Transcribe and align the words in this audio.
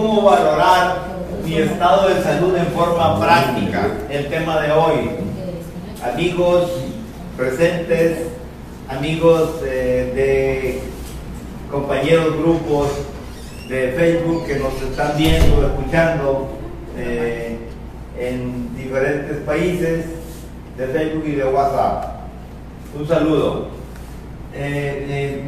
cómo 0.00 0.22
valorar 0.22 1.08
mi 1.44 1.56
estado 1.56 2.08
de 2.08 2.22
salud 2.22 2.54
en 2.54 2.66
forma 2.66 3.18
práctica, 3.18 3.88
el 4.08 4.28
tema 4.28 4.60
de 4.60 4.70
hoy. 4.70 5.10
Amigos 6.04 6.70
presentes, 7.36 8.28
amigos 8.88 9.60
eh, 9.64 10.12
de 10.14 10.80
compañeros 11.68 12.36
grupos 12.38 12.90
de 13.68 13.92
Facebook 13.96 14.46
que 14.46 14.60
nos 14.60 14.80
están 14.80 15.16
viendo, 15.16 15.66
escuchando 15.66 16.48
eh, 16.96 17.58
en 18.20 18.76
diferentes 18.76 19.38
países 19.38 20.04
de 20.76 20.86
Facebook 20.86 21.24
y 21.26 21.32
de 21.32 21.44
WhatsApp. 21.44 22.20
Un 22.96 23.08
saludo. 23.08 23.68
Eh, 24.54 25.42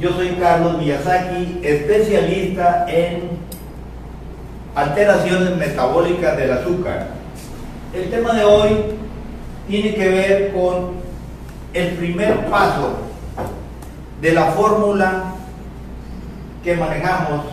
yo 0.00 0.10
soy 0.10 0.30
Carlos 0.40 0.78
Miyazaki, 0.78 1.60
especialista 1.62 2.84
en 2.88 3.41
alteraciones 4.74 5.56
metabólicas 5.56 6.36
del 6.36 6.52
azúcar. 6.52 7.08
El 7.94 8.10
tema 8.10 8.32
de 8.32 8.44
hoy 8.44 8.70
tiene 9.68 9.94
que 9.94 10.08
ver 10.08 10.52
con 10.52 10.92
el 11.72 11.88
primer 11.94 12.46
paso 12.46 12.94
de 14.20 14.32
la 14.32 14.46
fórmula 14.52 15.34
que 16.64 16.76
manejamos 16.76 17.44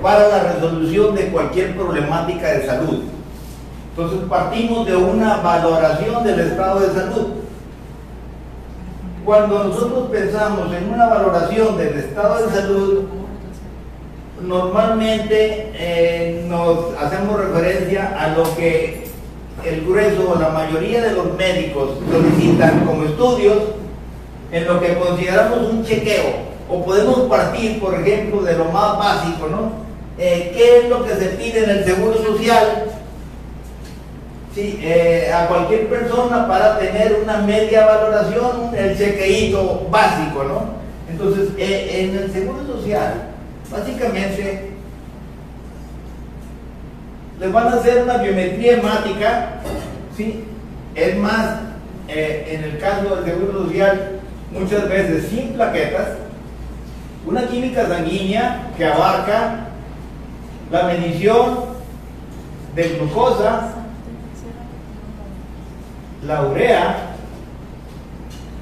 para 0.00 0.28
la 0.28 0.52
resolución 0.52 1.14
de 1.14 1.28
cualquier 1.28 1.76
problemática 1.76 2.48
de 2.48 2.66
salud. 2.66 3.02
Entonces 3.90 4.20
partimos 4.28 4.86
de 4.86 4.96
una 4.96 5.36
valoración 5.36 6.24
del 6.24 6.40
estado 6.40 6.80
de 6.80 6.92
salud. 6.92 7.26
Cuando 9.24 9.64
nosotros 9.64 10.08
pensamos 10.10 10.74
en 10.74 10.92
una 10.92 11.06
valoración 11.06 11.76
del 11.76 11.98
estado 11.98 12.46
de 12.46 12.52
salud, 12.52 13.04
normalmente 14.42 15.70
eh, 15.74 16.44
nos 16.48 16.96
hacemos 16.98 17.38
referencia 17.38 18.14
a 18.18 18.28
lo 18.36 18.54
que 18.56 19.06
el 19.64 19.82
grueso 19.82 20.32
o 20.32 20.40
la 20.40 20.48
mayoría 20.48 21.02
de 21.02 21.12
los 21.12 21.34
médicos 21.36 21.90
solicitan 22.10 22.84
como 22.84 23.04
estudios 23.04 23.58
en 24.50 24.66
lo 24.66 24.80
que 24.80 24.94
consideramos 24.98 25.70
un 25.70 25.84
chequeo 25.84 26.52
o 26.68 26.84
podemos 26.84 27.20
partir, 27.20 27.80
por 27.80 27.94
ejemplo, 27.94 28.42
de 28.42 28.54
lo 28.54 28.64
más 28.66 28.98
básico, 28.98 29.46
¿no? 29.48 29.72
Eh, 30.18 30.52
¿Qué 30.54 30.78
es 30.78 30.88
lo 30.88 31.04
que 31.04 31.14
se 31.14 31.26
pide 31.30 31.64
en 31.64 31.70
el 31.70 31.84
Seguro 31.84 32.16
Social? 32.22 32.86
Eh, 34.54 35.32
a 35.32 35.46
cualquier 35.48 35.88
persona 35.88 36.46
para 36.46 36.78
tener 36.78 37.20
una 37.22 37.38
media 37.38 37.86
valoración, 37.86 38.74
el 38.76 38.96
chequeíto 38.98 39.86
básico, 39.90 40.44
¿no? 40.44 40.82
Entonces, 41.10 41.50
en 41.56 42.16
el 42.16 42.32
Seguro 42.32 42.58
Social, 42.66 43.31
básicamente, 43.72 44.70
les 47.40 47.52
van 47.52 47.68
a 47.68 47.76
hacer 47.76 48.02
una 48.04 48.18
biometría 48.18 48.74
hemática, 48.74 49.54
¿sí? 50.16 50.44
Es 50.94 51.16
más, 51.16 51.58
en 52.08 52.64
el 52.64 52.78
caso 52.78 53.16
del 53.16 53.24
Seguro 53.24 53.64
Social, 53.64 54.20
muchas 54.52 54.88
veces 54.88 55.28
sin 55.28 55.54
plaquetas, 55.54 56.08
una 57.26 57.46
química 57.46 57.88
sanguínea 57.88 58.70
que 58.76 58.84
abarca 58.84 59.68
la 60.70 60.82
medición 60.84 61.72
de 62.74 62.88
glucosa, 62.90 63.74
la 66.26 66.42
urea 66.42 66.96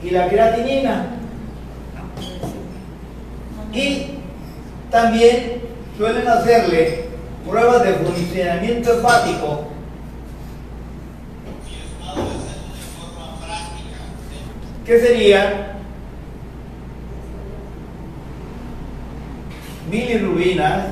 y 0.02 0.10
la 0.10 0.28
creatinina. 0.28 1.06
Y 3.72 4.19
también 4.90 5.62
suelen 5.96 6.26
hacerle 6.28 7.06
pruebas 7.48 7.82
de 7.84 7.94
funcionamiento 7.94 8.98
hepático. 8.98 9.64
¿Qué 14.84 15.00
sería 15.00 15.70
bilirrubinas, 19.90 20.86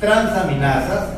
transaminasas. 0.00 1.15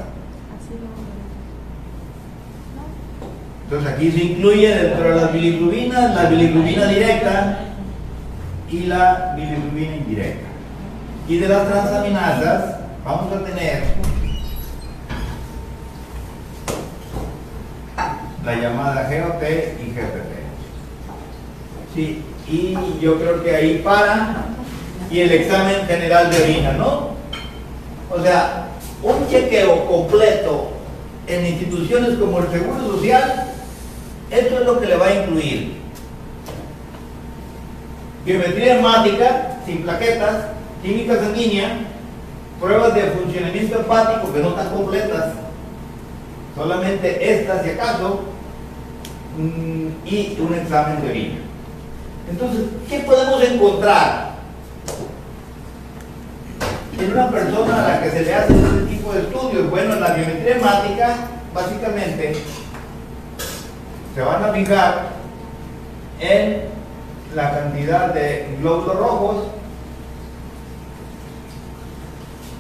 Entonces 3.69 3.93
aquí 3.93 4.11
se 4.11 4.25
incluye 4.25 4.75
dentro 4.75 5.11
de 5.11 5.15
las 5.21 5.31
bilirrubinas 5.31 6.15
la 6.15 6.25
bilirrubina 6.31 6.87
directa 6.87 7.59
y 8.71 8.85
la 8.85 9.35
bilirrubina 9.37 9.97
indirecta. 9.97 10.47
Y 11.29 11.37
de 11.37 11.49
las 11.49 11.69
transaminasas 11.69 12.77
vamos 13.05 13.31
a 13.31 13.45
tener 13.45 13.83
la 18.43 18.55
llamada 18.55 19.03
GOT 19.03 19.43
y 19.43 19.91
GPT. 19.91 20.33
Sí, 21.95 22.23
y 22.49 22.75
yo 23.03 23.19
creo 23.19 23.45
que 23.45 23.55
ahí 23.55 23.83
para 23.85 24.47
y 25.11 25.21
el 25.21 25.31
examen 25.31 25.87
general 25.87 26.31
de 26.31 26.43
orina, 26.43 26.73
¿no? 26.73 27.11
O 28.09 28.23
sea, 28.23 28.69
un 29.03 29.29
chequeo 29.29 29.87
completo 29.87 30.71
en 31.27 31.45
instituciones 31.45 32.19
como 32.19 32.39
el 32.39 32.49
Seguro 32.49 32.81
Social, 32.81 33.48
esto 34.31 34.59
es 34.59 34.67
lo 34.67 34.81
que 34.81 34.87
le 34.87 34.97
va 34.97 35.07
a 35.07 35.15
incluir. 35.15 35.79
Biometría 38.25 38.79
hemática, 38.79 39.59
sin 39.65 39.83
plaquetas, 39.83 40.49
química 40.83 41.17
sanguínea, 41.17 41.79
pruebas 42.61 42.95
de 42.95 43.03
funcionamiento 43.03 43.81
hepático 43.81 44.33
que 44.33 44.41
no 44.41 44.51
están 44.51 44.71
completas, 44.71 45.33
solamente 46.55 47.35
estas 47.35 47.65
si 47.65 47.71
acaso, 47.71 48.25
mm, 49.39 50.07
y 50.07 50.37
un 50.41 50.55
examen 50.55 51.01
de 51.01 51.11
orina. 51.11 51.39
Entonces, 52.31 52.67
¿qué 52.89 53.01
podemos 53.01 53.43
encontrar 53.43 54.33
en 56.99 57.13
una 57.13 57.31
persona 57.31 57.85
a 57.85 57.89
la 57.89 58.03
que 58.03 58.11
se 58.11 58.23
le 58.23 58.35
hace 58.35 58.53
este 58.53 58.95
tipo 58.95 59.13
de 59.13 59.21
estudios? 59.21 59.71
Bueno, 59.71 59.95
en 59.95 60.01
la 60.01 60.13
biometría 60.13 60.57
hemática, 60.57 61.17
básicamente, 61.55 62.37
se 64.15 64.23
van 64.23 64.45
a 64.45 64.53
fijar 64.53 65.09
en 66.21 66.63
la 67.35 67.51
cantidad 67.51 68.15
de 68.15 68.57
glóbulos 68.61 68.97
rojos, 68.97 69.37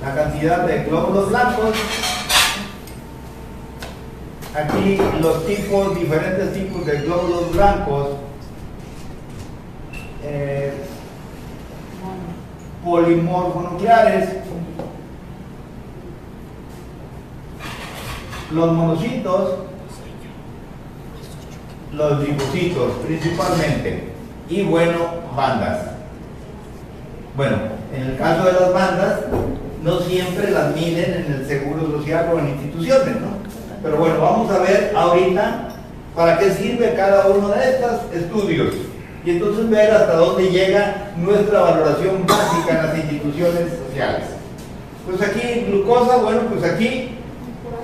la 0.02 0.14
cantidad 0.14 0.66
de 0.66 0.84
glóbulos 0.84 1.30
blancos, 1.30 1.74
aquí 4.54 4.98
los 5.20 5.46
tipos, 5.46 5.98
diferentes 5.98 6.52
tipos 6.52 6.86
de 6.86 7.00
glóbulos 7.00 7.52
blancos 7.52 8.08
eh, 10.22 10.72
polimorfonucleares, 12.84 14.28
los 18.50 18.72
monocitos, 18.72 19.54
los 21.92 22.20
linfocitos 22.20 22.92
principalmente, 23.06 24.04
y 24.48 24.62
bueno, 24.62 24.98
bandas. 25.36 25.78
Bueno, 27.36 27.56
en 27.94 28.02
el 28.02 28.16
caso 28.16 28.44
de 28.44 28.52
las 28.52 28.72
bandas, 28.72 29.20
no 29.82 30.00
siempre 30.00 30.50
las 30.50 30.74
miden 30.74 31.24
en 31.26 31.32
el 31.32 31.46
seguro 31.46 31.98
social 31.98 32.30
o 32.32 32.38
en 32.38 32.48
instituciones, 32.48 33.20
¿no? 33.20 33.38
Pero 33.82 33.96
bueno, 33.96 34.20
vamos 34.20 34.50
a 34.50 34.58
ver 34.58 34.92
ahorita 34.96 35.68
para 36.14 36.38
qué 36.38 36.50
sirve 36.50 36.94
cada 36.96 37.28
uno 37.28 37.48
de 37.48 37.70
estos 37.70 38.12
estudios 38.12 38.74
y 39.24 39.30
entonces 39.30 39.70
ver 39.70 39.90
hasta 39.92 40.16
dónde 40.16 40.50
llega 40.50 41.12
nuestra 41.16 41.60
valoración 41.60 42.26
básica 42.26 42.70
en 42.70 42.86
las 42.86 42.98
instituciones 42.98 43.64
sociales. 43.86 44.24
Pues 45.06 45.22
aquí 45.22 45.66
glucosa, 45.68 46.16
bueno, 46.16 46.40
pues 46.52 46.64
aquí 46.64 47.10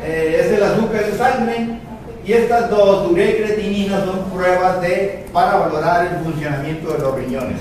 eh, 0.02 0.40
es 0.40 0.52
el 0.52 0.62
azúcar 0.62 1.04
de 1.04 1.16
sangre 1.16 1.78
y 2.24 2.32
estas 2.32 2.70
dos, 2.70 3.10
urea 3.10 3.30
y 3.30 3.34
creatinina, 3.34 4.04
son 4.04 4.30
pruebas 4.30 4.80
de, 4.80 5.26
para 5.32 5.56
valorar 5.56 6.06
el 6.06 6.24
funcionamiento 6.24 6.92
de 6.92 6.98
los 6.98 7.14
riñones. 7.16 7.58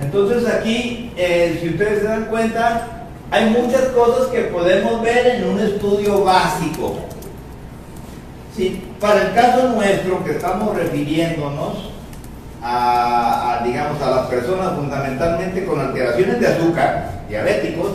Entonces 0.00 0.48
aquí, 0.48 1.12
eh, 1.16 1.58
si 1.60 1.68
ustedes 1.70 2.00
se 2.00 2.04
dan 2.06 2.24
cuenta, 2.26 3.06
hay 3.30 3.50
muchas 3.50 3.82
cosas 3.88 4.28
que 4.28 4.40
podemos 4.44 5.02
ver 5.02 5.26
en 5.26 5.48
un 5.48 5.60
estudio 5.60 6.24
básico. 6.24 6.96
Sí, 8.56 8.82
para 9.00 9.28
el 9.28 9.34
caso 9.34 9.70
nuestro 9.70 10.24
que 10.24 10.32
estamos 10.32 10.76
refiriéndonos 10.76 11.90
a, 12.62 13.62
digamos, 13.64 14.00
a 14.02 14.10
las 14.10 14.26
personas 14.26 14.74
fundamentalmente 14.74 15.64
con 15.64 15.80
alteraciones 15.80 16.40
de 16.40 16.46
azúcar, 16.46 17.22
diabéticos, 17.28 17.90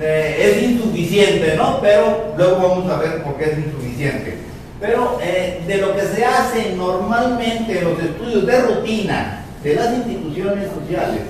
es 0.00 0.62
insuficiente, 0.62 1.54
¿no? 1.56 1.80
Pero 1.80 2.34
luego 2.36 2.56
vamos 2.56 2.90
a 2.90 2.98
ver 2.98 3.22
por 3.22 3.36
qué 3.36 3.44
es 3.44 3.58
insuficiente. 3.58 4.38
Pero 4.80 5.18
eh, 5.22 5.62
de 5.66 5.78
lo 5.78 5.94
que 5.94 6.02
se 6.02 6.24
hace 6.24 6.74
normalmente 6.76 7.78
en 7.78 7.84
los 7.84 7.98
estudios 7.98 8.46
de 8.46 8.60
rutina 8.62 9.44
de 9.62 9.74
las 9.74 9.94
instituciones 9.94 10.68
sociales, 10.70 11.22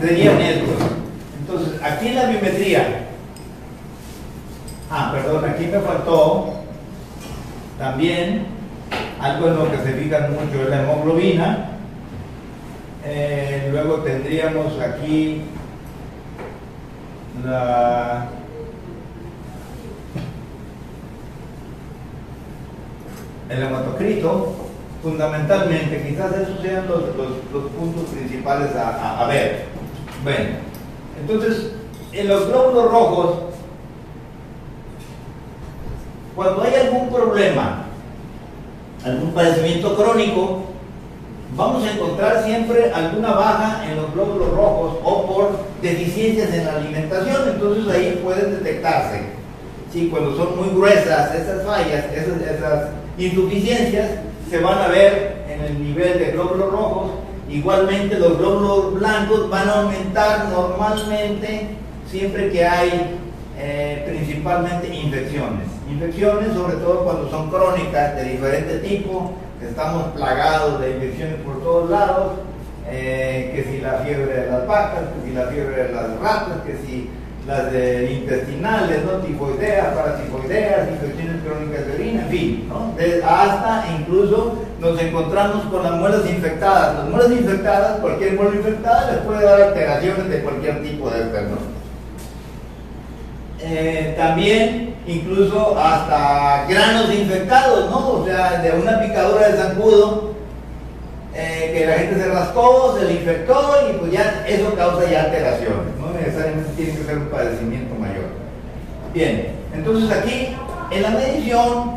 serían 0.00 0.40
estos. 0.40 0.76
Entonces, 1.40 1.82
aquí 1.82 2.08
en 2.08 2.14
la 2.14 2.26
biometría, 2.26 3.06
ah, 4.90 5.10
perdón, 5.12 5.50
aquí 5.50 5.66
me 5.66 5.80
faltó 5.80 6.54
también 7.78 8.46
algo 9.20 9.48
en 9.48 9.56
lo 9.56 9.70
que 9.70 9.78
se 9.78 9.92
fijan 9.94 10.32
mucho 10.32 10.62
es 10.62 10.70
la 10.70 10.82
hemoglobina. 10.82 11.66
Eh, 13.04 13.68
luego 13.72 13.96
tendríamos 13.96 14.78
aquí 14.80 15.42
el 23.48 23.62
hematocrito, 23.62 24.54
fundamentalmente, 25.02 26.06
quizás 26.08 26.32
esos 26.36 26.60
sean 26.60 26.86
los, 26.86 27.02
puntos 27.70 28.04
principales 28.12 28.70
a, 28.76 29.26
ver. 29.26 29.66
Bueno, 30.22 30.50
entonces, 31.18 31.72
en 32.12 32.28
los 32.28 32.46
glóbulos 32.48 32.90
rojos, 32.90 33.36
cuando 36.36 36.62
hay 36.62 36.74
algún 36.74 37.08
problema, 37.08 37.86
algún 39.04 39.32
padecimiento 39.32 39.96
crónico, 39.96 40.64
vamos 41.56 41.84
a 41.84 41.92
encontrar 41.92 42.44
siempre 42.44 42.92
alguna 42.92 43.32
baja 43.32 43.90
en 43.90 43.96
los 43.96 44.12
glóbulos 44.12 44.50
rojos 44.50 44.98
o 45.02 45.26
por 45.26 45.69
deficiencias 45.82 46.52
en 46.52 46.66
la 46.66 46.76
alimentación, 46.76 47.48
entonces 47.48 47.94
ahí 47.94 48.20
pueden 48.22 48.50
detectarse. 48.50 49.20
Sí, 49.92 50.08
cuando 50.10 50.36
son 50.36 50.56
muy 50.56 50.74
gruesas 50.74 51.34
esas 51.34 51.64
fallas, 51.64 52.04
esas, 52.14 52.90
insuficiencias 53.18 54.08
se 54.48 54.58
van 54.60 54.78
a 54.78 54.88
ver 54.88 55.44
en 55.48 55.60
el 55.60 55.82
nivel 55.82 56.18
de 56.18 56.32
glóbulos 56.32 56.70
rojos. 56.70 57.10
Igualmente 57.48 58.18
los 58.18 58.38
glóbulos 58.38 58.94
blancos 58.94 59.50
van 59.50 59.68
a 59.68 59.72
aumentar 59.80 60.48
normalmente 60.48 61.66
siempre 62.08 62.50
que 62.50 62.64
hay 62.64 63.18
eh, 63.58 64.04
principalmente 64.08 64.94
infecciones. 64.94 65.66
Infecciones 65.90 66.54
sobre 66.54 66.76
todo 66.76 67.04
cuando 67.04 67.28
son 67.28 67.50
crónicas 67.50 68.16
de 68.16 68.24
diferente 68.24 68.78
tipo, 68.78 69.32
estamos 69.60 70.12
plagados 70.14 70.80
de 70.80 70.92
infecciones 70.92 71.36
por 71.44 71.60
todos 71.62 71.90
lados, 71.90 72.32
eh, 72.90 73.52
que 73.54 73.64
si 73.70 73.80
la 73.80 73.98
fiebre 73.98 74.32
de 74.32 74.50
las 74.50 74.66
vacas, 74.66 75.00
que 75.14 75.28
si 75.28 75.34
la 75.34 75.46
fiebre 75.46 75.84
de 75.84 75.92
las 75.92 76.20
ratas, 76.20 76.62
que 76.66 76.76
si 76.84 77.10
las 77.46 77.72
de 77.72 78.12
intestinales, 78.12 79.04
¿no? 79.04 79.18
tifoideas, 79.18 79.94
paratifoideas, 79.94 80.88
infecciones 80.90 81.42
crónicas 81.42 81.86
de 81.86 81.92
orina, 81.94 82.22
en 82.22 82.28
fin, 82.28 82.68
¿no? 82.68 82.94
hasta 83.26 83.86
incluso 83.98 84.58
nos 84.80 85.00
encontramos 85.00 85.64
con 85.66 85.82
las 85.82 85.92
muelas 85.92 86.28
infectadas. 86.28 86.96
Las 86.96 87.08
muelas 87.08 87.30
infectadas, 87.32 88.00
cualquier 88.00 88.34
muela 88.34 88.56
infectada 88.56 89.12
les 89.12 89.20
puede 89.22 89.44
dar 89.44 89.60
alteraciones 89.60 90.28
de 90.28 90.42
cualquier 90.42 90.82
tipo 90.82 91.10
de 91.10 91.22
enfermedad. 91.22 91.58
Eh, 93.62 94.14
también 94.16 94.94
incluso 95.06 95.78
hasta 95.78 96.64
granos 96.66 97.12
infectados, 97.12 97.90
¿no? 97.90 98.12
O 98.12 98.24
sea, 98.24 98.62
de 98.62 98.72
una 98.72 99.00
picadura 99.00 99.48
de 99.48 99.58
zancudo, 99.58 100.29
que 101.80 101.86
la 101.86 101.94
gente 101.94 102.22
se 102.22 102.28
rascó, 102.28 102.94
se 102.98 103.06
le 103.06 103.14
infectó 103.14 103.74
y 103.88 103.96
pues 103.96 104.12
ya 104.12 104.44
eso 104.46 104.74
causa 104.74 105.10
ya 105.10 105.22
alteraciones, 105.22 105.96
no 105.98 106.12
necesariamente 106.12 106.70
tiene 106.76 106.92
que 106.92 107.04
ser 107.04 107.16
un 107.16 107.28
padecimiento 107.28 107.94
mayor. 107.94 108.26
Bien, 109.14 109.48
entonces 109.74 110.10
aquí 110.10 110.48
en 110.90 111.02
la 111.02 111.10
medición 111.10 111.92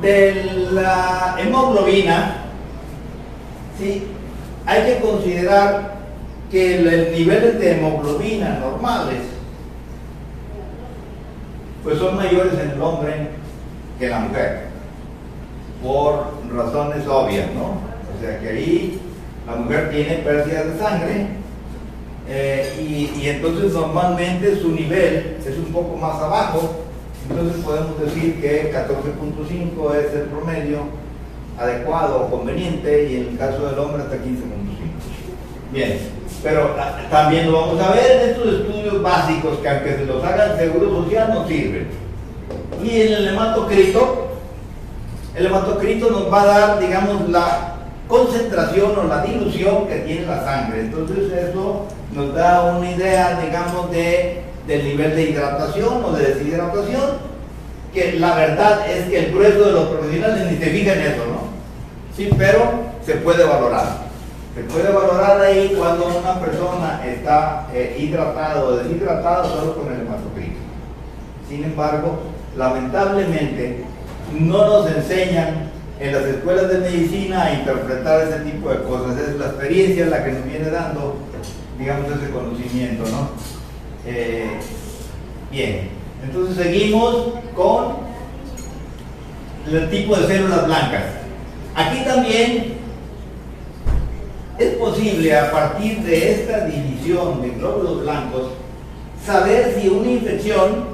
de 0.00 0.68
la 0.72 1.36
hemoglobina, 1.38 2.38
¿sí? 3.78 4.08
hay 4.66 4.82
que 4.82 5.00
considerar 5.00 5.92
que 6.50 6.80
los 6.80 7.16
niveles 7.16 7.60
de 7.60 7.78
hemoglobina 7.78 8.58
normales 8.58 9.20
pues 11.84 11.98
son 11.98 12.16
mayores 12.16 12.54
en 12.54 12.70
el 12.70 12.82
hombre 12.82 13.28
que 14.00 14.08
la 14.08 14.18
mujer, 14.18 14.62
por 15.84 16.32
razones 16.52 17.06
obvias, 17.06 17.46
¿no? 17.54 17.91
Sea 18.22 18.38
que 18.38 18.48
ahí 18.48 19.00
la 19.48 19.56
mujer 19.56 19.90
tiene 19.90 20.14
pérdida 20.18 20.62
de 20.62 20.78
sangre 20.78 21.26
eh, 22.28 23.10
y, 23.20 23.26
entonces 23.26 23.72
normalmente 23.72 24.60
su 24.60 24.70
nivel 24.70 25.38
es 25.44 25.58
un 25.58 25.72
poco 25.72 25.96
más 25.96 26.22
abajo, 26.22 26.84
entonces 27.28 27.64
podemos 27.64 28.00
decir 28.00 28.40
que 28.40 28.72
14.5 28.72 29.94
es 29.96 30.14
el 30.14 30.22
promedio 30.26 30.82
adecuado 31.58 32.22
o 32.22 32.30
conveniente 32.30 33.10
y 33.10 33.16
en 33.16 33.28
el 33.30 33.38
caso 33.38 33.66
del 33.66 33.78
hombre 33.80 34.04
hasta 34.04 34.14
15.5. 34.14 34.22
Bien, 35.72 35.98
pero 36.44 36.76
también 37.10 37.50
lo 37.50 37.60
vamos 37.60 37.80
a 37.80 37.90
ver 37.90 38.22
en 38.22 38.30
estos 38.30 38.54
estudios 38.54 39.02
básicos 39.02 39.58
que 39.58 39.68
aunque 39.68 39.96
se 39.96 40.06
los 40.06 40.22
haga 40.22 40.52
el 40.52 40.58
Seguro 40.58 41.02
Social 41.02 41.30
no 41.34 41.48
sirven. 41.48 41.88
Y 42.84 43.00
en 43.00 43.12
el 43.14 43.28
hematocrito, 43.28 44.28
el 45.34 45.46
hematocrito 45.46 46.08
nos 46.08 46.32
va 46.32 46.42
a 46.42 46.46
dar, 46.46 46.78
digamos, 46.78 47.28
la 47.28 47.71
concentración 48.12 48.92
o 48.98 49.04
la 49.04 49.22
dilución 49.22 49.88
que 49.88 50.00
tiene 50.00 50.26
la 50.26 50.44
sangre. 50.44 50.82
Entonces 50.82 51.32
eso 51.32 51.86
nos 52.14 52.34
da 52.34 52.76
una 52.76 52.90
idea, 52.90 53.40
digamos, 53.42 53.90
de, 53.90 54.42
del 54.66 54.84
nivel 54.84 55.16
de 55.16 55.30
hidratación 55.30 56.04
o 56.04 56.12
de 56.12 56.34
deshidratación, 56.34 57.32
que 57.94 58.12
la 58.20 58.34
verdad 58.34 58.86
es 58.86 59.08
que 59.08 59.18
el 59.18 59.32
grueso 59.32 59.64
de 59.64 59.72
los 59.72 59.86
profesionales 59.86 60.50
ni 60.50 60.58
se 60.58 60.70
fija 60.70 60.92
en 60.92 61.00
eso, 61.00 61.24
¿no? 61.26 61.52
Sí, 62.14 62.28
pero 62.36 62.60
se 63.02 63.14
puede 63.14 63.44
valorar. 63.44 64.02
Se 64.54 64.62
puede 64.64 64.92
valorar 64.92 65.40
ahí 65.40 65.74
cuando 65.78 66.08
una 66.08 66.38
persona 66.38 67.00
está 67.06 67.66
eh, 67.72 67.96
hidratada 67.98 68.62
o 68.62 68.76
deshidratada 68.76 69.44
solo 69.46 69.74
con 69.74 69.90
el 69.90 70.02
hematocrito. 70.02 70.60
Sin 71.48 71.64
embargo, 71.64 72.18
lamentablemente 72.58 73.84
no 74.38 74.66
nos 74.66 74.94
enseñan 74.94 75.71
en 76.00 76.12
las 76.12 76.24
escuelas 76.24 76.68
de 76.68 76.78
medicina 76.78 77.44
a 77.44 77.54
interpretar 77.54 78.26
ese 78.26 78.40
tipo 78.40 78.70
de 78.70 78.82
cosas. 78.82 79.18
Es 79.18 79.38
la 79.38 79.46
experiencia 79.46 80.06
la 80.06 80.24
que 80.24 80.32
nos 80.32 80.44
viene 80.44 80.70
dando, 80.70 81.16
digamos, 81.78 82.06
ese 82.10 82.30
conocimiento, 82.30 83.04
¿no? 83.10 83.30
Eh, 84.06 84.58
bien, 85.50 85.90
entonces 86.24 86.56
seguimos 86.56 87.34
con 87.54 87.96
el 89.70 89.90
tipo 89.90 90.16
de 90.16 90.26
células 90.26 90.66
blancas. 90.66 91.04
Aquí 91.74 92.04
también 92.04 92.74
es 94.58 94.74
posible 94.74 95.36
a 95.36 95.50
partir 95.50 96.00
de 96.00 96.32
esta 96.32 96.66
división 96.66 97.42
de 97.42 97.50
glóbulos 97.50 98.02
blancos 98.02 98.50
saber 99.24 99.78
si 99.78 99.88
una 99.88 100.10
infección 100.10 100.92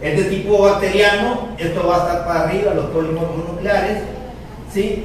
es 0.00 0.16
de 0.16 0.24
tipo 0.36 0.62
bacteriano, 0.62 1.48
esto 1.58 1.86
va 1.86 1.96
a 1.96 1.98
estar 1.98 2.26
para 2.26 2.40
arriba, 2.44 2.74
los 2.74 2.86
polímeros 2.86 3.36
nucleares, 3.48 4.02
¿sí? 4.78 5.04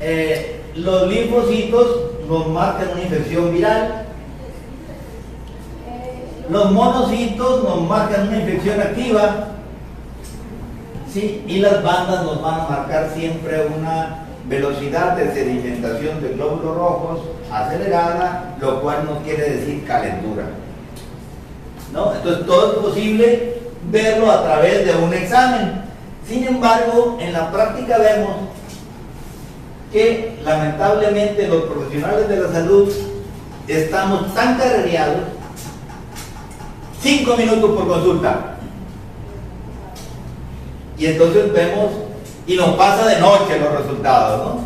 Eh, 0.00 0.60
los 0.76 1.08
linfocitos 1.08 1.86
nos 2.28 2.48
marcan 2.48 2.92
una 2.92 3.02
infección 3.02 3.52
viral. 3.52 4.06
Los 6.48 6.72
monocitos 6.72 7.64
nos 7.64 7.82
marcan 7.82 8.28
una 8.28 8.38
infección 8.38 8.80
activa. 8.80 9.48
¿sí? 11.12 11.44
Y 11.46 11.58
las 11.58 11.82
bandas 11.82 12.24
nos 12.24 12.40
van 12.42 12.60
a 12.60 12.68
marcar 12.68 13.10
siempre 13.14 13.66
una 13.66 14.26
velocidad 14.48 15.16
de 15.16 15.32
sedimentación 15.32 16.22
de 16.22 16.34
glóbulos 16.34 16.76
rojos 16.76 17.20
acelerada, 17.50 18.56
lo 18.60 18.80
cual 18.82 19.06
no 19.06 19.22
quiere 19.22 19.56
decir 19.56 19.84
calentura. 19.86 20.44
¿No? 21.92 22.14
Entonces 22.14 22.46
todo 22.46 22.72
es 22.72 22.78
posible 22.78 23.58
verlo 23.90 24.30
a 24.30 24.42
través 24.42 24.84
de 24.84 24.96
un 25.02 25.14
examen. 25.14 25.82
Sin 26.26 26.44
embargo, 26.44 27.18
en 27.20 27.32
la 27.32 27.50
práctica 27.52 27.98
vemos 27.98 28.54
que 29.94 30.36
lamentablemente 30.44 31.46
los 31.46 31.62
profesionales 31.66 32.28
de 32.28 32.40
la 32.40 32.50
salud 32.50 32.92
estamos 33.68 34.34
tan 34.34 34.58
carrereados, 34.58 35.20
cinco 37.00 37.36
minutos 37.36 37.70
por 37.70 37.86
consulta. 37.86 38.56
Y 40.98 41.06
entonces 41.06 41.52
vemos, 41.52 41.92
y 42.44 42.56
nos 42.56 42.74
pasa 42.74 43.06
de 43.06 43.20
noche 43.20 43.60
los 43.60 43.82
resultados, 43.82 44.44
¿no? 44.44 44.60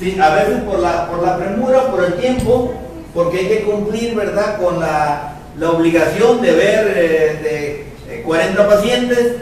Sí, 0.00 0.18
a 0.18 0.34
veces 0.34 0.62
por 0.62 0.78
la, 0.78 1.06
por 1.10 1.22
la 1.22 1.36
premura, 1.36 1.90
por 1.90 2.04
el 2.04 2.14
tiempo, 2.14 2.72
porque 3.12 3.40
hay 3.40 3.48
que 3.48 3.62
cumplir, 3.64 4.14
¿verdad?, 4.14 4.58
con 4.58 4.80
la, 4.80 5.34
la 5.58 5.70
obligación 5.70 6.40
de 6.40 6.50
ver 6.50 6.94
eh, 6.96 7.86
de 8.08 8.22
40 8.22 8.68
pacientes. 8.68 9.34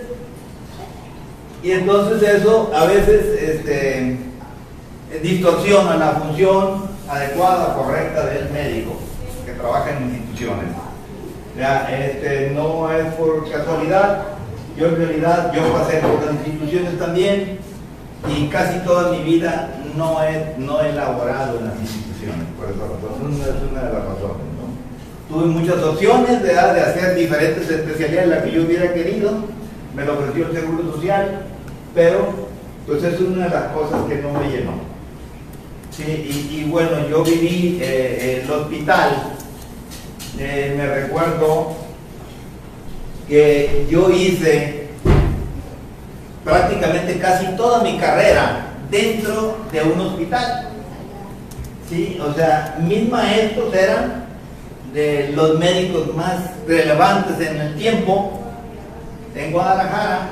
Y 1.62 1.70
entonces 1.70 2.20
eso 2.28 2.72
a 2.74 2.84
veces, 2.86 3.40
este, 3.40 4.31
distorsiona 5.20 5.96
la 5.96 6.12
función 6.12 6.84
adecuada, 7.08 7.74
correcta 7.74 8.26
del 8.26 8.50
médico 8.50 8.98
que 9.44 9.52
trabaja 9.52 9.90
en 9.90 10.04
instituciones. 10.04 10.66
Ya, 11.58 11.88
este, 11.90 12.52
no 12.54 12.90
es 12.90 13.12
por 13.14 13.50
casualidad. 13.50 14.22
Yo 14.76 14.86
en 14.86 14.96
realidad, 14.96 15.52
yo 15.52 15.70
pasé 15.72 15.98
por 15.98 16.24
las 16.24 16.46
instituciones 16.46 16.98
también 16.98 17.58
y 18.28 18.46
casi 18.48 18.78
toda 18.80 19.12
mi 19.12 19.22
vida 19.22 19.68
no 19.96 20.22
he, 20.22 20.54
no 20.58 20.80
he 20.80 20.92
laborado 20.92 21.58
en 21.58 21.66
las 21.66 21.76
instituciones, 21.78 22.46
por 22.56 22.70
esa 22.70 22.84
razón, 22.84 23.32
es 23.32 23.70
una 23.70 23.82
de 23.82 23.92
las 23.92 24.04
razones. 24.04 24.52
Tuve 25.28 25.46
muchas 25.46 25.82
opciones 25.82 26.42
de, 26.42 26.58
hacer 26.58 27.14
diferentes 27.14 27.68
especialidades, 27.68 28.28
las 28.28 28.42
que 28.42 28.52
yo 28.52 28.62
hubiera 28.64 28.92
querido, 28.92 29.30
me 29.94 30.04
lo 30.04 30.14
ofreció 30.14 30.46
el 30.46 30.52
Seguro 30.52 30.92
Social, 30.92 31.40
pero 31.94 32.50
pues 32.86 33.02
es 33.02 33.20
una 33.20 33.44
de 33.44 33.50
las 33.50 33.64
cosas 33.72 34.02
que 34.08 34.16
no 34.16 34.32
me 34.32 34.48
llenó. 34.50 34.91
Sí, 35.96 36.48
y, 36.50 36.64
bueno, 36.70 37.06
yo 37.06 37.22
viví 37.22 37.78
eh, 37.82 38.42
el 38.42 38.50
hospital, 38.50 39.34
eh, 40.38 40.74
me 40.74 40.86
recuerdo 40.86 41.74
que 43.28 43.86
yo 43.90 44.08
hice 44.10 44.88
prácticamente 46.42 47.18
casi 47.18 47.46
toda 47.56 47.82
mi 47.82 47.98
carrera 47.98 48.68
dentro 48.90 49.58
de 49.70 49.82
un 49.82 50.00
hospital. 50.00 50.68
¿Sí? 51.90 52.18
O 52.26 52.32
sea, 52.32 52.78
mis 52.80 53.06
maestros 53.10 53.74
eran 53.74 54.24
de 54.94 55.32
los 55.34 55.58
médicos 55.58 56.14
más 56.14 56.38
relevantes 56.66 57.38
en 57.46 57.60
el 57.60 57.76
tiempo 57.76 58.40
en 59.34 59.52
Guadalajara, 59.52 60.30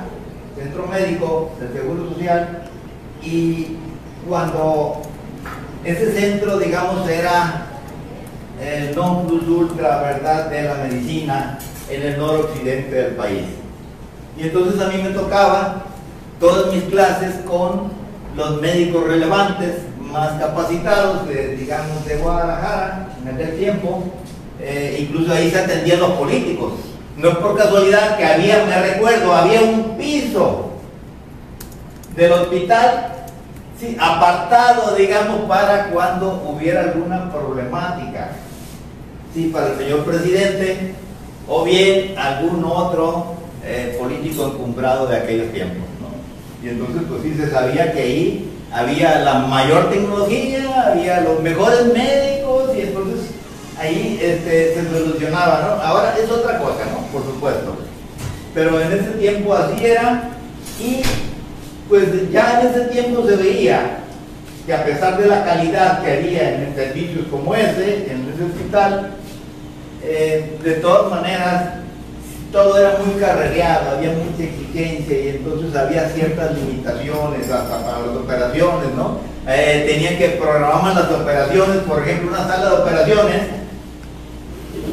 centro 0.56 0.86
médico 0.86 1.52
del 1.60 1.72
Seguro 1.74 2.08
Social, 2.10 2.62
y 3.22 3.76
cuando 4.26 5.02
ese 5.84 6.12
centro, 6.12 6.58
digamos, 6.58 7.08
era 7.08 7.66
el 8.60 8.94
non 8.94 9.26
plus 9.26 9.48
ultra, 9.48 10.02
¿verdad?, 10.02 10.50
de 10.50 10.62
la 10.62 10.74
medicina 10.74 11.58
en 11.88 12.02
el 12.02 12.18
noroccidente 12.18 12.94
del 12.94 13.14
país. 13.16 13.44
Y 14.36 14.42
entonces 14.42 14.80
a 14.80 14.88
mí 14.88 15.02
me 15.02 15.10
tocaba 15.10 15.84
todas 16.38 16.72
mis 16.72 16.84
clases 16.84 17.36
con 17.46 17.90
los 18.36 18.60
médicos 18.60 19.06
relevantes, 19.06 19.76
más 20.12 20.40
capacitados, 20.40 21.28
de, 21.28 21.56
digamos, 21.56 22.04
de 22.04 22.16
Guadalajara, 22.16 23.08
en 23.22 23.34
aquel 23.34 23.58
tiempo, 23.58 24.04
eh, 24.60 24.98
incluso 25.00 25.32
ahí 25.32 25.50
se 25.50 25.60
atendían 25.60 26.00
los 26.00 26.12
políticos. 26.12 26.72
No 27.16 27.30
es 27.30 27.36
por 27.36 27.56
casualidad 27.56 28.16
que 28.16 28.24
había, 28.24 28.64
me 28.64 28.80
recuerdo, 28.80 29.32
había 29.32 29.60
un 29.62 29.96
piso 29.96 30.70
del 32.16 32.32
hospital 32.32 33.19
sí, 33.80 33.96
apartado, 33.98 34.94
digamos, 34.94 35.48
para 35.48 35.90
cuando 35.90 36.42
hubiera 36.46 36.82
alguna 36.82 37.32
problemática. 37.32 38.32
Sí, 39.34 39.46
para 39.52 39.68
el 39.68 39.78
señor 39.78 40.04
presidente 40.04 40.94
o 41.48 41.64
bien 41.64 42.16
algún 42.18 42.64
otro 42.64 43.34
eh, 43.64 43.96
político 43.98 44.46
encumbrado 44.46 45.06
de 45.06 45.16
aquellos 45.16 45.52
tiempos. 45.52 45.90
Y 46.62 46.68
entonces, 46.68 47.02
pues 47.08 47.22
sí, 47.22 47.34
se 47.34 47.50
sabía 47.50 47.92
que 47.92 48.00
ahí 48.00 48.50
había 48.72 49.20
la 49.20 49.34
mayor 49.40 49.90
tecnología, 49.90 50.88
había 50.88 51.22
los 51.22 51.40
mejores 51.40 51.86
médicos, 51.86 52.76
y 52.76 52.82
entonces 52.82 53.30
ahí 53.78 54.20
este, 54.22 54.74
se 54.74 54.90
solucionaba, 54.90 55.60
¿no? 55.62 55.82
Ahora 55.82 56.14
es 56.22 56.30
otra 56.30 56.58
cosa, 56.58 56.84
¿no? 56.92 57.06
Por 57.12 57.24
supuesto. 57.24 57.76
Pero 58.52 58.80
en 58.80 58.92
ese 58.92 59.10
tiempo 59.12 59.54
así 59.54 59.84
era, 59.84 60.30
y 60.78 61.02
pues 61.90 62.30
ya 62.30 62.60
en 62.60 62.68
ese 62.68 62.80
tiempo 62.82 63.26
se 63.26 63.34
veía 63.34 63.98
que 64.64 64.72
a 64.72 64.84
pesar 64.84 65.18
de 65.18 65.26
la 65.26 65.44
calidad 65.44 66.02
que 66.02 66.12
había 66.12 66.54
en 66.54 66.74
servicios 66.74 67.26
como 67.28 67.54
ese, 67.54 68.12
en 68.12 68.32
ese 68.32 68.44
hospital, 68.44 69.10
eh, 70.02 70.56
de 70.62 70.74
todas 70.74 71.10
maneras 71.10 71.64
todo 72.52 72.78
era 72.78 72.98
muy 73.04 73.20
carrereado, 73.20 73.96
había 73.96 74.12
mucha 74.12 74.44
exigencia 74.44 75.20
y 75.20 75.28
entonces 75.28 75.74
había 75.74 76.08
ciertas 76.08 76.56
limitaciones 76.56 77.50
hasta 77.50 77.84
para 77.84 78.06
las 78.06 78.16
operaciones, 78.16 78.94
¿no? 78.96 79.18
Eh, 79.48 79.84
tenían 79.88 80.16
que 80.16 80.36
programar 80.40 80.94
las 80.94 81.10
operaciones, 81.10 81.78
por 81.78 82.02
ejemplo, 82.02 82.28
una 82.28 82.46
sala 82.46 82.70
de 82.70 82.76
operaciones, 82.82 83.42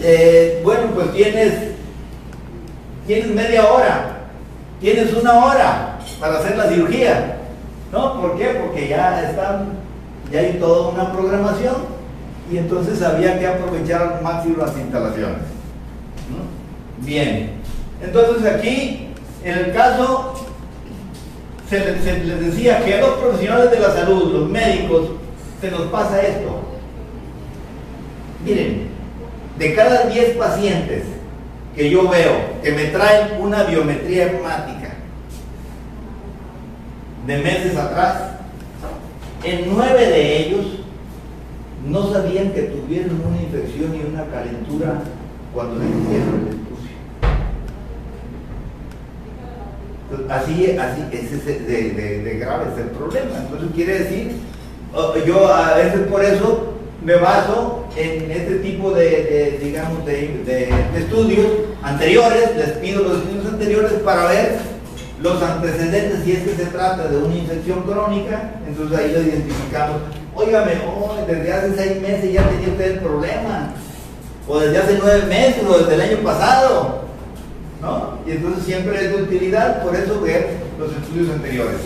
eh, 0.01 0.62
bueno, 0.63 0.88
pues 0.96 1.13
tienes, 1.13 1.54
tienes 3.06 3.27
media 3.27 3.68
hora, 3.68 4.18
tienes 4.80 5.13
una 5.13 5.46
hora 5.46 5.97
para 6.20 6.40
hacer 6.40 6.58
la 6.58 6.70
cirugía, 6.70 7.38
¿no? 7.92 8.22
¿Por 8.22 8.38
qué? 8.38 8.60
Porque 8.62 8.88
ya 8.88 9.30
están, 9.30 9.70
ya 10.32 10.40
hay 10.40 10.54
toda 10.54 10.90
una 10.90 11.12
programación 11.12 11.76
y 12.52 12.58
entonces 12.58 13.02
había 13.02 13.38
que 13.40 13.48
aprovechar 13.48 14.02
al 14.02 14.22
máximo 14.22 14.58
las 14.58 14.76
instalaciones. 14.78 15.58
Bien, 17.00 17.52
entonces 18.02 18.52
aquí, 18.52 19.10
en 19.44 19.58
el 19.58 19.74
caso, 19.74 20.34
se 21.70 21.80
les, 21.80 22.40
decía 22.40 22.84
que 22.84 22.96
a 22.96 23.02
los 23.02 23.12
profesionales 23.20 23.72
de 23.72 23.80
la 23.80 23.94
salud, 23.94 24.34
los 24.34 24.50
médicos, 24.50 25.10
se 25.62 25.72
nos 25.72 25.82
pasa 25.84 26.22
esto. 26.22 26.62
Miren, 28.44 28.88
de 29.58 29.76
cada 29.76 30.06
10 30.06 30.38
pacientes 30.38 31.04
que 31.76 31.90
yo 31.90 32.08
veo 32.10 32.32
que 32.64 32.72
me 32.72 32.86
traen 32.86 33.40
una 33.40 33.64
biometría 33.64 34.32
hemática 34.32 34.77
de 37.28 37.38
meses 37.40 37.76
atrás, 37.76 38.16
en 39.44 39.66
9 39.76 40.06
de 40.08 40.38
ellos 40.40 40.66
no 41.86 42.12
sabían 42.12 42.52
que 42.52 42.64
tuvieron 42.64 43.22
una 43.22 43.42
infección 43.42 43.96
y 43.96 44.14
una 44.14 44.26
calentura 44.26 45.02
cuando 45.54 45.76
les 45.80 45.90
hicieron 45.90 46.48
el 46.50 46.58
así, 50.30 50.78
así 50.80 51.02
es 51.12 51.46
de, 51.46 52.22
de, 52.24 52.38
grave 52.40 52.66
es 52.74 52.80
el 52.80 52.90
problema. 52.92 53.40
Entonces 53.40 53.70
quiere 53.76 54.00
decir, 54.00 54.32
yo 55.26 55.54
a 55.54 55.76
veces 55.76 56.08
por 56.08 56.24
eso 56.24 56.74
me 57.04 57.16
baso 57.16 57.86
en 57.98 58.32
este 58.32 58.56
tipo 58.60 58.92
de, 58.92 59.60
digamos, 59.62 60.06
de, 60.06 60.70
estudios 60.96 61.48
anteriores, 61.84 62.56
les 62.56 62.70
pido 62.78 63.04
los 63.04 63.18
estudios 63.18 63.46
anteriores 63.48 63.92
para 64.04 64.28
ver 64.28 64.77
los 65.22 65.42
antecedentes 65.42 66.24
si 66.24 66.32
es 66.34 66.40
que 66.44 66.56
se 66.56 66.66
trata 66.66 67.08
de 67.08 67.18
una 67.18 67.36
infección 67.36 67.82
crónica, 67.84 68.52
entonces 68.68 68.98
ahí 68.98 69.12
lo 69.12 69.22
identificamos. 69.22 70.02
Óigame, 70.36 70.74
desde 71.28 71.54
hace 71.54 71.76
seis 71.76 72.02
meses 72.02 72.34
ya 72.34 72.48
tenía 72.48 72.70
usted 72.70 72.92
el 72.92 73.00
problema, 73.00 73.74
o 74.48 74.60
desde 74.60 74.78
hace 74.78 75.00
nueve 75.02 75.24
meses, 75.28 75.64
o 75.68 75.80
desde 75.80 75.96
el 75.96 76.02
año 76.02 76.18
pasado. 76.18 77.02
¿no? 77.82 78.18
Y 78.28 78.32
entonces 78.32 78.64
siempre 78.64 79.06
es 79.06 79.16
de 79.16 79.24
utilidad, 79.24 79.84
por 79.84 79.96
eso 79.96 80.22
ver 80.22 80.58
los 80.78 80.92
estudios 80.92 81.32
anteriores. 81.32 81.80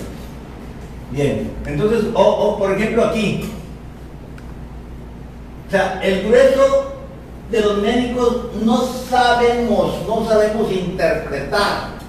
Bien, 1.12 1.52
entonces, 1.66 2.06
o, 2.14 2.58
por 2.58 2.72
ejemplo 2.72 3.06
aquí, 3.06 3.50
o 5.68 5.72
sea, 5.72 6.02
el 6.04 6.28
grueso 6.28 6.94
de 7.50 7.62
los 7.62 7.78
médicos 7.80 8.48
no 8.64 8.82
sabemos, 9.10 10.06
no 10.08 10.26
sabemos 10.26 10.72
interpretar 10.72 12.01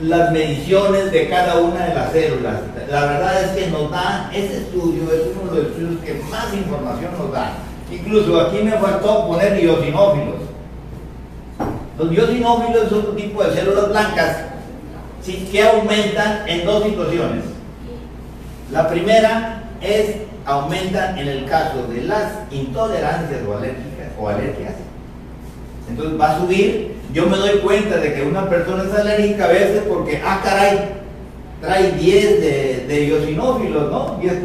las 0.00 0.32
mediciones 0.32 1.10
de 1.10 1.28
cada 1.28 1.56
una 1.56 1.86
de 1.86 1.94
las 1.94 2.12
células. 2.12 2.54
La 2.90 3.04
verdad 3.06 3.42
es 3.44 3.50
que 3.50 3.70
nos 3.70 3.90
da, 3.90 4.30
ese 4.32 4.58
estudio 4.58 5.04
es 5.12 5.22
uno 5.40 5.52
de 5.52 5.62
los 5.62 5.70
estudios 5.70 6.04
que 6.04 6.14
más 6.30 6.54
información 6.54 7.12
nos 7.18 7.32
da. 7.32 7.54
Incluso 7.90 8.40
aquí 8.40 8.58
me 8.62 8.72
faltó 8.72 9.26
poner 9.26 9.62
iosinófilos. 9.62 10.36
Los 11.98 12.10
biosinófilos 12.10 12.86
es 12.86 12.92
otro 12.92 13.12
tipo 13.12 13.42
de 13.42 13.54
células 13.54 13.88
blancas 13.88 14.36
que 15.50 15.62
aumentan 15.62 16.48
en 16.48 16.64
dos 16.64 16.84
situaciones. 16.84 17.44
La 18.72 18.88
primera 18.88 19.64
es 19.80 20.16
aumentan 20.46 21.18
en 21.18 21.28
el 21.28 21.44
caso 21.44 21.86
de 21.88 22.02
las 22.02 22.32
intolerancias 22.50 23.40
o 24.18 24.28
alergias. 24.28 24.74
Entonces 25.88 26.20
va 26.20 26.30
a 26.32 26.38
subir. 26.38 26.97
Yo 27.18 27.26
me 27.26 27.36
doy 27.36 27.58
cuenta 27.58 27.96
de 27.96 28.14
que 28.14 28.22
una 28.22 28.48
persona 28.48 28.84
es 28.84 28.94
alérgica 28.94 29.46
a 29.46 29.48
veces 29.48 29.82
porque, 29.88 30.22
ah, 30.24 30.40
caray, 30.40 30.90
trae 31.60 31.90
10 31.90 32.40
de, 32.40 32.84
de 32.86 33.04
iosinófilos, 33.06 33.90
¿no? 33.90 34.20
10%. 34.20 34.40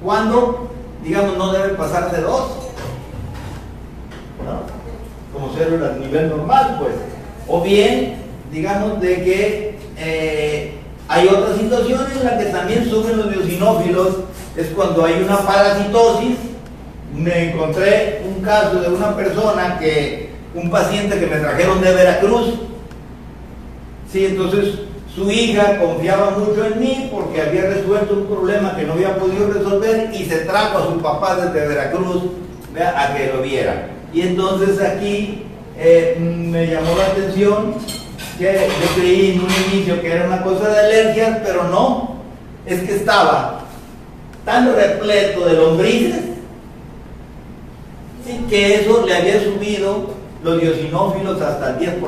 Cuando, 0.00 0.70
digamos, 1.02 1.36
no 1.36 1.52
debe 1.52 1.70
pasar 1.70 2.12
de 2.12 2.22
2 2.22 2.42
como 5.32 5.52
células 5.52 5.96
a 5.96 5.98
nivel 5.98 6.28
normal, 6.28 6.76
pues. 6.78 6.94
O 7.48 7.60
bien, 7.62 8.14
digamos, 8.52 9.00
de 9.00 9.14
que 9.16 9.78
eh, 9.98 10.74
hay 11.08 11.26
otras 11.26 11.56
situaciones 11.56 12.16
en 12.16 12.26
las 12.26 12.44
que 12.44 12.50
también 12.50 12.88
suben 12.88 13.16
los 13.16 13.28
biosinófilos, 13.28 14.18
es 14.56 14.68
cuando 14.68 15.04
hay 15.04 15.20
una 15.20 15.38
parasitosis. 15.38 16.36
Me 17.12 17.50
encontré 17.50 18.22
un 18.24 18.40
caso 18.40 18.80
de 18.80 18.88
una 18.88 19.16
persona 19.16 19.80
que, 19.80 20.29
un 20.54 20.70
paciente 20.70 21.18
que 21.18 21.26
me 21.26 21.36
trajeron 21.36 21.80
de 21.80 21.92
Veracruz, 21.92 22.54
sí, 24.10 24.26
entonces 24.26 24.80
su 25.14 25.30
hija 25.30 25.78
confiaba 25.78 26.30
mucho 26.30 26.64
en 26.64 26.80
mí 26.80 27.08
porque 27.12 27.42
había 27.42 27.62
resuelto 27.62 28.14
un 28.14 28.26
problema 28.26 28.76
que 28.76 28.84
no 28.84 28.94
había 28.94 29.16
podido 29.16 29.52
resolver 29.52 30.10
y 30.14 30.24
se 30.24 30.40
trajo 30.40 30.78
a 30.78 30.86
su 30.86 31.00
papá 31.00 31.36
desde 31.36 31.68
Veracruz 31.68 32.22
a 32.78 33.14
que 33.14 33.32
lo 33.32 33.42
viera. 33.42 33.88
Y 34.12 34.22
entonces 34.22 34.80
aquí 34.80 35.42
eh, 35.78 36.16
me 36.18 36.66
llamó 36.66 36.96
la 36.96 37.06
atención 37.06 37.74
que 38.38 38.52
yo 38.52 39.00
creí 39.00 39.32
en 39.32 39.40
un 39.40 39.50
inicio 39.72 40.00
que 40.00 40.12
era 40.12 40.26
una 40.26 40.42
cosa 40.42 40.68
de 40.68 40.78
alergias, 40.78 41.38
pero 41.44 41.64
no, 41.64 42.16
es 42.66 42.80
que 42.82 42.96
estaba 42.96 43.60
tan 44.44 44.74
repleto 44.74 45.44
de 45.46 45.54
lombrices 45.54 46.30
que 48.48 48.76
eso 48.76 49.04
le 49.06 49.14
había 49.14 49.42
subido 49.42 50.19
los 50.42 50.60
diosinófilos 50.60 51.40
hasta 51.40 51.70
el 51.70 51.78
10%. 51.78 52.02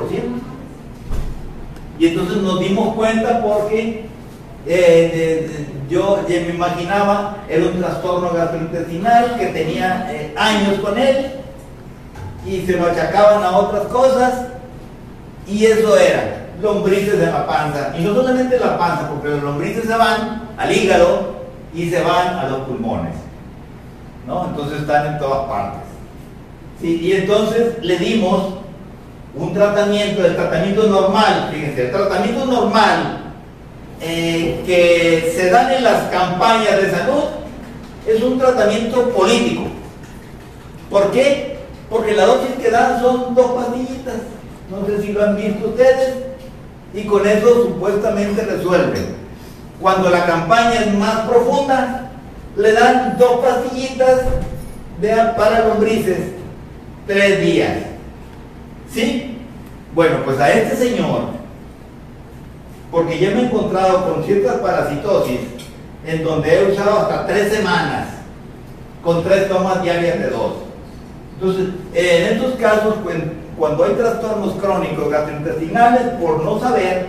Y 1.99 2.07
entonces 2.07 2.37
nos 2.37 2.59
dimos 2.59 2.95
cuenta 2.95 3.41
porque 3.41 4.05
eh, 4.65 5.67
yo 5.89 6.23
me 6.27 6.49
imaginaba, 6.49 7.37
era 7.47 7.65
un 7.65 7.79
trastorno 7.79 8.31
gastrointestinal 8.31 9.37
que 9.37 9.47
tenía 9.47 10.07
eh, 10.11 10.33
años 10.37 10.79
con 10.79 10.97
él 10.97 11.33
y 12.45 12.61
se 12.65 12.77
lo 12.77 12.87
achacaban 12.87 13.43
a 13.43 13.57
otras 13.57 13.83
cosas 13.87 14.47
y 15.47 15.65
eso 15.65 15.97
era 15.97 16.47
lombrices 16.61 17.19
de 17.19 17.27
la 17.27 17.45
panza. 17.45 17.93
Y 17.97 18.03
no 18.03 18.15
solamente 18.15 18.59
la 18.59 18.77
panza, 18.77 19.09
porque 19.09 19.29
los 19.29 19.43
lombrices 19.43 19.85
se 19.85 19.95
van 19.95 20.49
al 20.57 20.71
hígado 20.71 21.33
y 21.73 21.89
se 21.89 22.01
van 22.01 22.35
a 22.35 22.49
los 22.49 22.61
pulmones. 22.61 23.13
¿no? 24.25 24.47
Entonces 24.47 24.81
están 24.81 25.13
en 25.13 25.19
todas 25.19 25.47
partes. 25.47 25.82
Y 26.81 27.11
entonces 27.13 27.75
le 27.81 27.97
dimos 27.97 28.55
un 29.35 29.53
tratamiento, 29.53 30.25
el 30.25 30.35
tratamiento 30.35 30.87
normal, 30.87 31.49
fíjense, 31.51 31.85
el 31.85 31.91
tratamiento 31.91 32.45
normal 32.45 33.23
eh, 33.99 34.61
que 34.65 35.33
se 35.35 35.49
dan 35.49 35.71
en 35.71 35.83
las 35.83 36.09
campañas 36.11 36.81
de 36.81 36.91
salud 36.91 37.23
es 38.05 38.21
un 38.21 38.37
tratamiento 38.37 39.09
político. 39.09 39.63
¿Por 40.89 41.11
qué? 41.11 41.57
Porque 41.89 42.13
la 42.13 42.25
dosis 42.25 42.51
que 42.61 42.69
dan 42.69 43.01
son 43.01 43.33
dos 43.33 43.51
pastillitas. 43.53 44.15
No 44.69 44.85
sé 44.85 45.01
si 45.01 45.13
lo 45.13 45.23
han 45.23 45.35
visto 45.35 45.69
ustedes. 45.69 46.15
Y 46.93 47.05
con 47.05 47.25
eso 47.25 47.63
supuestamente 47.63 48.43
resuelven. 48.43 49.15
Cuando 49.81 50.09
la 50.09 50.25
campaña 50.25 50.81
es 50.81 50.93
más 50.93 51.21
profunda, 51.21 52.11
le 52.55 52.73
dan 52.73 53.17
dos 53.17 53.39
pastillitas 53.39 54.21
de, 55.01 55.15
para 55.37 55.67
lombrices, 55.67 56.19
tres 57.07 57.41
días. 57.41 57.77
¿Sí? 58.91 59.37
Bueno, 59.93 60.17
pues 60.25 60.39
a 60.39 60.51
este 60.51 60.75
señor 60.75 61.33
porque 62.93 63.17
ya 63.17 63.31
me 63.31 63.41
he 63.41 63.45
encontrado 63.45 64.13
con 64.13 64.23
ciertas 64.23 64.57
parasitosis 64.57 65.39
en 66.05 66.23
donde 66.23 66.53
he 66.53 66.71
usado 66.71 66.99
hasta 66.99 67.25
tres 67.25 67.51
semanas 67.51 68.07
con 69.03 69.23
tres 69.23 69.49
tomas 69.49 69.81
diarias 69.81 70.19
de 70.19 70.29
dos. 70.29 70.53
Entonces, 71.33 71.69
en 71.95 72.33
estos 72.33 72.53
casos, 72.53 72.95
cuando 73.57 73.83
hay 73.83 73.93
trastornos 73.93 74.53
crónicos 74.61 75.09
gastrointestinales, 75.09 76.03
por 76.21 76.43
no 76.43 76.59
saber, 76.59 77.07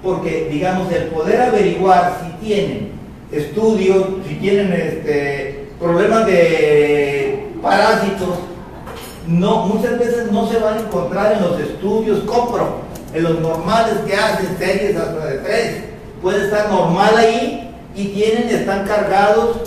porque, 0.00 0.48
digamos, 0.50 0.90
el 0.92 1.06
poder 1.06 1.42
averiguar 1.42 2.20
si 2.22 2.46
tienen 2.46 2.92
estudios, 3.32 4.06
si 4.28 4.36
tienen 4.36 4.72
este, 4.72 5.70
problemas 5.80 6.24
de 6.26 7.48
parásitos, 7.60 8.38
no, 9.26 9.66
muchas 9.66 9.98
veces 9.98 10.32
no 10.32 10.48
se 10.48 10.58
van 10.58 10.78
a 10.78 10.80
encontrar 10.80 11.32
en 11.32 11.42
los 11.42 11.60
estudios 11.60 12.20
COPRO 12.20 12.90
en 13.12 13.22
los 13.22 13.40
normales 13.40 13.94
que 14.06 14.14
hacen 14.14 14.56
series 14.58 14.96
hasta 14.96 15.26
de 15.26 15.38
tres, 15.38 15.84
puede 16.22 16.44
estar 16.44 16.70
normal 16.70 17.16
ahí 17.16 17.74
y 17.94 18.06
tienen, 18.08 18.48
están 18.48 18.86
cargados, 18.86 19.58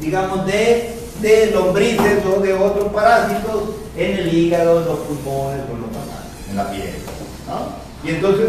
digamos, 0.00 0.46
de, 0.46 0.94
de 1.20 1.50
lombrices 1.52 2.24
o 2.24 2.40
de 2.40 2.54
otros 2.54 2.92
parásitos 2.92 3.62
en 3.96 4.18
el 4.18 4.32
hígado, 4.32 4.80
en 4.80 4.86
los 4.86 4.98
pulmones 5.00 5.60
o 5.68 5.74
en 5.74 5.80
los 5.82 6.50
en 6.50 6.56
la 6.56 6.70
piel. 6.70 6.94
Y 8.04 8.10
entonces, 8.10 8.46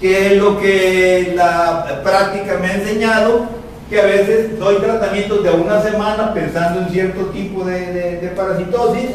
¿qué 0.00 0.28
es 0.28 0.40
lo 0.40 0.58
que 0.58 1.34
la 1.36 2.00
práctica 2.02 2.58
me 2.58 2.68
ha 2.68 2.74
enseñado? 2.74 3.46
Que 3.90 4.00
a 4.00 4.06
veces 4.06 4.58
doy 4.58 4.76
tratamientos 4.76 5.44
de 5.44 5.50
una 5.50 5.82
semana 5.82 6.32
pensando 6.32 6.80
en 6.80 6.88
cierto 6.88 7.26
tipo 7.26 7.64
de, 7.64 8.20
de 8.20 8.28
parasitosis 8.28 9.10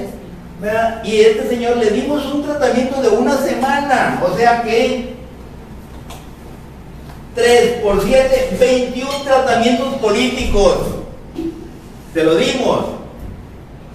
y 1.03 1.21
este 1.21 1.47
señor 1.49 1.77
le 1.77 1.91
dimos 1.91 2.25
un 2.33 2.43
tratamiento 2.43 3.01
de 3.01 3.09
una 3.09 3.37
semana, 3.37 4.21
o 4.25 4.35
sea 4.35 4.63
que 4.63 5.15
3 7.37 7.81
por 7.83 8.03
7, 8.03 8.57
21 8.59 9.09
tratamientos 9.23 9.93
políticos. 9.97 10.77
Se 12.11 12.23
lo 12.23 12.35
dimos. 12.35 12.85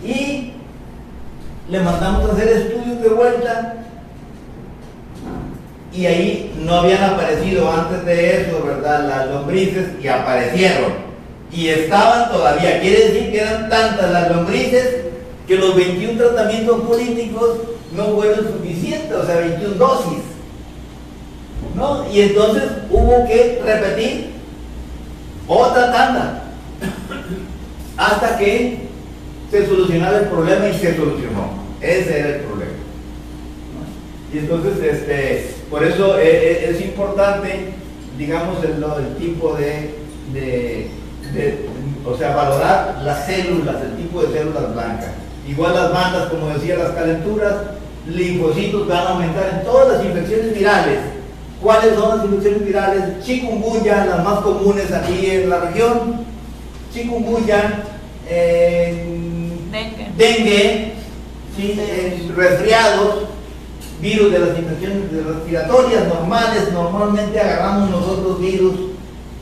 Y 0.05 0.53
le 1.69 1.81
mandamos 1.81 2.31
a 2.31 2.33
hacer 2.35 2.49
estudios 2.49 3.03
de 3.03 3.09
vuelta. 3.09 3.75
Y 5.93 6.07
ahí 6.07 6.55
no 6.65 6.77
habían 6.77 7.03
aparecido 7.03 7.71
antes 7.71 8.05
de 8.05 8.43
eso, 8.43 8.65
¿verdad? 8.65 9.09
Las 9.09 9.29
lombrices 9.29 9.89
y 10.01 10.07
aparecieron. 10.07 10.93
Y 11.51 11.69
estaban 11.69 12.31
todavía. 12.31 12.81
Quiere 12.81 13.09
decir 13.09 13.33
que 13.33 13.41
eran 13.41 13.69
tantas 13.69 14.09
las 14.13 14.31
lombrices 14.31 15.02
que 15.53 15.59
los 15.59 15.77
21 15.77 16.19
tratamientos 16.19 16.81
políticos 16.81 17.59
no 17.95 18.17
fueron 18.17 18.47
suficientes, 18.55 19.13
o 19.13 19.27
sea, 19.27 19.37
21 19.37 19.75
dosis. 19.75 20.23
¿no? 21.75 22.11
Y 22.11 22.23
entonces 22.23 22.63
hubo 22.91 23.27
que 23.27 23.61
repetir 23.63 24.31
otra 25.47 25.93
tanda 25.93 26.43
hasta 27.99 28.39
que 28.39 28.89
se 29.51 29.67
solucionara 29.67 30.21
el 30.21 30.29
problema 30.29 30.71
y 30.71 30.73
se 30.73 30.97
solucionó. 30.97 31.51
Ese 31.83 32.19
era 32.19 32.29
el 32.29 32.41
problema. 32.45 32.73
Y 34.33 34.39
entonces, 34.39 34.83
este, 34.83 35.51
por 35.69 35.85
eso 35.85 36.19
e, 36.19 36.29
e, 36.29 36.71
es, 36.71 36.81
importante, 36.81 37.75
digamos, 38.17 38.65
el, 38.65 38.83
el 38.83 39.17
tipo 39.19 39.53
de, 39.53 39.91
de, 40.33 40.89
o 42.07 42.17
sea, 42.17 42.35
valorar 42.35 43.03
las 43.05 43.27
células, 43.27 43.77
el 43.83 44.03
tipo 44.03 44.23
de 44.23 44.33
células 44.33 44.73
blancas. 44.73 45.22
Igual 45.47 45.75
las 45.75 45.93
bandas, 45.93 46.29
como 46.29 46.49
decía, 46.49 46.77
las 46.77 46.91
calenturas, 46.91 47.55
linfocitos 48.07 48.87
van 48.89 49.07
a 49.07 49.11
aumentar 49.11 49.51
en 49.53 49.65
todas 49.65 49.97
las 49.97 50.05
infecciones 50.05 50.55
virales. 50.55 50.99
¿Cuáles 51.61 51.95
son 51.95 52.17
las 52.17 52.27
infecciones 52.27 52.65
virales? 52.65 53.25
Chikungunya, 53.25 54.05
las 54.07 54.25
más 54.25 54.41
comunes 54.41 54.93
aquí 54.93 55.31
en 55.31 55.51
la 55.51 55.61
región. 55.61 56.25
Chikungunya, 56.93 57.85
dengue, 59.71 60.13
dengue 60.17 60.95
resfriados, 62.37 63.25
virus 64.01 64.33
de 64.33 64.39
las 64.39 64.59
infecciones 64.59 65.13
respiratorias 65.25 66.09
normales. 66.09 66.73
Normalmente 66.73 67.41
agarramos 67.41 67.91
nosotros 67.91 68.41
virus 68.41 68.75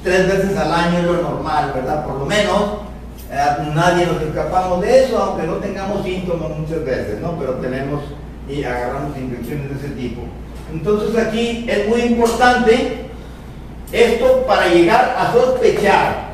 tres 0.02 0.28
veces 0.28 0.56
al 0.56 0.72
año, 0.72 0.98
es 0.98 1.04
lo 1.04 1.22
normal, 1.22 1.72
¿verdad? 1.74 2.06
Por 2.06 2.18
lo 2.18 2.26
menos 2.26 2.89
eh, 3.30 3.72
nadie 3.74 4.06
nos 4.06 4.20
escapamos 4.22 4.80
de 4.80 5.04
eso, 5.04 5.18
aunque 5.18 5.46
no 5.46 5.54
tengamos 5.56 6.04
síntomas 6.04 6.50
muchas 6.58 6.84
veces, 6.84 7.20
¿no? 7.20 7.38
Pero 7.38 7.54
tenemos 7.54 8.02
y 8.48 8.64
agarramos 8.64 9.16
infecciones 9.16 9.68
de 9.70 9.86
ese 9.86 9.94
tipo. 9.94 10.22
Entonces 10.72 11.16
aquí 11.16 11.66
es 11.68 11.88
muy 11.88 12.00
importante 12.00 13.06
esto 13.92 14.44
para 14.46 14.68
llegar 14.68 15.14
a 15.16 15.32
sospechar, 15.32 16.30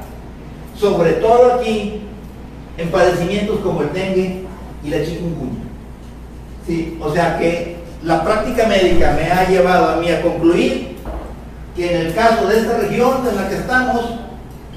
sobre 0.74 1.12
todo 1.14 1.54
aquí, 1.54 2.00
en 2.78 2.88
padecimientos 2.90 3.60
como 3.60 3.82
el 3.82 3.92
dengue 3.92 4.44
y 4.82 4.88
la 4.88 5.04
chikungunya. 5.04 5.64
Sí, 6.66 6.98
o 7.00 7.12
sea 7.12 7.38
que 7.38 7.76
la 8.02 8.24
práctica 8.24 8.66
médica 8.66 9.12
me 9.12 9.30
ha 9.30 9.48
llevado 9.48 9.90
a 9.90 9.96
mí 9.96 10.10
a 10.10 10.22
concluir 10.22 10.96
que 11.74 11.94
en 11.94 12.06
el 12.06 12.14
caso 12.14 12.46
de 12.46 12.60
esta 12.60 12.78
región 12.78 13.26
en 13.28 13.36
la 13.36 13.48
que 13.48 13.56
estamos, 13.56 14.04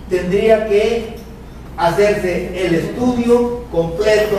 tendría 0.10 0.68
que 0.68 1.19
hacerse 1.80 2.66
el 2.66 2.76
estudio 2.76 3.64
completo 3.72 4.36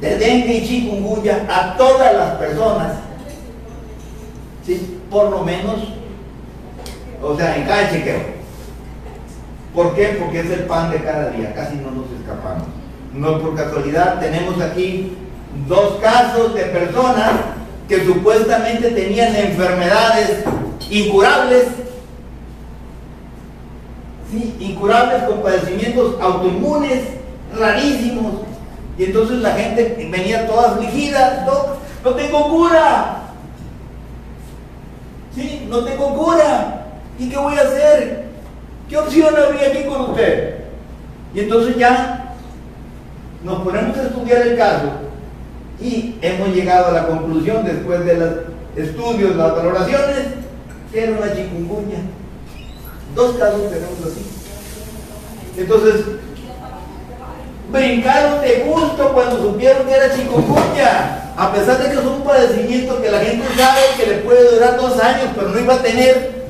de 0.00 0.16
dengue 0.16 0.54
y 0.54 0.66
chikungunya 0.66 1.46
a 1.48 1.76
todas 1.76 2.14
las 2.14 2.36
personas, 2.36 2.94
por 5.10 5.30
lo 5.30 5.44
menos, 5.44 5.76
o 7.22 7.36
sea, 7.36 7.56
en 7.56 7.66
cada 7.66 7.90
chequeo. 7.90 8.38
¿Por 9.74 9.94
qué? 9.94 10.18
Porque 10.18 10.40
es 10.40 10.50
el 10.50 10.60
pan 10.60 10.90
de 10.90 11.02
cada 11.02 11.30
día, 11.30 11.54
casi 11.54 11.76
no 11.76 11.90
nos 11.90 12.06
escapamos. 12.18 12.66
No 13.12 13.38
por 13.40 13.54
casualidad, 13.54 14.18
tenemos 14.18 14.60
aquí 14.60 15.16
dos 15.68 15.98
casos 16.00 16.54
de 16.54 16.62
personas 16.62 17.32
que 17.86 18.04
supuestamente 18.04 18.90
tenían 18.90 19.34
enfermedades 19.36 20.44
incurables 20.90 21.64
¿sí? 24.30 24.56
incurables 24.60 25.22
con 25.24 25.42
padecimientos 25.42 26.20
autoinmunes 26.20 27.02
rarísimos. 27.56 28.34
Y 28.98 29.04
entonces 29.04 29.38
la 29.38 29.52
gente 29.52 30.08
venía 30.10 30.46
toda 30.46 30.72
afligida, 30.72 31.44
no, 31.46 32.08
no 32.08 32.16
tengo 32.16 32.48
cura. 32.48 33.22
¿Sí? 35.34 35.66
No 35.68 35.84
tengo 35.84 36.16
cura. 36.16 36.86
¿Y 37.18 37.28
qué 37.28 37.36
voy 37.36 37.56
a 37.56 37.62
hacer? 37.62 38.24
¿Qué 38.88 38.96
opción 38.96 39.34
habría 39.36 39.68
aquí 39.68 39.84
con 39.84 40.10
usted? 40.10 40.64
Y 41.34 41.40
entonces 41.40 41.76
ya 41.76 42.34
nos 43.44 43.62
ponemos 43.62 43.96
a 43.96 44.02
estudiar 44.02 44.46
el 44.46 44.56
caso 44.56 44.90
y 45.80 46.16
hemos 46.22 46.48
llegado 46.48 46.88
a 46.88 46.92
la 46.92 47.06
conclusión 47.06 47.64
después 47.64 48.04
de 48.04 48.16
los 48.16 48.30
estudios, 48.74 49.36
las 49.36 49.54
valoraciones, 49.54 50.26
que 50.90 51.04
era 51.04 51.18
una 51.18 51.34
chikungunya. 51.34 51.98
Dos 53.18 53.36
casos 53.36 53.62
tenemos 53.62 53.98
así. 54.06 54.24
Entonces, 55.56 56.04
brincaron 57.72 58.40
de 58.42 58.64
gusto 58.64 59.12
cuando 59.12 59.42
supieron 59.42 59.88
que 59.88 59.92
era 59.92 60.14
chikungunya, 60.14 61.32
a 61.36 61.52
pesar 61.52 61.82
de 61.82 61.88
que 61.88 61.98
es 61.98 62.06
un 62.06 62.22
padecimiento 62.22 63.02
que 63.02 63.10
la 63.10 63.18
gente 63.18 63.44
sabe 63.56 63.80
que 63.96 64.06
le 64.06 64.16
puede 64.18 64.54
durar 64.54 64.76
dos 64.76 65.00
años, 65.00 65.30
pero 65.34 65.48
no 65.48 65.58
iba 65.58 65.74
a 65.74 65.82
tener 65.82 66.44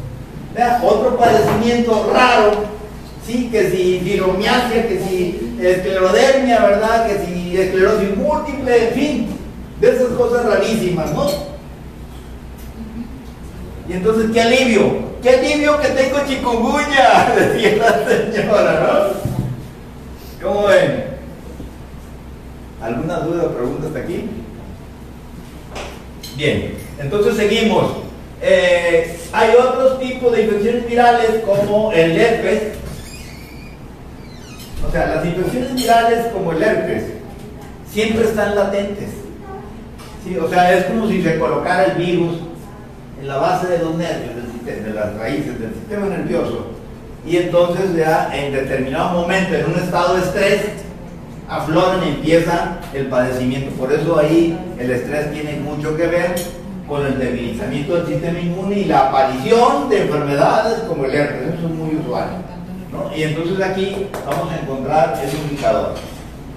otro 0.82 1.16
padecimiento 1.16 2.10
raro, 2.12 2.50
sí, 3.26 3.48
que 3.50 3.70
si 3.70 4.00
fibromialgia, 4.00 4.88
que 4.88 5.00
si 5.00 5.56
esclerodermia, 5.58 6.60
¿verdad? 6.66 7.06
Que 7.06 7.24
si 7.24 7.56
esclerosis 7.56 8.14
múltiple, 8.14 8.88
en 8.88 8.94
fin, 8.94 9.28
de 9.80 9.90
esas 9.90 10.08
cosas 10.08 10.44
rarísimas, 10.44 11.14
¿no? 11.14 11.30
Y 13.88 13.94
entonces, 13.94 14.30
qué 14.34 14.42
alivio, 14.42 15.07
qué 15.22 15.30
alivio 15.30 15.78
que 15.80 15.88
tengo 15.88 16.18
chikungunya, 16.26 17.34
decía 17.36 17.76
la 17.76 18.08
señora, 18.08 18.80
¿no? 18.80 20.46
¿Cómo 20.46 20.66
ven? 20.68 21.04
¿Alguna 22.80 23.20
duda 23.20 23.44
o 23.44 23.54
pregunta 23.54 23.88
hasta 23.88 23.98
aquí? 23.98 24.28
Bien, 26.36 26.74
entonces 27.00 27.36
seguimos. 27.36 27.96
Eh, 28.40 29.18
hay 29.32 29.50
otros 29.56 29.98
tipos 29.98 30.32
de 30.32 30.44
infecciones 30.44 30.86
virales 30.86 31.42
como 31.44 31.92
el 31.92 32.16
herpes. 32.16 32.74
O 34.86 34.92
sea, 34.92 35.06
las 35.16 35.26
infecciones 35.26 35.74
virales 35.74 36.26
como 36.32 36.52
el 36.52 36.62
herpes 36.62 37.04
siempre 37.90 38.24
están 38.24 38.54
latentes. 38.54 39.10
O 40.40 40.48
sea, 40.48 40.76
es 40.76 40.84
como 40.84 41.08
si 41.08 41.22
se 41.22 41.38
colocara 41.38 41.86
el 41.86 41.98
virus 41.98 42.38
en 43.20 43.28
la 43.28 43.38
base 43.38 43.66
de 43.66 43.78
los 43.78 43.96
nervios, 43.96 44.47
de 44.64 44.94
las 44.94 45.14
raíces 45.16 45.58
del 45.60 45.74
sistema 45.74 46.06
nervioso. 46.06 46.66
Y 47.26 47.36
entonces 47.36 47.94
ya 47.96 48.30
en 48.32 48.52
determinado 48.52 49.20
momento, 49.20 49.54
en 49.54 49.66
un 49.66 49.78
estado 49.78 50.14
de 50.14 50.22
estrés, 50.22 50.60
afloran 51.48 52.06
y 52.06 52.08
empieza 52.10 52.78
el 52.94 53.06
padecimiento. 53.06 53.70
Por 53.76 53.92
eso 53.92 54.18
ahí 54.18 54.58
el 54.78 54.90
estrés 54.90 55.32
tiene 55.32 55.60
mucho 55.60 55.96
que 55.96 56.06
ver 56.06 56.34
con 56.86 57.04
el 57.04 57.18
debilitamiento 57.18 57.96
del 57.96 58.06
sistema 58.06 58.38
inmune 58.38 58.78
y 58.78 58.84
la 58.84 59.08
aparición 59.08 59.88
de 59.90 60.02
enfermedades 60.02 60.80
como 60.80 61.04
el 61.04 61.14
herpes. 61.14 61.54
Eso 61.54 61.66
es 61.66 61.74
muy 61.74 61.96
usual. 61.96 62.28
Y 63.14 63.22
entonces 63.22 63.60
aquí 63.60 64.06
vamos 64.26 64.52
a 64.52 64.60
encontrar 64.60 65.20
ese 65.22 65.36
indicador. 65.36 65.94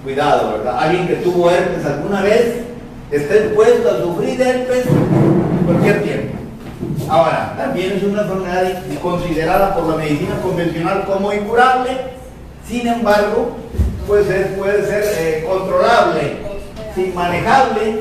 Cuidado, 0.02 0.58
¿verdad? 0.58 0.78
Alguien 0.78 1.06
que 1.06 1.16
tuvo 1.16 1.50
herpes 1.50 1.84
alguna 1.84 2.22
vez 2.22 2.62
está 3.10 3.34
expuesto 3.34 3.90
a 3.90 4.02
sufrir 4.02 4.40
herpes 4.40 4.86
cualquier 5.66 6.02
tiempo. 6.02 6.41
Ahora, 7.12 7.52
también 7.58 7.92
es 7.92 8.02
una 8.04 8.22
enfermedad 8.22 8.72
considerada 9.02 9.74
por 9.74 9.84
la 9.86 9.96
medicina 9.96 10.34
convencional 10.42 11.04
como 11.04 11.30
incurable, 11.30 11.90
sin 12.66 12.86
embargo, 12.86 13.50
puede 14.06 14.24
ser, 14.24 14.56
puede 14.56 14.82
ser 14.86 15.04
eh, 15.18 15.46
controlable, 15.46 16.38
sin 16.94 17.14
manejable, 17.14 17.98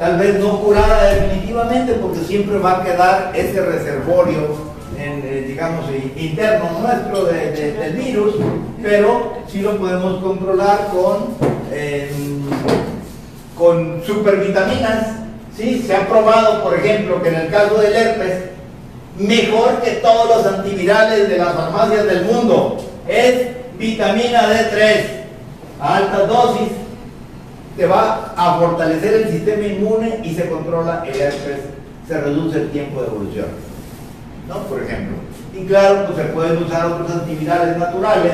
tal 0.00 0.18
vez 0.18 0.40
no 0.40 0.58
curada 0.62 1.14
definitivamente, 1.14 1.92
porque 1.92 2.24
siempre 2.24 2.58
va 2.58 2.78
a 2.78 2.82
quedar 2.82 3.30
ese 3.36 3.64
reservorio, 3.64 4.48
eh, 4.98 5.44
digamos, 5.46 5.84
interno 6.16 6.70
nuestro 6.80 7.26
del 7.26 7.92
virus, 7.92 8.34
pero 8.82 9.34
sí 9.46 9.60
lo 9.60 9.76
podemos 9.76 10.20
controlar 10.24 10.88
con, 10.88 11.36
con 13.56 14.02
supervitaminas. 14.04 15.19
¿Sí? 15.56 15.84
Se 15.86 15.94
ha 15.94 16.08
probado, 16.08 16.62
por 16.62 16.74
ejemplo, 16.74 17.22
que 17.22 17.28
en 17.28 17.34
el 17.36 17.50
caso 17.50 17.76
del 17.76 17.94
herpes, 17.94 18.44
mejor 19.18 19.80
que 19.82 19.92
todos 19.92 20.36
los 20.36 20.54
antivirales 20.54 21.28
de 21.28 21.38
las 21.38 21.54
farmacias 21.54 22.06
del 22.06 22.24
mundo 22.24 22.78
es 23.06 23.48
vitamina 23.78 24.48
D3 24.50 25.04
a 25.80 25.96
altas 25.96 26.28
dosis, 26.28 26.68
te 27.76 27.86
va 27.86 28.34
a 28.36 28.58
fortalecer 28.58 29.14
el 29.14 29.30
sistema 29.30 29.66
inmune 29.66 30.20
y 30.22 30.34
se 30.34 30.48
controla 30.48 31.04
el 31.06 31.18
herpes, 31.18 31.60
se 32.06 32.20
reduce 32.20 32.58
el 32.58 32.70
tiempo 32.70 33.00
de 33.00 33.06
evolución. 33.06 33.46
¿No? 34.48 34.58
Por 34.64 34.82
ejemplo. 34.82 35.16
Y 35.54 35.64
claro, 35.64 36.06
pues 36.06 36.18
se 36.18 36.32
pueden 36.32 36.62
usar 36.62 36.86
otros 36.86 37.10
antivirales 37.10 37.76
naturales 37.76 38.32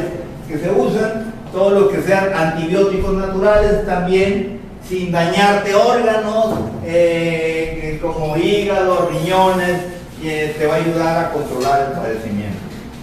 que 0.49 0.59
se 0.59 0.71
usan, 0.71 1.33
todo 1.53 1.71
lo 1.71 1.89
que 1.89 2.03
sean 2.03 2.33
antibióticos 2.35 3.15
naturales 3.15 3.87
también, 3.87 4.61
sin 4.89 5.11
dañarte 5.11 5.75
órganos 5.75 6.59
eh, 6.85 7.99
como 8.01 8.37
hígado, 8.37 9.11
riñones, 9.11 9.81
eh, 10.23 10.55
te 10.59 10.67
va 10.67 10.75
a 10.75 10.79
ayudar 10.79 11.25
a 11.25 11.33
controlar 11.33 11.89
el 11.89 11.99
padecimiento. 11.99 12.59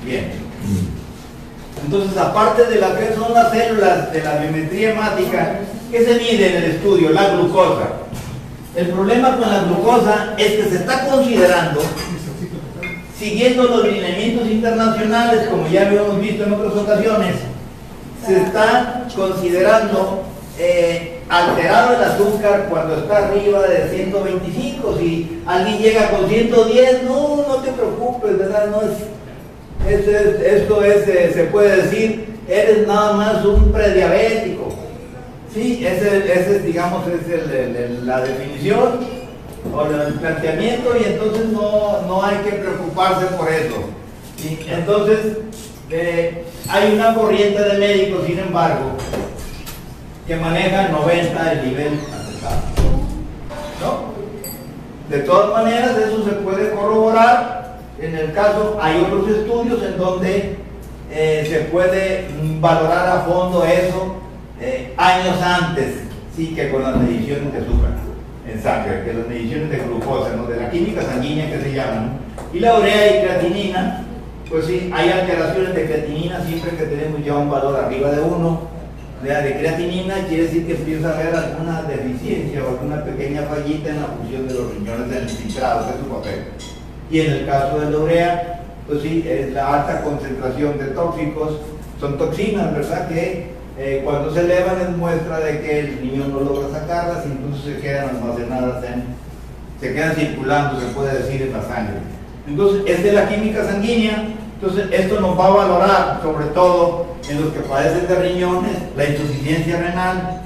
Bien. 0.05 0.31
Entonces, 1.85 2.17
aparte 2.17 2.65
de 2.65 2.79
las 2.79 2.91
que 2.93 3.13
son 3.13 3.33
las 3.33 3.51
células 3.51 4.11
de 4.13 4.23
la 4.23 4.37
biometría 4.37 4.91
hemática, 4.91 5.59
¿qué 5.91 6.05
se 6.05 6.15
mide 6.15 6.49
en 6.49 6.63
el 6.63 6.71
estudio? 6.71 7.09
La 7.09 7.29
glucosa. 7.29 7.89
El 8.75 8.87
problema 8.87 9.37
con 9.37 9.49
la 9.49 9.63
glucosa 9.63 10.33
es 10.37 10.53
que 10.53 10.69
se 10.69 10.75
está 10.77 11.05
considerando, 11.07 11.81
siguiendo 13.19 13.63
los 13.63 13.85
lineamientos 13.85 14.47
internacionales, 14.47 15.47
como 15.49 15.67
ya 15.67 15.87
habíamos 15.87 16.19
visto 16.19 16.45
en 16.45 16.53
otras 16.53 16.73
ocasiones, 16.73 17.35
se 18.25 18.41
está 18.41 19.05
considerando 19.15 20.23
eh, 20.57 21.12
alterado 21.29 21.95
el 21.95 22.03
azúcar 22.03 22.67
cuando 22.69 22.97
está 22.97 23.27
arriba 23.27 23.61
de 23.63 23.89
125. 23.89 24.97
Si 24.99 25.41
alguien 25.45 25.77
llega 25.79 26.09
con 26.11 26.27
110, 26.27 27.03
no, 27.03 27.45
no 27.47 27.55
te 27.57 27.71
preocupes, 27.71 28.37
¿verdad? 28.37 28.67
No 28.67 28.81
es 28.81 28.97
esto 29.89 30.83
es, 30.83 31.07
eh, 31.07 31.31
se 31.33 31.43
puede 31.45 31.83
decir, 31.83 32.25
eres 32.47 32.87
nada 32.87 33.13
más 33.13 33.45
un 33.45 33.71
prediabético. 33.71 34.69
Sí, 35.53 35.85
ese, 35.85 36.33
es, 36.33 36.65
digamos, 36.65 37.03
es 37.07 38.03
la 38.03 38.21
definición 38.21 38.99
o 39.73 39.85
el 39.85 40.13
planteamiento 40.15 40.95
y 40.99 41.03
entonces 41.03 41.45
no, 41.49 42.23
hay 42.23 42.37
que 42.37 42.51
preocuparse 42.53 43.25
por 43.37 43.49
eso. 43.49 43.75
Entonces, 44.69 45.37
eh, 45.89 46.43
hay 46.69 46.95
una 46.95 47.13
corriente 47.13 47.61
de 47.61 47.77
médicos, 47.77 48.25
sin 48.25 48.39
embargo, 48.39 48.97
que 50.27 50.35
maneja 50.35 50.89
90 50.89 51.51
el 51.51 51.69
nivel 51.69 51.93
aceptable. 51.93 52.63
¿No? 53.81 54.13
De 55.09 55.19
todas 55.23 55.63
maneras, 55.63 55.97
eso 55.97 56.23
se 56.23 56.31
puede 56.31 56.71
corroborar 56.71 57.63
en 57.99 58.15
el 58.15 58.33
caso, 58.33 58.77
hay 58.81 59.01
otros 59.01 59.29
estudios 59.29 59.81
en 59.83 59.97
donde 59.97 60.57
eh, 61.11 61.47
se 61.49 61.59
puede 61.71 62.27
valorar 62.59 63.07
a 63.07 63.21
fondo 63.21 63.63
eso 63.63 64.15
eh, 64.59 64.93
años 64.97 65.41
antes, 65.41 65.99
sí, 66.35 66.53
que 66.55 66.69
con 66.69 66.83
las 66.83 66.97
mediciones 66.97 67.53
de 67.53 67.59
azúcar 67.59 67.91
en 68.45 68.61
sangre, 68.61 69.03
que 69.05 69.13
las 69.13 69.27
mediciones 69.27 69.69
de 69.69 69.77
glucosa, 69.77 70.31
de 70.31 70.57
la 70.57 70.69
química 70.69 71.01
sanguínea 71.01 71.49
que 71.49 71.61
se 71.61 71.73
llaman, 71.73 72.17
y 72.51 72.59
la 72.59 72.77
urea 72.77 73.07
y 73.07 73.23
creatinina, 73.23 74.03
pues 74.49 74.65
sí, 74.65 74.91
hay 74.93 75.09
alteraciones 75.09 75.73
de 75.73 75.85
creatinina 75.85 76.43
siempre 76.43 76.71
que 76.71 76.83
tenemos 76.83 77.23
ya 77.23 77.35
un 77.35 77.49
valor 77.49 77.85
arriba 77.85 78.11
de 78.11 78.21
1. 78.21 78.72
De 79.23 79.57
creatinina 79.57 80.15
quiere 80.27 80.43
decir 80.43 80.67
que 80.67 80.75
empieza 80.75 81.09
a 81.09 81.13
haber 81.13 81.33
alguna 81.33 81.83
deficiencia 81.83 82.61
o 82.61 82.71
alguna 82.71 83.05
pequeña 83.05 83.43
fallita 83.43 83.89
en 83.89 84.01
la 84.01 84.07
función 84.07 84.47
de 84.49 84.53
los 84.53 84.73
riñones 84.73 85.09
del 85.09 85.23
infiltrado, 85.23 85.85
de 85.85 85.93
su 85.93 86.09
papel. 86.09 86.43
Y 87.09 87.21
en 87.21 87.31
el 87.31 87.45
caso 87.45 87.79
de 87.79 87.89
la 87.89 87.97
urea, 87.99 88.63
pues 88.85 89.01
sí, 89.01 89.23
es 89.25 89.53
la 89.53 89.81
alta 89.81 90.01
concentración 90.01 90.77
de 90.77 90.87
tóxicos, 90.87 91.53
son 92.01 92.17
toxinas, 92.17 92.73
¿verdad? 92.73 93.07
Que 93.07 93.53
eh, 93.77 94.01
cuando 94.03 94.33
se 94.33 94.41
elevan 94.41 94.81
es 94.81 94.89
muestra 94.97 95.39
de 95.39 95.61
que 95.61 95.79
el 95.79 96.01
niño 96.01 96.27
no 96.27 96.41
logra 96.41 96.79
sacarlas 96.79 97.25
entonces 97.25 97.75
se 97.75 97.81
quedan 97.81 98.09
almacenadas 98.09 98.83
en, 98.83 99.03
se 99.79 99.93
quedan 99.93 100.15
circulando, 100.15 100.81
se 100.81 100.87
puede 100.87 101.17
decir, 101.19 101.43
en 101.43 101.53
la 101.53 101.61
sangre. 101.61 101.95
Entonces, 102.45 102.83
es 102.87 103.03
de 103.03 103.13
la 103.13 103.29
química 103.29 103.63
sanguínea, 103.63 104.25
entonces 104.63 104.87
esto 104.93 105.19
nos 105.19 105.37
va 105.37 105.47
a 105.47 105.49
valorar, 105.49 106.19
sobre 106.23 106.45
todo 106.47 107.07
en 107.29 107.41
los 107.43 107.53
que 107.53 107.59
padecen 107.59 108.07
de 108.07 108.15
riñones, 108.15 108.77
la 108.95 109.09
insuficiencia 109.09 109.77
renal, 109.77 110.41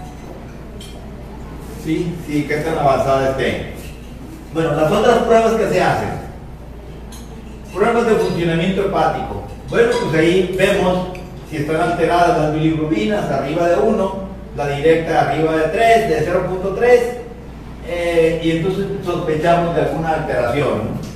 sí, 1.84 2.16
sí, 2.26 2.44
que 2.48 2.58
tan 2.58 2.80
avanzada 2.80 3.30
esté. 3.30 3.74
Bueno, 4.56 4.74
las 4.74 4.92
otras 4.92 5.18
pruebas 5.20 5.54
que 5.54 5.70
se 5.70 5.84
hacen, 5.84 6.28
Pruebas 7.72 8.08
de 8.08 8.16
funcionamiento 8.16 8.86
hepático. 8.86 9.44
Bueno, 9.70 9.90
pues 10.10 10.20
ahí 10.20 10.56
vemos 10.58 11.10
si 11.52 11.58
están 11.58 11.80
alteradas 11.80 12.40
las 12.40 12.54
bilirrubinas 12.56 13.30
arriba 13.30 13.68
de 13.68 13.76
1, 13.76 14.16
la 14.56 14.68
directa 14.70 15.30
arriba 15.30 15.56
de 15.58 15.64
3, 15.68 16.10
de 16.10 16.32
0.3, 16.32 17.00
eh, 17.88 18.42
y 18.44 18.52
entonces 18.52 18.88
sospechamos 19.06 19.76
de 19.76 19.82
alguna 19.82 20.14
alteración. 20.14 21.07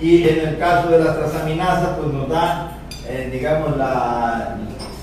Y 0.00 0.28
en 0.28 0.48
el 0.48 0.58
caso 0.58 0.88
de 0.90 1.02
las 1.02 1.16
trasaminasas, 1.16 1.90
pues 1.98 2.12
nos 2.12 2.28
da, 2.28 2.78
eh, 3.06 3.30
digamos, 3.32 3.76
la, 3.76 4.56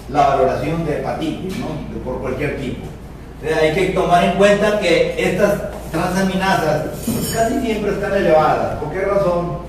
la, 0.09 0.27
valoración 0.27 0.85
de 0.85 0.99
hepatitis, 0.99 1.57
¿no? 1.57 1.67
por 2.03 2.21
cualquier 2.21 2.57
tipo. 2.59 2.85
hay 3.43 3.73
que 3.73 3.87
tomar 3.87 4.23
en 4.23 4.37
cuenta 4.37 4.79
que 4.79 5.15
estas 5.17 5.61
transaminasas 5.91 6.85
casi 7.33 7.59
siempre 7.61 7.91
están 7.91 8.13
elevadas. 8.13 8.77
¿Por 8.79 8.91
qué 8.91 9.01
razón? 9.01 9.63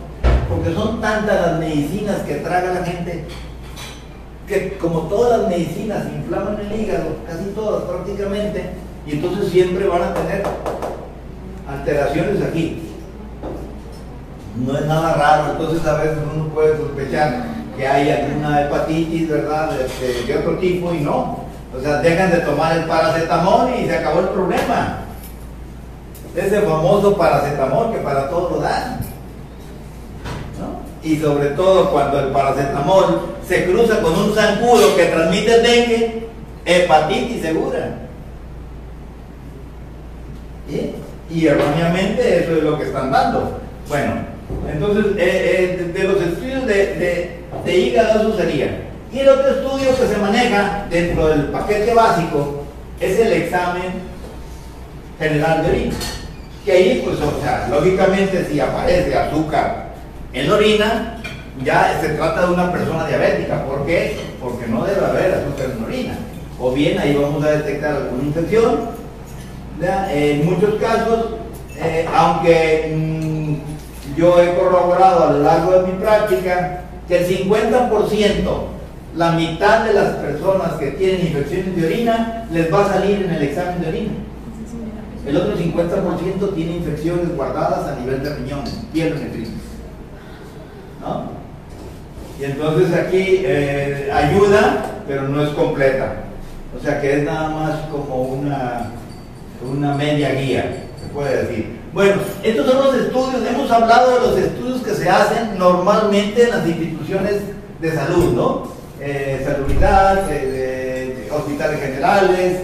porque 0.48 0.74
son 0.74 1.00
tantas 1.00 1.40
las 1.40 1.58
medicinas 1.58 2.20
que 2.22 2.36
traga 2.36 2.74
la 2.74 2.84
gente, 2.84 3.24
que 4.46 4.76
como 4.78 5.00
todas 5.02 5.40
las 5.40 5.48
medicinas 5.48 6.06
inflaman 6.14 6.58
el 6.60 6.80
hígado, 6.80 7.16
casi 7.26 7.44
todas 7.54 7.84
prácticamente, 7.84 8.70
y 9.06 9.12
entonces 9.12 9.50
siempre 9.50 9.86
van 9.86 10.02
a 10.02 10.14
tener 10.14 10.42
alteraciones 11.68 12.42
aquí. 12.42 12.80
No 14.56 14.78
es 14.78 14.86
nada 14.86 15.14
raro, 15.14 15.52
entonces 15.52 15.86
a 15.86 15.96
veces 15.98 16.18
uno 16.32 16.48
puede 16.48 16.76
sospechar 16.76 17.44
que 17.76 17.86
hay 17.86 18.10
alguna 18.10 18.62
hepatitis, 18.62 19.28
¿verdad?, 19.28 19.70
de, 19.72 20.24
de 20.24 20.38
otro 20.38 20.58
tipo 20.58 20.94
y 20.94 21.00
no. 21.00 21.44
O 21.76 21.80
sea, 21.80 21.98
dejan 21.98 22.30
de 22.30 22.38
tomar 22.38 22.76
el 22.76 22.84
paracetamol 22.84 23.70
y 23.76 23.86
se 23.86 23.96
acabó 23.96 24.20
el 24.20 24.28
problema. 24.28 24.98
Ese 26.36 26.60
famoso 26.60 27.16
paracetamol 27.16 27.92
que 27.92 27.98
para 27.98 28.28
todo 28.28 28.50
lo 28.50 28.60
dan. 28.60 29.00
¿no? 30.60 31.08
Y 31.08 31.16
sobre 31.16 31.48
todo 31.50 31.90
cuando 31.90 32.20
el 32.20 32.26
paracetamol 32.28 33.34
se 33.46 33.64
cruza 33.64 34.00
con 34.00 34.12
un 34.12 34.34
zancudo 34.34 34.96
que 34.96 35.06
transmite 35.06 35.58
dengue, 35.58 36.28
hepatitis 36.64 37.42
segura. 37.42 37.98
Y 41.30 41.46
erróneamente 41.46 42.44
eso 42.44 42.56
es 42.56 42.62
lo 42.62 42.78
que 42.78 42.84
están 42.84 43.10
dando. 43.10 43.58
Bueno, 43.88 44.33
entonces 44.72 45.06
eh, 45.18 45.78
eh, 45.86 45.92
de, 45.92 46.04
los 46.04 46.20
estudios 46.20 46.66
de, 46.66 47.40
de 47.64 47.76
hígado 47.76 48.20
eso 48.20 48.36
sería. 48.36 48.80
Y 49.12 49.20
el 49.20 49.28
otro 49.28 49.48
estudio 49.48 49.96
que 49.96 50.06
se 50.08 50.18
maneja 50.18 50.86
dentro 50.90 51.28
del 51.28 51.44
paquete 51.44 51.94
básico 51.94 52.64
es 53.00 53.18
el 53.20 53.32
examen 53.32 53.92
general 55.18 55.62
de 55.62 55.68
orina. 55.70 55.94
Que 56.64 56.72
ahí, 56.72 57.02
pues, 57.04 57.20
o 57.20 57.40
sea, 57.40 57.68
lógicamente 57.70 58.46
si 58.50 58.58
aparece 58.58 59.16
azúcar 59.16 59.90
en 60.32 60.48
la 60.48 60.56
orina, 60.56 61.22
ya 61.62 61.98
se 62.00 62.08
trata 62.10 62.46
de 62.46 62.54
una 62.54 62.72
persona 62.72 63.06
diabética. 63.06 63.64
¿Por 63.64 63.86
qué? 63.86 64.16
Porque 64.40 64.66
no 64.66 64.84
debe 64.84 65.04
haber 65.04 65.34
azúcar 65.34 65.70
en 65.70 65.80
la 65.80 65.86
orina. 65.86 66.18
O 66.58 66.72
bien 66.72 66.98
ahí 66.98 67.14
vamos 67.14 67.44
a 67.44 67.52
detectar 67.52 67.94
alguna 67.94 68.24
infección. 68.24 69.04
En 70.10 70.44
muchos 70.46 70.74
casos, 70.80 71.34
eh, 71.76 72.06
aunque 72.12 72.94
mm, 72.96 73.13
yo 74.16 74.40
he 74.40 74.54
corroborado 74.54 75.28
a 75.28 75.32
lo 75.32 75.38
largo 75.40 75.72
de 75.72 75.92
mi 75.92 75.98
práctica 75.98 76.84
que 77.08 77.18
el 77.18 77.26
50% 77.26 78.74
la 79.16 79.32
mitad 79.32 79.84
de 79.84 79.92
las 79.92 80.16
personas 80.16 80.72
que 80.74 80.92
tienen 80.92 81.28
infecciones 81.28 81.76
de 81.76 81.86
orina 81.86 82.46
les 82.50 82.72
va 82.72 82.84
a 82.84 82.88
salir 82.94 83.22
en 83.22 83.30
el 83.30 83.42
examen 83.42 83.80
de 83.80 83.88
orina. 83.88 84.12
El 85.26 85.36
otro 85.36 85.56
50% 85.56 86.54
tiene 86.54 86.76
infecciones 86.76 87.34
guardadas 87.34 87.88
a 87.88 88.00
nivel 88.00 88.22
de 88.22 88.34
riñones, 88.34 88.74
piel 88.92 89.14
¿No? 91.00 91.44
Y 92.38 92.44
entonces 92.44 92.92
aquí 92.92 93.42
eh, 93.44 94.10
ayuda, 94.12 94.86
pero 95.06 95.28
no 95.28 95.42
es 95.42 95.50
completa. 95.50 96.16
O 96.76 96.82
sea 96.82 97.00
que 97.00 97.18
es 97.18 97.24
nada 97.24 97.48
más 97.50 97.80
como 97.90 98.22
una, 98.22 98.90
una 99.62 99.94
media 99.94 100.34
guía, 100.34 100.84
se 101.00 101.06
puede 101.14 101.44
decir. 101.44 101.83
Bueno, 101.94 102.20
estos 102.42 102.66
son 102.66 102.84
los 102.84 102.94
estudios, 102.96 103.46
hemos 103.48 103.70
hablado 103.70 104.14
de 104.14 104.26
los 104.26 104.38
estudios 104.38 104.82
que 104.82 104.94
se 104.94 105.08
hacen 105.08 105.56
normalmente 105.56 106.42
en 106.42 106.50
las 106.50 106.66
instituciones 106.66 107.34
de 107.80 107.94
salud, 107.94 108.32
¿no? 108.32 108.74
eh, 109.00 109.42
salubridad, 109.44 110.26
de, 110.26 111.28
hospitales 111.30 111.80
generales, 111.80 112.62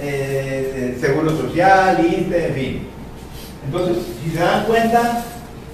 eh, 0.00 0.98
seguro 1.00 1.30
social, 1.30 2.04
ISTE, 2.04 2.46
en 2.46 2.54
fin. 2.54 2.88
Entonces, 3.66 3.98
si 4.22 4.30
se 4.30 4.40
dan 4.40 4.64
cuenta, 4.64 5.24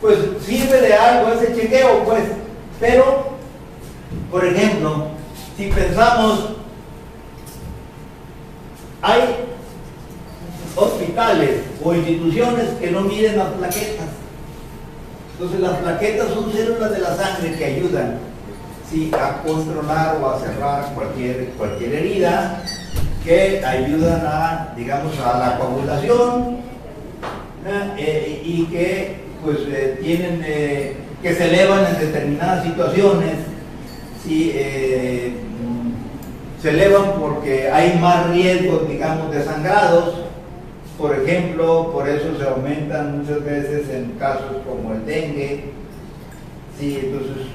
pues 0.03 0.19
sirve 0.45 0.81
de 0.81 0.93
algo 0.93 1.33
ese 1.33 1.55
chequeo, 1.55 2.05
pues. 2.05 2.25
Pero, 2.79 3.39
por 4.31 4.45
ejemplo, 4.45 5.09
si 5.57 5.67
pensamos, 5.69 6.51
hay 9.01 9.21
hospitales 10.79 11.61
o 11.83 11.95
instituciones 11.95 12.71
que 12.81 12.91
no 12.91 13.03
miden 13.03 13.39
las 13.39 13.49
plaquetas. 13.49 14.07
Entonces 15.33 15.61
las 15.61 15.77
plaquetas 15.79 16.29
son 16.29 16.53
células 16.53 16.91
de 16.91 16.99
la 16.99 17.17
sangre 17.17 17.57
que 17.57 17.65
ayudan 17.65 18.19
sí, 18.91 19.11
a 19.15 19.43
controlar 19.43 20.19
o 20.23 20.31
a 20.31 20.41
cerrar 20.41 20.95
cualquier, 20.95 21.51
cualquier 21.51 21.95
herida 21.95 22.63
que 23.25 23.65
ayudan 23.65 24.23
a, 24.25 24.73
digamos, 24.77 25.19
a 25.21 25.39
la 25.39 25.59
coagulación 25.59 26.59
eh, 27.99 28.43
y 28.45 28.65
que 28.67 29.17
pues 29.45 29.59
eh, 29.69 29.99
tienen, 30.03 30.43
eh, 30.45 30.97
que 31.23 31.35
se 31.35 31.49
elevan 31.49 31.85
en 31.87 32.01
determinadas 32.01 32.65
situaciones, 32.65 33.35
sí, 34.25 34.53
se 36.63 36.71
elevan 36.71 37.21
porque 37.21 37.71
hay 37.71 37.99
más 37.99 38.31
riesgos, 38.31 38.89
digamos, 38.89 39.31
de 39.31 39.45
sangrados, 39.45 40.28
por 40.99 41.15
ejemplo, 41.15 41.93
por 41.93 42.09
eso 42.09 42.37
se 42.37 42.45
aumentan 42.45 43.19
muchas 43.19 43.45
veces 43.45 43.89
en 43.91 44.13
casos 44.19 44.57
como 44.67 44.95
el 44.95 45.07
dengue, 45.07 45.71
sí, 46.79 46.99
entonces 47.05 47.47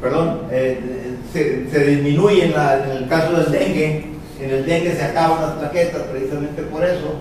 perdón, 0.00 0.42
eh, 0.50 1.16
se, 1.32 1.84
disminuye 1.84 2.46
en, 2.46 2.90
el 2.90 3.08
caso 3.08 3.32
del 3.32 3.50
dengue, 3.50 4.06
en 4.40 4.50
el 4.50 4.66
dengue 4.66 4.94
se 4.94 5.02
acaban 5.02 5.42
las 5.42 5.52
plaquetas 5.52 6.02
precisamente 6.02 6.62
por 6.62 6.84
eso. 6.84 7.14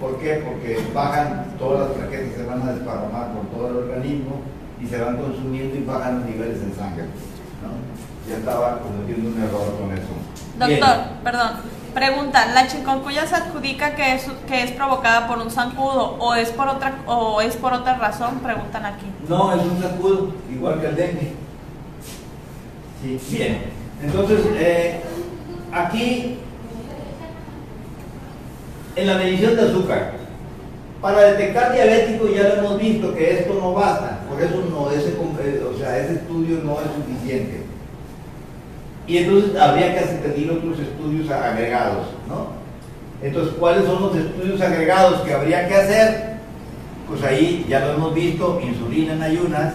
¿Por 0.00 0.18
qué? 0.18 0.42
Porque 0.44 0.78
bajan, 0.92 1.54
todas 1.58 1.88
las 1.88 1.98
plaquetas 1.98 2.36
se 2.36 2.44
van 2.44 2.62
a 2.62 2.72
desparramar 2.72 3.32
por 3.32 3.46
todo 3.46 3.68
el 3.70 3.76
organismo 3.88 4.42
y 4.82 4.86
se 4.86 4.98
van 4.98 5.16
consumiendo 5.16 5.74
y 5.74 5.84
bajan 5.84 6.20
los 6.20 6.28
niveles 6.28 6.60
de 6.60 6.74
sangre. 6.74 7.04
Ya 8.28 8.36
estaba 8.36 8.80
cometiendo 8.80 9.30
un 9.30 9.42
error 9.42 9.72
con 9.80 9.92
eso. 9.92 10.12
Doctor, 10.58 11.22
perdón. 11.22 11.75
Pregunta, 11.96 12.52
¿la 12.52 12.66
chikungunya 12.66 13.26
se 13.26 13.36
adjudica 13.36 13.94
que 13.94 14.16
es, 14.16 14.26
que 14.46 14.64
es 14.64 14.72
provocada 14.72 15.26
por 15.26 15.38
un 15.38 15.50
zancudo 15.50 16.16
o 16.18 16.34
es 16.34 16.50
por 16.50 16.68
otra 16.68 16.98
o 17.06 17.40
es 17.40 17.56
por 17.56 17.72
otra 17.72 17.96
razón? 17.96 18.40
Preguntan 18.40 18.84
aquí. 18.84 19.06
No, 19.26 19.54
es 19.54 19.62
un 19.62 19.80
zancudo, 19.80 20.34
igual 20.52 20.78
que 20.78 20.88
el 20.88 20.94
dengue. 20.94 21.32
Sí, 23.00 23.18
bien. 23.30 23.62
Entonces, 24.02 24.40
eh, 24.58 25.00
aquí, 25.72 26.36
en 28.94 29.06
la 29.06 29.16
medición 29.16 29.56
de 29.56 29.62
azúcar, 29.62 30.12
para 31.00 31.32
detectar 31.32 31.72
diabético 31.72 32.28
ya 32.28 32.42
lo 32.42 32.54
hemos 32.56 32.78
visto 32.78 33.14
que 33.14 33.38
esto 33.38 33.54
no 33.54 33.72
basta, 33.72 34.20
por 34.28 34.38
eso 34.42 34.62
no, 34.68 34.90
ese, 34.90 35.12
eh, 35.12 35.64
o 35.64 35.78
sea, 35.78 35.96
ese 35.96 36.16
estudio 36.16 36.58
no 36.62 36.72
es 36.72 36.88
suficiente. 36.94 37.65
Y 39.06 39.18
entonces 39.18 39.56
habría 39.60 39.94
que 39.94 40.04
pedir 40.16 40.50
otros 40.50 40.78
estudios 40.78 41.30
agregados, 41.30 42.06
¿no? 42.28 42.48
Entonces, 43.22 43.54
¿cuáles 43.58 43.84
son 43.84 44.02
los 44.02 44.16
estudios 44.16 44.60
agregados 44.60 45.20
que 45.22 45.32
habría 45.32 45.68
que 45.68 45.74
hacer? 45.74 46.36
Pues 47.08 47.22
ahí 47.22 47.64
ya 47.68 47.80
lo 47.80 47.92
hemos 47.92 48.14
visto, 48.14 48.60
insulina 48.60 49.12
en 49.12 49.22
ayunas, 49.22 49.74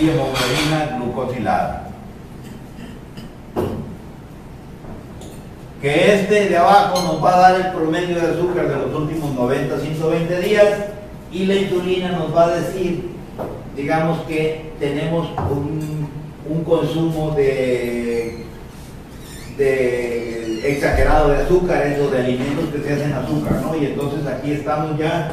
y 0.00 0.08
hemoglobina 0.08 0.96
glucosilada. 0.96 1.88
Que 5.80 6.14
este 6.14 6.48
de 6.48 6.56
abajo 6.56 7.02
nos 7.02 7.24
va 7.24 7.34
a 7.34 7.40
dar 7.40 7.60
el 7.60 7.72
promedio 7.72 8.20
de 8.20 8.32
azúcar 8.32 8.68
de 8.68 8.76
los 8.76 8.94
últimos 8.94 9.34
90 9.34 9.78
120 9.78 10.40
días 10.40 10.68
y 11.32 11.46
la 11.46 11.54
insulina 11.54 12.12
nos 12.12 12.34
va 12.34 12.44
a 12.44 12.56
decir, 12.56 13.10
digamos 13.76 14.20
que 14.22 14.72
tenemos 14.78 15.28
un, 15.50 16.02
consumo 16.64 17.30
de, 17.34 18.44
de 19.56 20.70
exagerado 20.70 21.30
de 21.30 21.38
azúcares 21.38 21.98
o 21.98 22.10
de 22.10 22.18
alimentos 22.18 22.66
que 22.72 22.82
se 22.82 22.94
hacen 22.94 23.12
azúcar, 23.12 23.60
¿no? 23.62 23.74
Y 23.74 23.86
entonces 23.86 24.26
aquí 24.26 24.52
estamos 24.52 24.98
ya, 24.98 25.32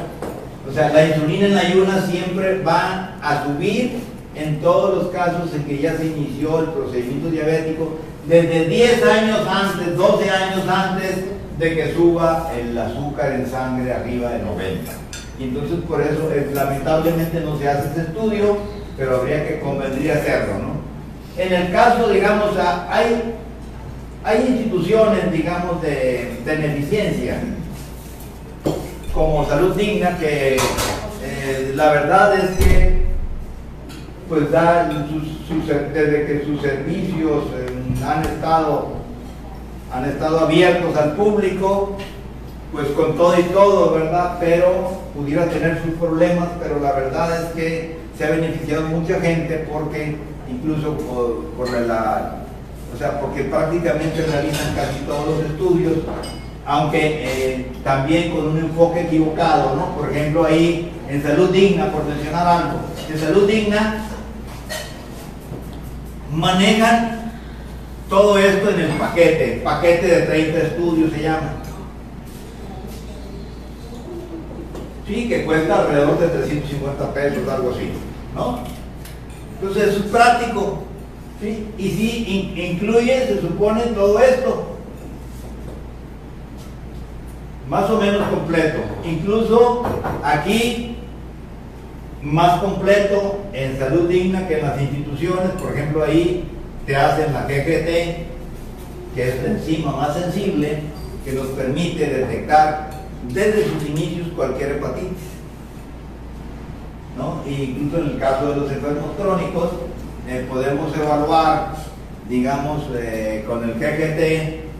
o 0.68 0.72
sea, 0.72 0.88
la 0.90 1.06
insulina 1.06 1.46
en 1.46 1.58
ayunas 1.58 2.06
siempre 2.06 2.62
va 2.62 3.16
a 3.22 3.44
subir 3.44 4.00
en 4.34 4.60
todos 4.60 4.96
los 4.96 5.12
casos 5.12 5.54
en 5.54 5.64
que 5.64 5.78
ya 5.78 5.96
se 5.96 6.06
inició 6.06 6.60
el 6.60 6.66
procedimiento 6.66 7.30
diabético, 7.30 7.98
desde 8.26 8.66
10 8.66 9.04
años 9.04 9.40
antes, 9.48 9.96
12 9.96 10.30
años 10.30 10.68
antes 10.68 11.24
de 11.58 11.74
que 11.74 11.92
suba 11.92 12.50
el 12.58 12.76
azúcar 12.76 13.32
en 13.32 13.46
sangre 13.46 13.92
arriba 13.92 14.30
de 14.30 14.42
90. 14.42 14.92
Y 15.40 15.44
entonces 15.44 15.78
por 15.88 16.02
eso 16.02 16.30
eh, 16.30 16.50
lamentablemente 16.52 17.40
no 17.40 17.58
se 17.58 17.66
hace 17.66 17.88
ese 17.92 18.02
estudio, 18.02 18.58
pero 18.98 19.16
habría 19.16 19.48
que 19.48 19.60
convendría 19.60 20.14
hacerlo, 20.14 20.58
¿no? 20.58 20.80
En 21.42 21.52
el 21.54 21.72
caso, 21.72 22.10
digamos, 22.10 22.50
hay, 22.90 23.34
hay 24.22 24.46
instituciones, 24.46 25.32
digamos, 25.32 25.80
de 25.80 26.40
beneficencia, 26.44 27.40
como 29.14 29.48
Salud 29.48 29.74
Digna, 29.74 30.18
que 30.18 30.56
eh, 30.56 31.72
la 31.74 31.90
verdad 31.90 32.34
es 32.36 32.50
que 32.58 33.00
pues 34.28 34.42
desde 34.52 36.26
que 36.26 36.44
sus 36.44 36.60
servicios 36.60 37.44
eh, 37.56 38.04
han 38.06 38.22
estado 38.22 39.00
han 39.92 40.04
estado 40.04 40.40
abiertos 40.40 40.96
al 40.96 41.16
público 41.16 41.96
pues 42.72 42.88
con 42.88 43.16
todo 43.16 43.38
y 43.38 43.42
todo, 43.44 43.94
¿verdad? 43.94 44.36
Pero 44.40 45.00
pudiera 45.14 45.46
tener 45.46 45.82
sus 45.82 45.94
problemas, 45.94 46.48
pero 46.62 46.80
la 46.80 46.92
verdad 46.92 47.42
es 47.42 47.52
que 47.52 47.98
se 48.16 48.24
ha 48.24 48.30
beneficiado 48.30 48.82
mucha 48.82 49.20
gente 49.20 49.66
porque 49.70 50.16
incluso 50.48 50.96
por, 51.56 51.70
la, 51.70 52.42
o 52.94 52.98
sea, 52.98 53.20
porque 53.20 53.44
prácticamente 53.44 54.24
realizan 54.24 54.74
casi 54.74 55.00
todos 55.00 55.26
los 55.26 55.50
estudios, 55.50 55.98
aunque 56.66 56.98
eh, 57.24 57.72
también 57.82 58.30
con 58.30 58.48
un 58.48 58.58
enfoque 58.58 59.02
equivocado, 59.02 59.74
¿no? 59.76 59.96
Por 59.96 60.10
ejemplo, 60.10 60.44
ahí 60.44 60.92
en 61.08 61.22
salud 61.22 61.50
digna, 61.50 61.90
por 61.90 62.04
mencionar 62.04 62.46
algo, 62.46 62.80
en 63.12 63.18
salud 63.18 63.48
digna 63.48 64.06
manejan 66.32 67.32
todo 68.08 68.38
esto 68.38 68.70
en 68.70 68.80
el 68.80 68.90
paquete, 68.92 69.60
paquete 69.64 70.06
de 70.06 70.22
30 70.22 70.58
estudios 70.58 71.12
se 71.12 71.22
llama. 71.22 71.59
Sí, 75.10 75.28
que 75.28 75.44
cuesta 75.44 75.80
alrededor 75.80 76.20
de 76.20 76.28
350 76.28 77.12
pesos, 77.14 77.48
algo 77.48 77.70
así, 77.70 77.90
¿no? 78.32 78.60
Entonces 79.60 79.96
es 79.96 80.02
práctico, 80.02 80.84
¿sí? 81.40 81.66
Y 81.76 81.88
sí, 81.88 82.52
incluye, 82.56 83.26
se 83.26 83.40
supone, 83.40 83.82
todo 83.86 84.20
esto. 84.20 84.66
Más 87.68 87.90
o 87.90 87.98
menos 87.98 88.28
completo. 88.28 88.78
Incluso 89.04 89.82
aquí 90.22 90.94
más 92.22 92.60
completo 92.60 93.40
en 93.52 93.80
salud 93.80 94.08
digna 94.08 94.46
que 94.46 94.60
en 94.60 94.66
las 94.66 94.80
instituciones, 94.80 95.50
por 95.60 95.72
ejemplo 95.72 96.04
ahí 96.04 96.44
te 96.86 96.94
hacen 96.94 97.32
la 97.32 97.46
GGT, 97.46 98.26
que 99.16 99.28
es 99.28 99.42
la 99.42 99.50
enzima 99.50 99.90
más 99.90 100.14
sensible, 100.14 100.82
que 101.24 101.32
nos 101.32 101.48
permite 101.48 102.06
detectar 102.06 102.99
desde 103.28 103.64
sus 103.64 103.88
inicios 103.88 104.28
cualquier 104.34 104.72
hepatitis. 104.72 105.40
¿no? 107.16 107.42
E 107.46 107.64
incluso 107.64 107.98
en 107.98 108.10
el 108.12 108.18
caso 108.18 108.50
de 108.50 108.56
los 108.56 108.70
enfermos 108.70 109.10
crónicos, 109.16 109.70
eh, 110.28 110.46
podemos 110.48 110.96
evaluar, 110.96 111.74
digamos, 112.28 112.84
eh, 112.94 113.44
con 113.46 113.64
el 113.64 113.74
GGT, 113.74 114.70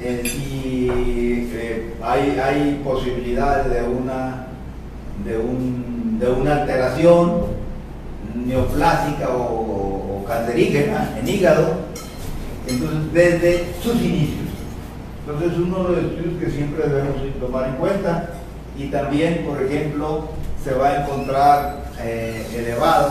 eh, 0.00 0.22
si 0.24 0.90
hay, 2.02 2.38
hay 2.38 2.80
posibilidades 2.84 3.72
de 3.72 3.82
una 3.82 4.46
de 5.24 5.38
un 5.38 6.18
de 6.18 6.28
una 6.30 6.62
alteración 6.62 7.44
neoplásica 8.34 9.28
o, 9.30 10.24
cancerígena 10.26 11.18
en 11.18 11.28
hígado, 11.28 11.76
entonces 12.66 13.12
desde 13.12 13.74
sus 13.82 13.94
inicios. 14.00 14.53
Entonces 15.26 15.58
uno 15.58 15.84
de 15.84 16.02
los 16.02 16.12
estudios 16.12 16.40
que 16.40 16.50
siempre 16.50 16.86
debemos 16.86 17.16
tomar 17.40 17.68
en 17.68 17.76
cuenta 17.76 18.28
y 18.76 18.88
también, 18.88 19.46
por 19.48 19.62
ejemplo, 19.62 20.28
se 20.62 20.74
va 20.74 20.88
a 20.88 21.02
encontrar 21.02 21.84
eh, 22.00 22.46
elevado 22.54 23.10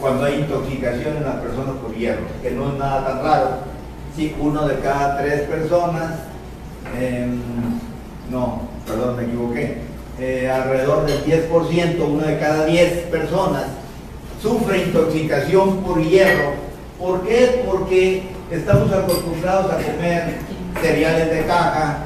cuando 0.00 0.24
hay 0.24 0.40
intoxicación 0.40 1.18
en 1.18 1.24
las 1.24 1.36
personas 1.36 1.76
por 1.82 1.94
hierro, 1.94 2.24
que 2.42 2.50
no 2.50 2.72
es 2.72 2.78
nada 2.78 3.06
tan 3.06 3.22
raro. 3.22 3.48
Si 4.16 4.34
uno 4.40 4.66
de 4.66 4.78
cada 4.78 5.18
tres 5.18 5.42
personas, 5.42 6.12
em, 6.98 7.40
no, 8.30 8.62
perdón, 8.86 9.16
me 9.16 9.24
equivoqué, 9.24 9.78
eh, 10.18 10.50
alrededor 10.50 11.04
del 11.04 11.24
10%, 11.24 12.06
una 12.06 12.26
de 12.26 12.38
cada 12.38 12.64
10 12.64 13.06
personas, 13.10 13.64
sufre 14.40 14.84
intoxicación 14.84 15.82
por 15.82 16.02
hierro. 16.02 16.52
¿Por 16.98 17.22
qué? 17.26 17.64
Porque 17.66 18.22
estamos 18.50 18.92
acostumbrados 18.92 19.72
a 19.72 19.76
comer 19.76 20.36
cereales 20.80 21.30
de 21.30 21.46
caja, 21.46 21.98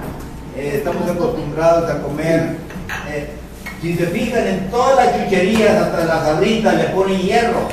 eh, 0.57 0.75
estamos 0.77 1.09
acostumbrados 1.09 1.91
a 1.91 2.03
comer, 2.03 2.57
eh, 3.11 3.29
si 3.81 3.95
se 3.95 4.07
fijan 4.07 4.47
en 4.47 4.71
todas 4.71 4.97
las 4.97 5.25
chucherías, 5.25 5.83
hasta 5.83 6.05
las 6.05 6.23
sabritas 6.25 6.75
le 6.75 6.85
ponen 6.85 7.21
hierro, 7.21 7.69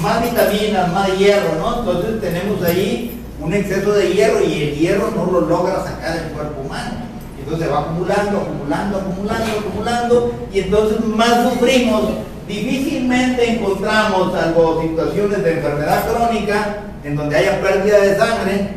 más 0.00 0.22
vitaminas, 0.22 0.92
más 0.92 1.18
hierro, 1.18 1.56
¿no? 1.58 1.80
Entonces 1.80 2.20
tenemos 2.20 2.62
ahí 2.62 3.22
un 3.40 3.52
exceso 3.52 3.92
de 3.92 4.12
hierro 4.12 4.42
y 4.42 4.62
el 4.62 4.74
hierro 4.76 5.10
no 5.14 5.30
lo 5.30 5.40
logra 5.42 5.84
sacar 5.84 6.16
el 6.16 6.32
cuerpo 6.32 6.62
humano. 6.62 7.10
Entonces 7.38 7.70
va 7.70 7.80
acumulando, 7.80 8.38
acumulando, 8.38 8.98
acumulando, 8.98 9.58
acumulando, 9.58 10.34
y 10.52 10.60
entonces 10.60 11.04
más 11.04 11.50
sufrimos. 11.50 12.02
Difícilmente 12.46 13.50
encontramos, 13.50 14.32
salvo 14.32 14.82
situaciones 14.82 15.42
de 15.42 15.52
enfermedad 15.52 16.04
crónica, 16.08 16.78
en 17.04 17.16
donde 17.16 17.36
haya 17.36 17.60
pérdida 17.60 18.00
de 18.00 18.16
sangre, 18.16 18.68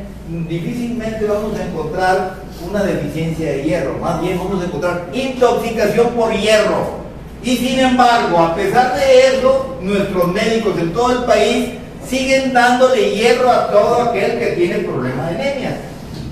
difícilmente 0.48 1.26
vamos 1.26 1.58
a 1.60 1.66
encontrar 1.66 2.36
una 2.68 2.84
deficiencia 2.84 3.52
de 3.52 3.64
hierro, 3.64 3.98
más 4.00 4.22
bien 4.22 4.38
vamos 4.38 4.62
a 4.62 4.66
encontrar 4.66 5.10
intoxicación 5.14 6.10
por 6.10 6.34
hierro. 6.34 7.04
Y 7.44 7.58
sin 7.58 7.80
embargo, 7.80 8.40
a 8.40 8.56
pesar 8.56 8.96
de 8.96 9.28
eso, 9.28 9.78
nuestros 9.82 10.28
médicos 10.30 10.78
en 10.80 10.94
todo 10.94 11.12
el 11.12 11.24
país 11.26 11.70
siguen 12.08 12.54
dándole 12.54 13.16
hierro 13.16 13.52
a 13.52 13.68
todo 13.70 14.02
aquel 14.04 14.40
que 14.40 14.48
tiene 14.58 14.76
problemas 14.80 15.30
de 15.30 15.36
anemia. 15.36 15.78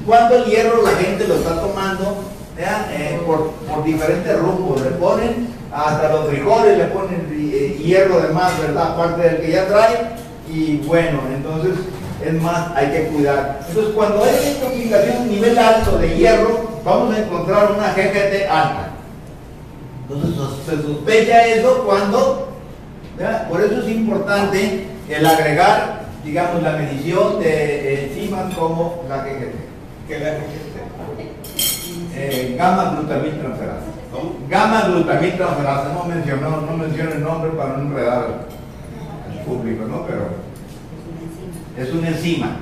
Cuando 0.06 0.36
el 0.36 0.46
hierro 0.46 0.82
la 0.84 0.92
gente 0.92 1.28
lo 1.28 1.36
está 1.36 1.62
tomando 1.62 2.24
eh, 2.58 3.20
por, 3.26 3.54
diferentes 3.84 4.40
rumbos, 4.40 4.82
le 4.82 4.92
ponen 4.92 5.48
hasta 5.74 6.14
los 6.14 6.28
frijoles, 6.28 6.78
le 6.78 6.86
ponen 6.86 7.28
eh, 7.32 7.82
hierro 7.84 8.22
de 8.22 8.34
más, 8.34 8.60
¿verdad? 8.60 8.94
Aparte 8.94 9.22
del 9.22 9.42
que 9.42 9.52
ya 9.52 9.68
trae, 9.68 10.12
y 10.52 10.78
bueno, 10.86 11.20
entonces 11.34 11.74
es 12.26 12.42
más, 12.42 12.72
hay 12.76 12.92
que 12.92 13.08
cuidar. 13.08 13.60
Entonces 13.68 13.94
cuando 13.94 14.24
hay 14.24 14.56
intoxicación 14.56 15.18
a 15.18 15.26
nivel 15.26 15.58
alto 15.58 15.98
de 15.98 16.18
hierro, 16.18 16.72
vamos 16.84 17.16
a 17.16 17.20
encontrar 17.20 17.72
una 17.72 17.94
GGT 17.94 18.50
alta. 18.50 18.90
Entonces 20.04 20.36
se 20.66 20.82
sospecha 20.82 21.48
eso 21.48 21.84
cuando, 21.86 22.50
por 23.50 23.62
eso 23.62 23.82
es 23.82 23.88
importante 23.90 24.88
el 25.10 25.26
agregar, 25.26 26.02
digamos, 26.24 26.62
la 26.62 26.74
medición 26.74 27.40
de 27.40 28.06
enzimas 28.06 28.54
como 28.56 29.04
la 29.08 29.18
GGT 29.18 29.72
que 30.12 30.20
la 30.20 30.38
eh, 32.16 32.56
gamma 32.58 32.92
glutamil 32.92 33.40
transferasa. 33.40 33.86
Gamma 34.50 34.82
glutamil 34.82 35.38
transferasa, 35.38 35.94
no 35.94 36.04
mencionó, 36.04 36.62
no 36.62 36.78
menciono 36.78 37.12
el 37.12 37.24
nombre 37.24 37.52
para 37.52 37.78
no 37.78 37.84
enredar 37.84 38.26
al 39.30 39.46
público, 39.46 39.86
¿no? 39.86 40.06
Pero 40.06 40.51
es 41.78 41.92
una 41.94 42.10
enzima. 42.10 42.58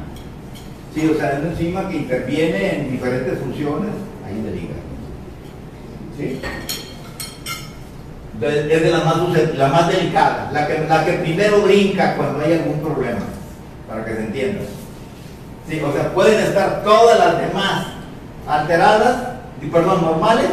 Sí, 0.93 1.09
o 1.13 1.17
sea, 1.17 1.33
es 1.33 1.39
una 1.39 1.49
enzima 1.49 1.87
que 1.87 1.97
interviene 1.97 2.79
en 2.79 2.91
diferentes 2.91 3.39
funciones 3.39 3.91
ahí 4.25 4.41
del 4.41 4.55
hígado. 4.55 4.81
¿Sí? 6.17 6.41
Es 8.41 8.83
de 8.83 8.91
la 8.91 8.99
más, 9.03 9.17
la 9.55 9.67
más 9.67 9.87
delicada, 9.89 10.49
la 10.53 10.65
que, 10.67 10.85
la 10.87 11.05
que 11.05 11.13
primero 11.13 11.61
brinca 11.61 12.15
cuando 12.15 12.43
hay 12.43 12.53
algún 12.53 12.79
problema, 12.79 13.19
para 13.87 14.05
que 14.05 14.13
se 14.13 14.19
entienda. 14.21 14.61
Sí, 15.67 15.81
o 15.81 15.91
sea, 15.91 16.13
pueden 16.13 16.39
estar 16.39 16.83
todas 16.83 17.19
las 17.19 17.41
demás 17.41 17.87
alteradas, 18.47 19.23
perdón, 19.71 20.01
normales, 20.01 20.49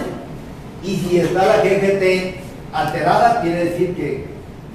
y 0.82 0.96
si 0.96 1.20
está 1.20 1.46
la 1.46 1.62
GGT 1.62 2.36
alterada, 2.72 3.40
quiere 3.40 3.66
decir 3.66 3.94
que 3.94 4.26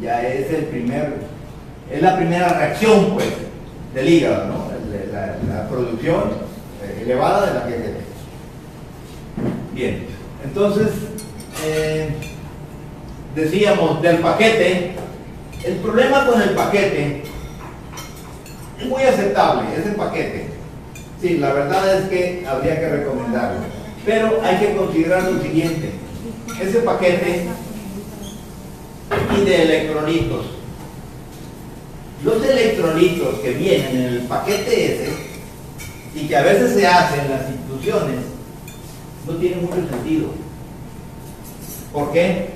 ya 0.01 0.21
es 0.25 0.49
el 0.51 0.65
primer, 0.65 1.15
es 1.91 2.01
la 2.01 2.15
primera 2.15 2.47
reacción, 2.47 3.11
pues, 3.13 3.27
del 3.93 4.09
hígado, 4.09 4.47
¿no? 4.47 4.71
La, 5.11 5.67
producción 5.69 6.23
eh, 6.83 7.01
elevada 7.03 7.47
de 7.47 7.53
la 7.53 7.65
GGT. 7.65 8.01
Bien, 9.73 10.05
entonces, 10.43 10.87
eh, 11.65 12.09
decíamos 13.35 14.01
del 14.01 14.17
paquete, 14.17 14.95
el 15.63 15.75
problema 15.75 16.25
con 16.25 16.41
el 16.41 16.51
paquete 16.51 17.23
es 18.79 18.85
muy 18.85 19.03
aceptable 19.03 19.63
ese 19.77 19.91
paquete. 19.91 20.47
Sí, 21.21 21.37
la 21.37 21.53
verdad 21.53 21.99
es 21.99 22.09
que 22.09 22.43
habría 22.47 22.79
que 22.79 22.89
recomendarlo. 22.89 23.59
Pero 24.05 24.41
hay 24.43 24.57
que 24.57 24.75
considerar 24.75 25.23
lo 25.23 25.41
siguiente. 25.41 25.91
Ese 26.59 26.79
paquete 26.79 27.45
y 29.37 29.45
de 29.45 29.61
electrolitos. 29.61 30.60
Los 32.23 32.43
electrolitos 32.43 33.39
que 33.39 33.51
vienen 33.51 33.95
en 33.95 34.05
el 34.13 34.19
paquete 34.21 34.93
ese 34.93 35.09
y 36.13 36.27
que 36.27 36.35
a 36.35 36.43
veces 36.43 36.73
se 36.73 36.85
hacen 36.85 37.21
en 37.21 37.31
las 37.31 37.49
instituciones 37.49 38.17
no 39.25 39.33
tienen 39.35 39.61
mucho 39.61 39.87
sentido. 39.89 40.27
¿Por 41.91 42.11
qué? 42.11 42.49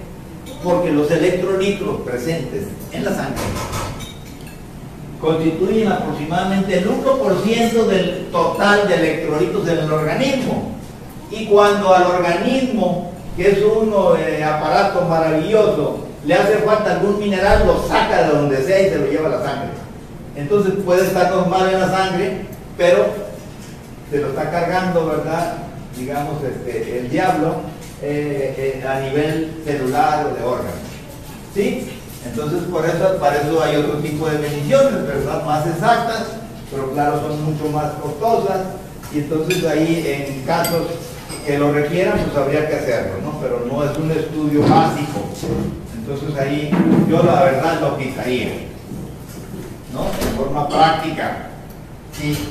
Porque 0.64 0.92
los 0.92 1.10
electrolitos 1.10 2.02
presentes 2.02 2.66
en 2.92 3.06
la 3.06 3.16
sangre 3.16 3.42
constituyen 5.20 5.92
aproximadamente 5.92 6.78
el 6.78 6.88
1% 6.88 7.86
del 7.88 8.28
total 8.32 8.88
de 8.88 8.96
electrolitos 8.96 9.68
en 9.68 9.80
el 9.80 9.92
organismo. 9.92 10.76
Y 11.32 11.46
cuando 11.48 11.94
al 11.94 12.04
organismo, 12.04 13.12
que 13.36 13.52
es 13.52 13.64
un 13.64 13.92
eh, 14.20 14.44
aparato 14.44 15.02
maravilloso, 15.06 16.06
le 16.26 16.34
hace 16.34 16.58
falta 16.58 16.92
algún 16.94 17.20
mineral, 17.20 17.66
lo 17.66 17.88
saca 17.88 18.24
de 18.24 18.30
donde 18.30 18.64
sea 18.64 18.82
y 18.82 18.90
se 18.90 18.98
lo 18.98 19.08
lleva 19.08 19.28
a 19.28 19.40
la 19.40 19.46
sangre. 19.46 19.70
Entonces 20.36 20.74
puede 20.86 21.06
estar 21.06 21.32
normal 21.32 21.70
en 21.74 21.80
la 21.80 21.90
sangre, 21.90 22.46
pero 22.78 23.06
se 24.10 24.18
lo 24.18 24.30
está 24.30 24.52
cargando, 24.52 25.06
¿verdad? 25.08 25.66
digamos, 25.98 26.44
este, 26.44 27.00
el 27.00 27.10
diablo 27.10 27.56
eh, 28.02 28.82
eh, 28.82 28.88
a 28.88 29.00
nivel 29.00 29.62
celular 29.66 30.28
o 30.28 30.36
de 30.36 30.44
órgano. 30.44 30.86
¿Sí? 31.54 31.88
Entonces, 32.26 32.64
por 32.64 32.86
eso, 32.86 33.18
para 33.20 33.38
eso 33.38 33.64
hay 33.64 33.78
otro 33.78 34.00
tipo 34.00 34.28
de 34.28 34.40
mediciones, 34.40 35.08
¿verdad? 35.08 35.46
Más 35.46 35.66
exactas, 35.68 36.26
pero 36.72 36.92
claro, 36.92 37.22
son 37.22 37.44
mucho 37.46 37.70
más 37.72 37.94
costosas. 38.02 38.62
Y 39.14 39.20
entonces 39.20 39.64
ahí, 39.66 40.04
en 40.06 40.44
casos 40.44 40.88
que 41.46 41.58
lo 41.58 41.72
requieran, 41.72 42.20
pues 42.20 42.36
habría 42.36 42.68
que 42.68 42.76
hacerlo, 42.76 43.14
¿no? 43.24 43.40
Pero 43.40 43.64
no 43.68 43.84
es 43.84 43.98
un 43.98 44.12
estudio 44.12 44.62
básico. 44.62 45.30
Entonces 46.08 46.38
ahí 46.40 46.70
yo 47.10 47.24
la 47.24 47.44
verdad 47.46 47.82
lo 47.82 47.98
quitaría, 47.98 48.50
¿no? 49.92 50.04
De 50.04 50.38
forma 50.38 50.70
práctica. 50.70 51.48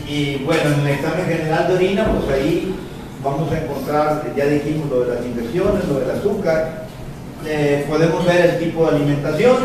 Y, 0.09 0.43
bueno, 0.45 0.63
en 0.75 0.81
el 0.81 0.89
examen 0.89 1.27
general 1.27 1.69
de 1.69 1.75
orina, 1.75 2.07
pues 2.13 2.37
ahí 2.37 2.75
vamos 3.23 3.51
a 3.53 3.59
encontrar, 3.59 4.25
ya 4.37 4.47
dijimos 4.47 4.91
lo 4.91 5.01
de 5.01 5.15
las 5.15 5.25
infecciones, 5.25 5.89
lo 5.89 6.01
del 6.01 6.11
azúcar, 6.11 6.85
eh, 7.47 7.87
podemos 7.89 8.27
ver 8.27 8.45
el 8.45 8.59
tipo 8.59 8.85
de 8.85 8.97
alimentación, 8.97 9.57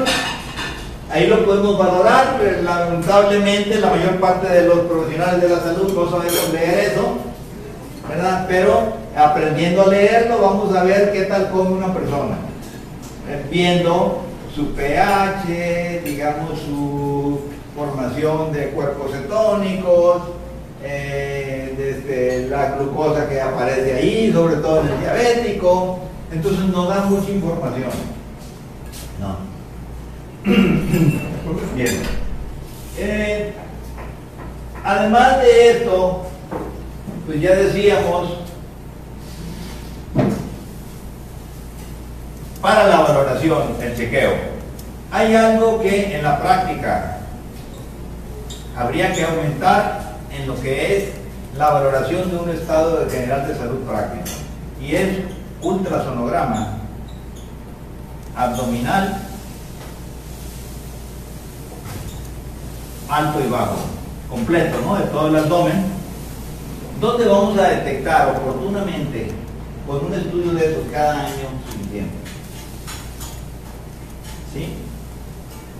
ahí 1.11 1.27
lo 1.27 1.43
podemos 1.43 1.77
valorar, 1.77 2.37
pero 2.39 2.61
lamentablemente 2.61 3.79
la 3.79 3.89
mayor 3.89 4.19
parte 4.19 4.47
de 4.47 4.67
los 4.67 4.79
profesionales 4.81 5.41
de 5.41 5.49
la 5.49 5.59
salud 5.61 5.93
no 5.93 6.09
sabemos 6.09 6.53
leer 6.53 6.91
eso, 6.91 7.17
¿verdad? 8.07 8.45
Pero 8.47 8.93
aprendiendo 9.17 9.81
a 9.81 9.87
leerlo 9.87 10.39
vamos 10.39 10.75
a 10.75 10.83
ver 10.83 11.11
qué 11.11 11.23
tal 11.23 11.49
come 11.49 11.71
una 11.71 11.93
persona, 11.93 12.37
viendo 13.49 14.21
su 14.55 14.73
pH, 14.73 16.01
digamos 16.03 16.59
su 16.59 17.39
formación 17.75 18.51
de 18.51 18.69
cuerpos 18.69 19.11
cetónicos, 19.11 20.23
eh, 20.84 21.73
desde 21.77 22.47
la 22.47 22.75
glucosa 22.75 23.27
que 23.30 23.41
aparece 23.41 23.93
ahí, 23.93 24.32
sobre 24.32 24.55
todo 24.57 24.82
en 24.82 24.88
el 24.88 24.99
diabético, 24.99 25.99
entonces 26.32 26.65
no 26.65 26.88
da 26.88 27.05
mucha 27.05 27.32
información. 27.32 27.89
No. 29.19 29.38
Bien. 31.75 32.01
Eh, 32.97 33.53
además 34.84 35.39
de 35.41 35.71
esto, 35.71 36.23
pues 37.25 37.41
ya 37.41 37.55
decíamos, 37.55 38.49
para 42.62 42.88
la 42.88 43.01
valoración, 43.01 43.76
el 43.82 43.95
chequeo, 43.95 44.34
hay 45.12 45.36
algo 45.36 45.80
que 45.82 46.16
en 46.16 46.24
la 46.24 46.39
práctica 46.39 47.18
habría 48.76 49.14
que 49.14 49.24
aumentar 49.24 50.18
en 50.32 50.47
lo 50.47 50.60
que 50.62 50.97
es 50.97 51.10
la 51.57 51.72
valoración 51.72 52.30
de 52.30 52.38
un 52.38 52.49
estado 52.49 53.10
general 53.10 53.47
de 53.47 53.55
salud 53.55 53.80
práctico 53.80 54.38
y 54.82 54.95
es 54.95 55.10
ultrasonograma 55.62 56.78
abdominal 58.36 59.30
alto 63.10 63.41
y 63.43 63.49
bajo, 63.49 63.78
completo, 64.30 64.78
¿no? 64.86 64.95
De 64.95 65.05
todo 65.05 65.28
el 65.30 65.36
abdomen, 65.36 65.86
donde 67.01 67.26
vamos 67.26 67.57
a 67.57 67.70
detectar 67.70 68.36
oportunamente 68.38 69.32
con 69.88 70.05
un 70.05 70.14
estudio 70.14 70.53
de 70.53 70.72
esos 70.72 70.84
cada 70.91 71.22
año 71.22 71.49
suficiente. 71.72 72.28
¿Sí? 74.54 74.74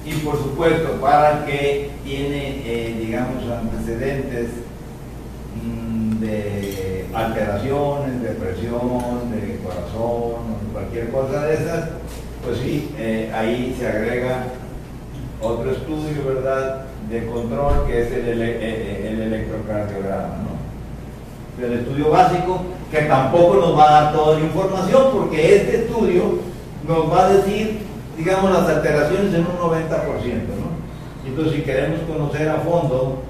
Y 0.06 0.14
por 0.22 0.38
supuesto, 0.38 0.94
para 1.02 1.40
el 1.40 1.46
que 1.46 1.92
tiene, 2.04 2.62
eh, 2.66 2.98
digamos, 3.00 3.44
antecedentes 3.52 4.50
mm, 5.64 6.20
de 6.20 7.06
alteraciones, 7.14 8.22
de 8.22 8.30
presión, 8.30 9.32
de 9.32 9.60
corazón, 9.64 10.60
cualquier 10.72 11.10
cosa 11.12 11.46
de 11.46 11.54
esas, 11.56 11.90
pues 12.44 12.60
sí, 12.60 12.92
eh, 12.98 13.32
ahí 13.36 13.76
se 13.78 13.88
agrega 13.88 14.46
otro 15.42 15.72
estudio, 15.72 16.26
¿verdad?, 16.26 16.86
de 17.10 17.26
control 17.26 17.88
que 17.88 18.02
es 18.02 18.12
el, 18.12 18.42
eh, 18.42 19.10
el 19.12 19.22
electrocardiograma, 19.22 20.38
¿no? 20.44 21.64
El 21.66 21.74
estudio 21.74 22.10
básico, 22.10 22.62
que 22.90 23.02
tampoco 23.02 23.56
nos 23.56 23.78
va 23.78 23.90
a 23.90 24.04
dar 24.04 24.14
toda 24.14 24.40
la 24.40 24.46
información, 24.46 25.04
porque 25.12 25.56
este 25.56 25.82
estudio 25.82 26.40
nos 26.88 27.12
va 27.12 27.26
a 27.26 27.34
decir 27.34 27.89
digamos, 28.20 28.52
las 28.52 28.68
alteraciones 28.68 29.34
en 29.34 29.48
un 29.48 29.58
90%, 29.58 29.88
¿no? 29.88 30.70
Entonces, 31.26 31.56
si 31.56 31.62
queremos 31.62 32.02
conocer 32.02 32.50
a 32.50 32.58
fondo 32.58 33.24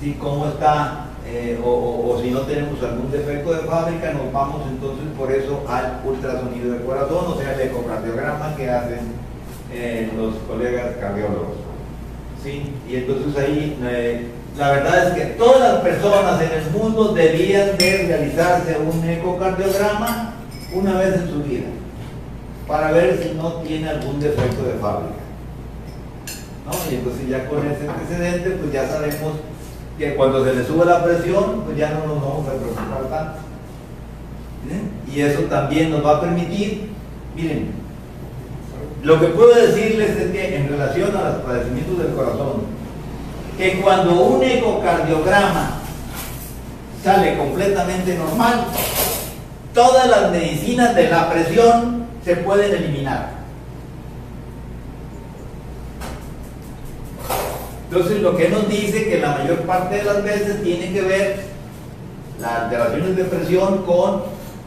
si 0.00 0.12
cómo 0.12 0.48
está 0.48 1.06
eh, 1.26 1.58
o, 1.64 2.20
si 2.22 2.30
no 2.30 2.40
tenemos 2.40 2.82
algún 2.82 3.10
defecto 3.10 3.54
de 3.54 3.60
fábrica, 3.60 4.12
nos 4.12 4.30
vamos 4.30 4.62
entonces 4.68 5.06
por 5.16 5.32
eso 5.32 5.62
al 5.66 6.00
ultrasonido 6.04 6.72
de 6.74 6.84
corazón, 6.84 7.24
o 7.28 7.36
sea, 7.40 7.54
el 7.54 7.62
ecocardiograma 7.62 8.54
que 8.56 8.68
hacen 8.68 9.12
eh, 9.72 10.10
los 10.14 10.34
colegas 10.46 10.96
cardiólogos. 11.00 11.56
¿sí? 12.42 12.74
Y 12.86 12.96
entonces 12.96 13.42
ahí, 13.42 13.78
eh, 13.84 14.26
la 14.58 14.70
verdad 14.72 15.08
es 15.08 15.14
que 15.14 15.24
todas 15.36 15.72
las 15.72 15.80
personas 15.82 16.42
en 16.42 16.52
el 16.52 16.70
mundo 16.72 17.14
debían 17.14 17.78
de 17.78 18.06
realizarse 18.06 18.76
un 18.78 19.02
ecocardiograma 19.08 20.34
una 20.74 20.98
vez 20.98 21.14
en 21.14 21.30
su 21.30 21.42
vida 21.42 21.68
para 22.66 22.92
ver 22.92 23.22
si 23.22 23.34
no 23.36 23.54
tiene 23.62 23.88
algún 23.88 24.20
defecto 24.20 24.62
de 24.64 24.74
fábrica. 24.74 25.14
¿No? 26.66 26.72
Y 26.90 26.94
entonces 26.94 27.28
ya 27.28 27.48
con 27.48 27.66
ese 27.66 27.88
antecedente, 27.88 28.50
pues 28.50 28.72
ya 28.72 28.88
sabemos 28.88 29.34
que 29.98 30.14
cuando 30.14 30.44
se 30.44 30.54
le 30.54 30.64
sube 30.64 30.84
la 30.84 31.04
presión, 31.04 31.62
pues 31.64 31.76
ya 31.76 31.90
no 31.90 32.06
nos 32.06 32.22
vamos 32.22 32.48
a 32.48 32.52
preocupar 32.52 33.08
tanto. 33.10 33.40
Y 35.12 35.20
eso 35.20 35.42
también 35.42 35.90
nos 35.90 36.04
va 36.04 36.16
a 36.16 36.20
permitir, 36.22 36.88
miren, 37.36 37.72
lo 39.02 39.20
que 39.20 39.26
puedo 39.28 39.54
decirles 39.54 40.10
es 40.16 40.32
que 40.32 40.56
en 40.56 40.68
relación 40.68 41.14
a 41.14 41.30
los 41.30 41.36
padecimientos 41.42 41.98
del 41.98 42.14
corazón, 42.14 42.62
que 43.58 43.80
cuando 43.82 44.20
un 44.20 44.42
ecocardiograma 44.42 45.80
sale 47.04 47.36
completamente 47.36 48.16
normal, 48.16 48.64
todas 49.74 50.08
las 50.08 50.30
medicinas 50.30 50.96
de 50.96 51.10
la 51.10 51.30
presión 51.30 52.03
se 52.24 52.36
pueden 52.36 52.74
eliminar. 52.74 53.30
Entonces 57.90 58.22
lo 58.22 58.36
que 58.36 58.48
nos 58.48 58.68
dice 58.68 59.08
que 59.08 59.18
la 59.20 59.36
mayor 59.36 59.60
parte 59.60 59.96
de 59.96 60.04
las 60.04 60.24
veces 60.24 60.62
tiene 60.62 60.92
que 60.92 61.02
ver 61.02 61.44
las 62.40 62.62
alteraciones 62.62 63.16
de 63.16 63.24
presión 63.24 63.84
con 63.84 64.22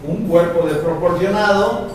un 0.08 0.28
cuerpo 0.28 0.68
desproporcionado 0.68 1.90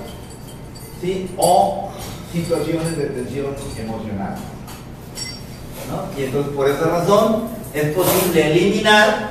¿sí? 1.00 1.30
o 1.38 1.90
situaciones 2.32 2.96
de 2.96 3.06
tensión 3.06 3.54
emocional. 3.78 4.34
Y 6.18 6.24
entonces 6.24 6.52
por 6.54 6.68
esa 6.68 6.86
razón 6.86 7.48
es 7.72 7.94
posible 7.94 8.50
eliminar 8.50 9.30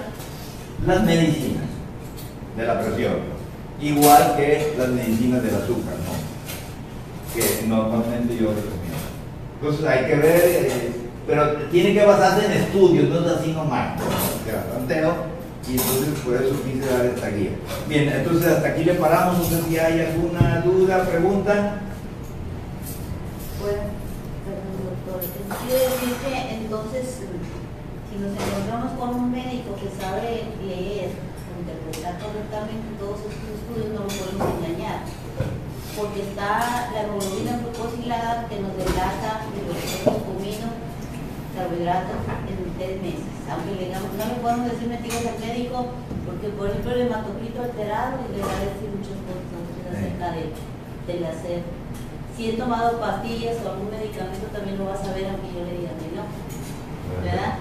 las 0.85 1.03
medicinas 1.03 1.63
de 2.55 2.65
la 2.65 2.81
presión 2.81 3.41
igual 3.81 4.35
que 4.37 4.73
las 4.77 4.89
medicinas 4.89 5.43
del 5.43 5.55
azúcar. 5.55 6.00
Que 7.33 7.67
normalmente 7.67 8.35
yo 8.35 8.49
recomiendo. 8.49 8.91
Entonces 9.59 9.85
hay 9.85 10.05
que 10.05 10.15
ver, 10.15 10.41
eh, 10.45 10.91
pero 11.27 11.55
tiene 11.71 11.93
que 11.93 12.05
basarse 12.05 12.45
en 12.45 12.51
estudios, 12.51 13.09
no 13.09 13.25
es 13.25 13.37
así 13.37 13.51
nomás, 13.51 13.99
¿no? 13.99 15.31
y 15.67 15.73
entonces 15.73 16.19
por 16.25 16.35
eso 16.35 16.55
quise 16.63 16.89
dar 16.89 17.05
esta 17.05 17.29
guía. 17.29 17.51
Bien, 17.87 18.09
entonces 18.09 18.47
hasta 18.47 18.69
aquí 18.69 18.83
le 18.83 18.95
paramos, 18.95 19.37
no 19.37 19.43
sé 19.45 19.61
si 19.63 19.77
hay 19.77 20.01
alguna 20.01 20.61
duda, 20.61 21.05
pregunta. 21.05 21.79
Bueno, 23.61 23.81
doctor, 25.05 25.21
quiere 25.67 25.83
decir 25.85 26.15
que 26.25 26.55
entonces 26.55 27.21
si 28.09 28.19
nos 28.19 28.31
encontramos 28.33 28.99
con 28.99 29.09
un 29.15 29.31
médico 29.31 29.75
que 29.75 29.87
sabe 30.01 30.49
leer, 30.65 31.11
interpretar 31.61 32.17
correctamente 32.19 32.97
todos 32.99 33.19
estos 33.19 33.47
estudios, 33.53 33.93
no 33.93 34.01
lo 34.01 34.07
podemos 34.09 34.65
engañar 34.65 35.05
porque 35.97 36.21
está 36.21 36.89
la 36.93 37.03
hemoglobina 37.03 37.59
glucosilada 37.59 38.47
que 38.47 38.59
nos 38.59 38.77
delata 38.77 39.43
de 39.51 39.61
los 39.67 40.23
cominos, 40.23 40.73
carbohidratos 41.55 42.19
en 42.47 42.57
tres 42.77 43.01
meses. 43.01 43.31
Aunque 43.51 43.75
le 43.75 43.85
digamos, 43.91 44.11
no 44.15 44.25
le 44.25 44.39
podemos 44.39 44.71
decir 44.71 44.87
mentiras 44.87 45.25
al 45.27 45.39
médico 45.39 45.91
porque 46.25 46.47
por 46.55 46.69
ejemplo 46.69 46.91
el 46.91 47.01
hematocrito 47.07 47.61
alterado 47.61 48.23
y 48.23 48.37
le 48.37 48.41
va 48.41 48.53
a 48.55 48.65
decir 48.71 48.87
muchas 48.93 49.19
cosas 49.27 49.63
acerca 49.91 50.27
de, 50.31 50.43
del 51.07 51.25
hacer. 51.25 51.61
Si 52.37 52.49
he 52.49 52.53
tomado 52.53 52.99
pastillas 52.99 53.57
o 53.65 53.75
algún 53.75 53.91
medicamento 53.91 54.47
también 54.53 54.77
lo 54.77 54.85
va 54.87 54.95
a 54.95 55.03
saber 55.03 55.27
aunque 55.27 55.51
yo 55.51 55.65
le 55.67 55.83
diga 55.83 55.91
que 55.99 56.09
no. 56.15 56.23
¿Verdad? 57.19 57.59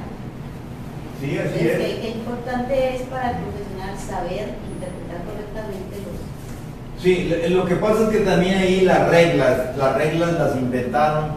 Sí, 1.19 1.37
así 1.37 1.59
es. 1.67 1.77
Qué 1.77 2.11
importante 2.17 2.97
es 2.97 3.03
para 3.11 3.35
el 3.35 3.37
profesional 3.43 3.93
saber 3.99 4.55
interpretar 4.55 5.21
correctamente 5.27 5.99
los 6.07 6.20
Sí, 7.03 7.35
lo 7.49 7.65
que 7.65 7.77
pasa 7.77 8.03
es 8.05 8.09
que 8.11 8.21
también 8.21 8.59
ahí 8.59 8.83
las 8.83 9.09
reglas, 9.09 9.75
las 9.79 9.97
reglas 9.97 10.33
las 10.35 10.57
inventaron, 10.57 11.31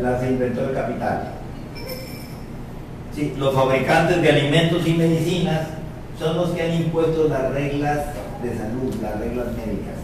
las 0.00 0.22
inventó 0.22 0.68
el 0.68 0.74
capital. 0.74 1.32
Sí, 3.12 3.34
los 3.36 3.52
fabricantes 3.52 4.22
de 4.22 4.30
alimentos 4.30 4.86
y 4.86 4.94
medicinas 4.94 5.62
son 6.20 6.36
los 6.36 6.50
que 6.50 6.62
han 6.62 6.72
impuesto 6.72 7.26
las 7.26 7.52
reglas 7.52 7.98
de 8.44 8.56
salud, 8.56 8.94
las 9.02 9.18
reglas 9.18 9.46
médicas. 9.56 9.96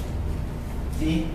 ¿Sí? 0.99 1.27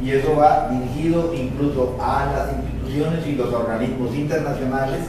Y 0.00 0.10
eso 0.12 0.36
va 0.36 0.68
dirigido 0.68 1.34
incluso 1.34 1.96
a 2.00 2.26
las 2.26 2.52
instituciones 2.56 3.26
y 3.26 3.32
los 3.32 3.52
organismos 3.52 4.14
internacionales, 4.14 5.00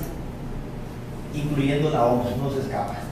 incluyendo 1.35 1.91
la 1.91 2.05
OMS, 2.05 2.37
no 2.37 2.51
se 2.51 2.61
escapa. 2.61 3.10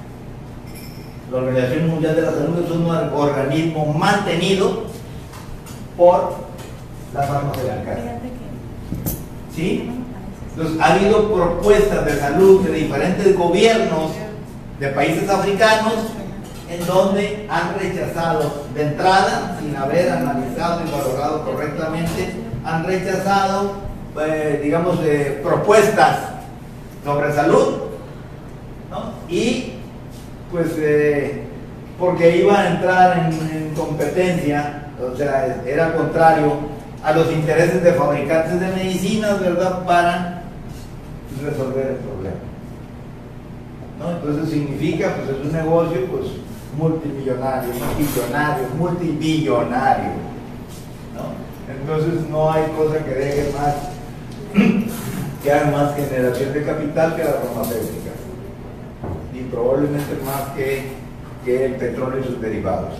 La 1.31 1.37
Organización 1.37 1.89
Mundial 1.89 2.15
de 2.15 2.21
la 2.23 2.31
Salud 2.31 2.65
es 2.65 2.71
un 2.71 2.89
organismo 2.89 3.93
mantenido 3.93 4.83
por 5.95 6.33
las 7.13 7.27
farmacéuticas. 7.27 7.99
¿Sí? 9.55 9.91
Entonces, 10.51 10.81
ha 10.81 10.93
habido 10.93 11.31
propuestas 11.31 12.05
de 12.05 12.19
salud 12.19 12.65
de 12.65 12.73
diferentes 12.73 13.37
gobiernos 13.37 14.11
de 14.79 14.87
países 14.87 15.29
africanos 15.29 15.93
en 16.67 16.85
donde 16.87 17.47
han 17.49 17.77
rechazado 17.79 18.65
de 18.73 18.81
entrada, 18.83 19.57
sin 19.59 19.75
haber 19.75 20.11
analizado 20.11 20.81
y 20.85 20.91
valorado 20.91 21.45
correctamente, 21.45 22.33
han 22.65 22.85
rechazado, 22.85 23.73
eh, 24.19 24.61
digamos, 24.63 24.99
eh, 25.03 25.41
propuestas 25.43 26.17
sobre 27.03 27.33
salud, 27.33 27.75
¿no? 28.89 29.13
Y 29.27 29.78
pues 30.51 30.67
eh, 30.77 31.43
porque 31.99 32.37
iba 32.37 32.59
a 32.59 32.75
entrar 32.75 33.31
en, 33.31 33.69
competencia, 33.75 34.89
o 35.01 35.15
sea, 35.15 35.61
era 35.65 35.93
contrario 35.93 36.53
a 37.03 37.13
los 37.13 37.31
intereses 37.31 37.81
de 37.81 37.93
fabricantes 37.93 38.59
de 38.59 38.67
medicinas, 38.67 39.39
¿verdad?, 39.39 39.85
para 39.85 40.43
resolver 41.41 41.87
el 41.87 41.95
problema. 41.95 42.35
Entonces 44.15 44.49
significa, 44.49 45.15
pues 45.15 45.29
es 45.29 45.45
un 45.45 45.51
negocio, 45.53 46.05
pues 46.07 46.25
multimillonario, 46.77 47.73
multimillonario, 47.73 48.67
multibillonario. 48.77 50.11
Entonces 51.69 52.29
no 52.29 52.51
hay 52.51 52.63
cosa 52.77 53.03
que 53.03 53.11
deje 53.11 53.53
más, 53.53 53.75
que 55.43 55.51
haga 55.51 55.71
más 55.71 55.95
generación 55.95 56.53
de 56.53 56.63
capital 56.63 57.15
que 57.15 57.23
la 57.23 57.31
farmacéutica. 57.33 58.08
Probablemente 59.51 60.17
más 60.25 60.49
que, 60.55 60.83
que 61.45 61.65
el 61.65 61.75
petróleo 61.75 62.19
y 62.19 62.23
sus 62.23 62.41
derivados. 62.41 62.93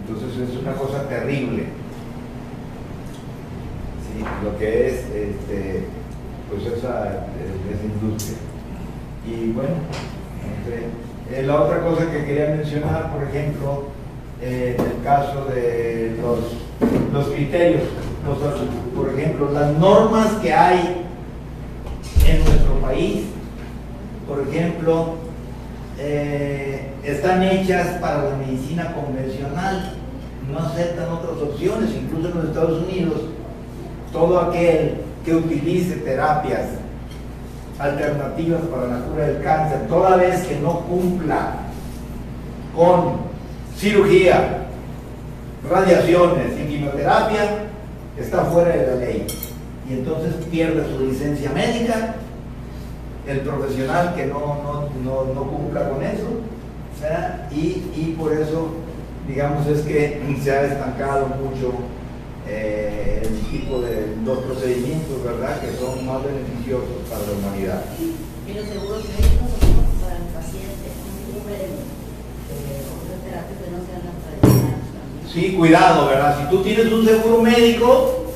Entonces 0.00 0.48
es 0.48 0.56
una 0.56 0.72
cosa 0.72 1.08
terrible. 1.08 1.64
Lo 4.42 4.58
que 4.58 4.88
es 4.88 4.94
este, 4.94 5.84
pues 6.48 6.66
esa, 6.66 7.26
esa 7.70 7.84
industria. 7.84 8.38
Y 9.26 9.52
bueno, 9.52 9.74
eh, 11.30 11.42
la 11.42 11.62
otra 11.62 11.80
cosa 11.80 12.10
que 12.10 12.24
quería 12.24 12.56
mencionar, 12.56 13.12
por 13.12 13.22
ejemplo, 13.22 13.84
eh, 14.40 14.76
en 14.78 14.84
el 14.84 15.02
caso 15.04 15.44
de 15.46 16.16
los, 16.22 16.38
los 17.12 17.34
criterios, 17.34 17.82
por 18.94 19.08
ejemplo, 19.10 19.50
las 19.52 19.72
normas 19.78 20.32
que 20.40 20.52
hay 20.52 21.04
en 22.26 22.44
nuestro 22.44 22.74
país, 22.80 23.24
por 24.28 24.46
ejemplo, 24.46 25.14
eh, 25.98 26.92
están 27.02 27.42
hechas 27.42 27.98
para 27.98 28.30
la 28.30 28.36
medicina 28.36 28.92
convencional, 28.92 29.94
no 30.52 30.58
aceptan 30.58 31.08
otras 31.08 31.38
opciones, 31.38 31.90
incluso 31.94 32.28
en 32.28 32.34
los 32.36 32.44
Estados 32.44 32.82
Unidos, 32.82 33.22
todo 34.12 34.38
aquel 34.40 34.98
que 35.24 35.34
utilice 35.34 35.96
terapias 35.96 36.66
alternativas 37.78 38.60
para 38.62 38.86
la 38.86 38.98
cura 39.06 39.26
del 39.26 39.42
cáncer, 39.42 39.86
toda 39.88 40.16
vez 40.16 40.46
que 40.46 40.58
no 40.60 40.80
cumpla 40.80 41.54
con 42.76 43.28
cirugía, 43.76 44.66
radiaciones 45.68 46.58
y 46.58 46.68
quimioterapia, 46.68 47.64
está 48.18 48.44
fuera 48.44 48.76
de 48.76 48.86
la 48.86 48.94
ley. 48.96 49.26
Y 49.88 49.94
entonces 49.94 50.34
pierde 50.50 50.84
su 50.94 51.04
licencia 51.06 51.50
médica 51.52 52.14
el 53.28 53.40
profesional 53.40 54.14
que 54.14 54.26
no, 54.26 54.88
no, 55.04 55.42
cumpla 55.44 55.90
con 55.90 56.02
eso. 56.02 56.28
Y, 57.54 57.92
y 57.94 58.16
por 58.18 58.32
eso, 58.32 58.68
digamos, 59.28 59.66
es 59.66 59.82
que 59.82 60.20
se 60.42 60.50
ha 60.50 60.64
estancado 60.64 61.28
mucho 61.28 61.74
eh, 62.48 63.22
el 63.22 63.40
tipo 63.50 63.80
de 63.80 64.16
los 64.24 64.38
procedimientos, 64.38 65.22
¿verdad?, 65.22 65.60
que 65.60 65.76
son 65.76 66.06
más 66.06 66.24
beneficiosos 66.24 67.04
para 67.08 67.20
la 67.26 67.32
humanidad. 67.38 67.84
Y 68.00 68.54
los 68.54 68.64
seguros 68.64 69.04
médicos 69.04 69.52
para 70.00 70.16
el 70.16 70.28
paciente 70.32 70.88
cubren 71.28 71.76
eh, 72.48 72.82
otras 72.88 73.20
terapias 73.22 73.58
que 73.60 73.70
no 73.70 73.78
sean 73.84 74.02
las 74.08 74.16
tradicionales. 74.24 75.32
Sí, 75.32 75.54
cuidado, 75.54 76.06
¿verdad? 76.08 76.38
Si 76.40 76.50
tú 76.50 76.62
tienes 76.62 76.90
un 76.90 77.04
seguro 77.04 77.42
médico, 77.42 78.27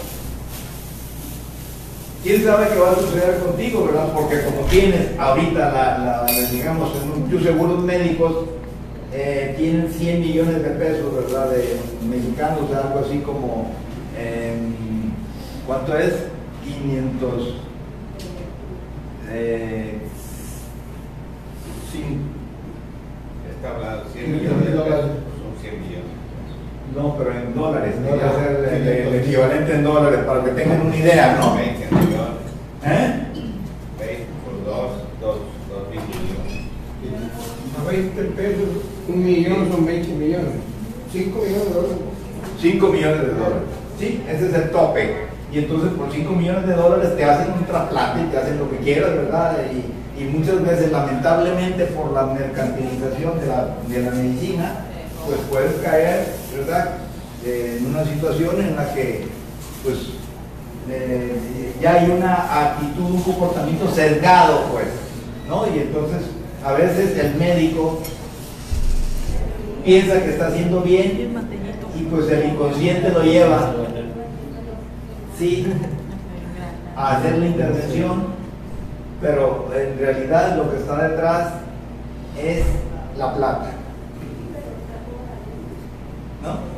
quién 2.22 2.44
sabe 2.44 2.68
qué 2.72 2.78
va 2.78 2.92
a 2.92 2.96
suceder 2.96 3.38
contigo, 3.38 3.86
¿verdad? 3.86 4.12
Porque 4.14 4.42
como 4.42 4.66
tienes 4.68 5.18
ahorita, 5.18 5.58
la, 5.58 6.26
digamos, 6.50 6.90
en 7.02 7.30
tus 7.30 7.42
seguros 7.42 7.82
médicos, 7.82 8.46
eh, 9.12 9.54
tienen 9.58 9.92
100 9.92 10.20
millones 10.20 10.62
de 10.62 10.70
pesos, 10.70 11.14
¿verdad? 11.14 11.50
De 11.50 11.76
mexicanos, 12.08 12.70
algo 12.72 13.04
así 13.04 13.18
como 13.18 13.70
¿Cuánto 15.66 15.96
es? 15.96 16.14
500. 16.64 17.54
Eh, 19.30 19.98
Está 23.56 23.76
hablando 23.76 24.10
100 24.12 24.32
millones 24.32 24.66
de 24.66 24.72
dólares. 24.72 25.04
Son 25.04 25.62
100 25.62 25.80
millones. 25.80 26.12
No, 26.96 27.16
pero 27.16 27.32
en 27.32 27.54
dólares. 27.54 27.94
Tiene 27.94 28.18
que 28.18 28.28
ser 28.28 28.74
el, 28.74 28.88
el, 28.88 29.14
equivalente 29.14 29.74
en 29.74 29.84
dólares 29.84 30.20
para 30.26 30.44
que 30.44 30.50
tengan 30.50 30.80
una 30.82 30.96
idea, 30.96 31.38
¿no? 31.38 31.54
20 31.54 31.86
millones. 31.94 32.42
¿Eh? 32.84 33.22
20 34.00 34.26
por 34.44 34.64
2, 34.64 34.90
2, 35.20 35.36
2 35.70 35.90
mil 35.90 36.00
millones. 36.00 36.66
20 37.88 38.22
pesos, 38.22 38.68
un 39.08 39.24
millón 39.24 39.70
son 39.70 39.86
20 39.86 40.08
millones. 40.14 40.52
5 41.12 41.38
millones 41.38 41.64
de 41.64 41.74
dólares. 41.74 41.96
5 42.60 42.88
millones 42.88 43.20
de 43.20 43.34
dólares. 43.34 43.62
Sí, 43.98 44.22
ese 44.28 44.48
es 44.48 44.54
el 44.54 44.70
tope 44.70 45.32
y 45.52 45.58
entonces 45.58 45.90
por 45.92 46.10
5 46.10 46.32
millones 46.32 46.66
de 46.66 46.74
dólares 46.74 47.14
te 47.14 47.24
hacen 47.24 47.52
un 47.52 47.64
trasplante 47.66 48.22
y 48.22 48.30
te 48.30 48.38
hacen 48.38 48.58
lo 48.58 48.70
que 48.70 48.78
quieras, 48.78 49.10
¿verdad? 49.10 49.58
Y, 49.72 50.02
muchas 50.22 50.64
veces, 50.64 50.92
lamentablemente, 50.92 51.84
por 51.86 52.12
la 52.12 52.26
mercantilización 52.26 53.40
de 53.40 53.46
la, 53.48 53.74
de 53.88 54.02
la 54.02 54.10
medicina, 54.12 54.84
pues 55.26 55.40
puedes 55.50 55.72
caer, 55.82 56.28
¿verdad? 56.56 56.90
Eh, 57.44 57.78
en 57.80 57.86
una 57.86 58.04
situación 58.04 58.60
en 58.60 58.76
la 58.76 58.94
que, 58.94 59.26
pues, 59.82 59.96
eh, 60.88 61.72
ya 61.82 61.94
hay 61.94 62.08
una 62.08 62.68
actitud, 62.68 63.16
un 63.16 63.22
comportamiento 63.22 63.90
sesgado, 63.92 64.66
pues, 64.70 64.86
¿no? 65.48 65.66
Y 65.74 65.80
entonces, 65.80 66.20
a 66.64 66.72
veces 66.74 67.18
el 67.18 67.34
médico 67.34 67.98
piensa 69.84 70.22
que 70.22 70.30
está 70.30 70.48
haciendo 70.48 70.80
bien 70.80 71.34
y 71.98 72.02
pues 72.04 72.30
el 72.30 72.50
inconsciente 72.50 73.10
lo 73.10 73.22
lleva 73.22 73.74
a 76.96 77.16
hacer 77.16 77.38
la 77.38 77.46
intervención, 77.46 78.26
pero 79.20 79.70
en 79.74 79.98
realidad 79.98 80.56
lo 80.56 80.70
que 80.70 80.78
está 80.78 81.08
detrás 81.08 81.54
es 82.40 82.64
la 83.16 83.34
plata. 83.34 83.72
¿No? 86.42 86.72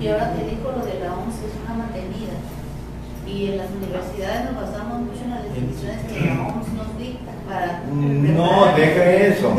Y 0.00 0.08
ahora 0.08 0.34
te 0.34 0.44
digo 0.44 0.70
lo 0.70 0.84
de 0.84 1.00
la 1.00 1.14
OMS 1.14 1.34
es 1.34 1.52
una 1.64 1.74
mantenida. 1.74 2.36
Y 3.26 3.50
en 3.52 3.58
las 3.58 3.70
universidades 3.70 4.52
nos 4.52 4.62
basamos 4.62 5.00
mucho 5.00 5.24
en 5.24 5.30
las 5.30 5.44
definiciones 5.44 5.98
que 6.06 6.26
la 6.26 6.46
OMS 6.46 6.72
para... 7.48 7.82
No, 7.92 8.66
deja 8.76 9.10
eso. 9.10 9.52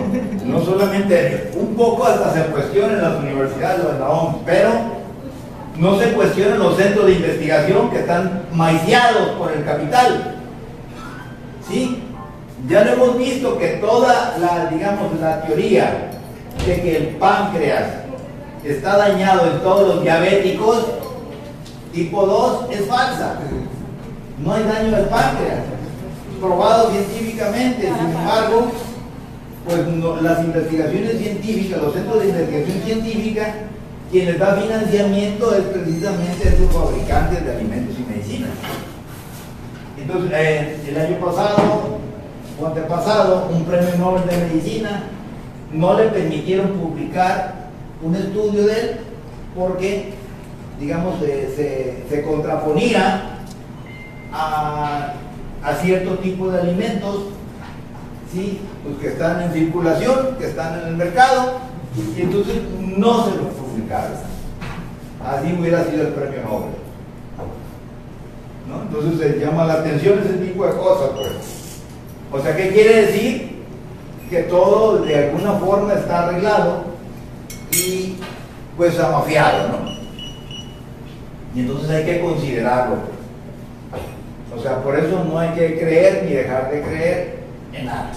No 0.46 0.62
solamente, 0.62 1.52
un 1.56 1.76
poco 1.76 2.06
hasta 2.06 2.34
se 2.34 2.44
cuestiona 2.52 2.94
en 2.94 3.02
las 3.02 3.20
universidades 3.20 3.94
de 3.94 4.00
la 4.00 4.10
OMS, 4.10 4.38
pero 4.46 4.70
no 5.78 5.98
se 5.98 6.12
cuestionan 6.14 6.60
los 6.60 6.76
centros 6.76 7.06
de 7.08 7.14
investigación 7.14 7.90
que 7.90 8.00
están 8.00 8.44
maiciados 8.54 9.30
por 9.38 9.52
el 9.52 9.64
capital. 9.64 10.36
¿Sí? 11.68 12.04
Ya 12.68 12.84
lo 12.84 12.94
hemos 12.94 13.18
visto 13.18 13.58
que 13.58 13.68
toda 13.78 14.38
la, 14.40 14.70
digamos, 14.70 15.20
la 15.20 15.42
teoría 15.44 16.10
de 16.66 16.82
que 16.82 16.98
el 16.98 17.08
páncreas 17.16 17.86
está 18.64 18.98
dañado 18.98 19.50
en 19.50 19.60
todos 19.60 19.96
los 19.96 20.04
diabéticos 20.04 20.86
tipo 21.94 22.26
2 22.26 22.66
es 22.72 22.86
falsa. 22.86 23.40
No 24.44 24.54
hay 24.54 24.64
daño 24.64 24.96
del 24.96 25.06
páncreas, 25.06 25.60
probado 26.40 26.92
científicamente. 26.92 27.88
Sin 27.88 28.10
embargo, 28.18 28.72
pues 29.66 30.22
las 30.24 30.44
investigaciones 30.46 31.18
científicas, 31.20 31.82
los 31.82 31.94
centros 31.94 32.20
de 32.22 32.30
investigación 32.30 32.82
científica 32.84 33.54
quien 34.12 34.26
les 34.26 34.40
da 34.40 34.56
financiamiento 34.56 35.54
es 35.54 35.66
precisamente 35.66 36.48
esos 36.48 36.72
fabricantes 36.74 37.46
de 37.46 37.52
alimentos 37.52 37.96
y 38.00 38.12
medicinas. 38.12 38.50
Entonces, 40.02 40.32
eh, 40.34 40.78
el 40.90 40.98
año 40.98 41.18
pasado 41.24 42.00
su 42.58 42.66
antepasado, 42.66 43.50
un 43.54 43.64
premio 43.66 43.96
Nobel 44.00 44.28
de 44.28 44.38
Medicina, 44.48 45.04
no 45.72 45.94
le 45.98 46.06
permitieron 46.06 46.70
publicar 46.72 47.70
un 48.02 48.16
estudio 48.16 48.66
de 48.66 48.80
él 48.80 48.92
porque, 49.56 50.14
digamos, 50.80 51.20
se, 51.20 51.56
se- 51.56 52.04
se 52.10 52.24
contraponía 52.24 53.38
a, 54.34 55.14
a 55.64 55.74
cierto 55.76 56.16
tipo 56.20 56.49
de 56.49 56.62
alimentos 56.62 57.26
¿sí? 58.34 58.60
pues 58.84 58.97
que 58.99 59.07
están 59.10 59.41
en 59.41 59.53
circulación, 59.53 60.36
que 60.38 60.45
están 60.45 60.80
en 60.80 60.88
el 60.89 60.95
mercado, 60.95 61.60
y 62.16 62.22
entonces 62.22 62.55
no 62.80 63.26
se 63.26 63.32
los 63.38 63.53
publicaron. 63.53 64.12
Así 65.26 65.55
hubiera 65.60 65.84
sido 65.86 66.03
el 66.03 66.14
premio 66.14 66.41
Nobel. 66.43 66.70
¿no? 68.68 68.84
Entonces 68.84 69.20
se 69.20 69.39
llama 69.39 69.66
la 69.66 69.74
atención 69.74 70.20
ese 70.20 70.38
tipo 70.45 70.66
de 70.66 70.74
cosas, 70.74 71.10
pues. 71.16 71.32
O 72.32 72.39
sea, 72.41 72.55
¿qué 72.55 72.70
quiere 72.70 73.05
decir? 73.05 73.64
Que 74.30 74.43
todo 74.43 74.99
de 74.99 75.16
alguna 75.16 75.53
forma 75.53 75.93
está 75.93 76.28
arreglado 76.28 76.84
y 77.72 78.16
pues 78.78 78.99
amafiado, 78.99 79.70
¿no? 79.70 79.89
Y 81.55 81.62
entonces 81.62 81.89
hay 81.89 82.05
que 82.05 82.22
considerarlo. 82.22 83.18
O 84.56 84.62
sea, 84.62 84.82
por 84.82 84.97
eso 84.97 85.24
no 85.24 85.38
hay 85.38 85.50
que 85.52 85.80
creer 85.80 86.24
ni 86.24 86.34
dejar 86.34 86.72
de 86.72 86.82
creer 86.82 87.39
en 87.74 87.86
nada. 87.86 88.12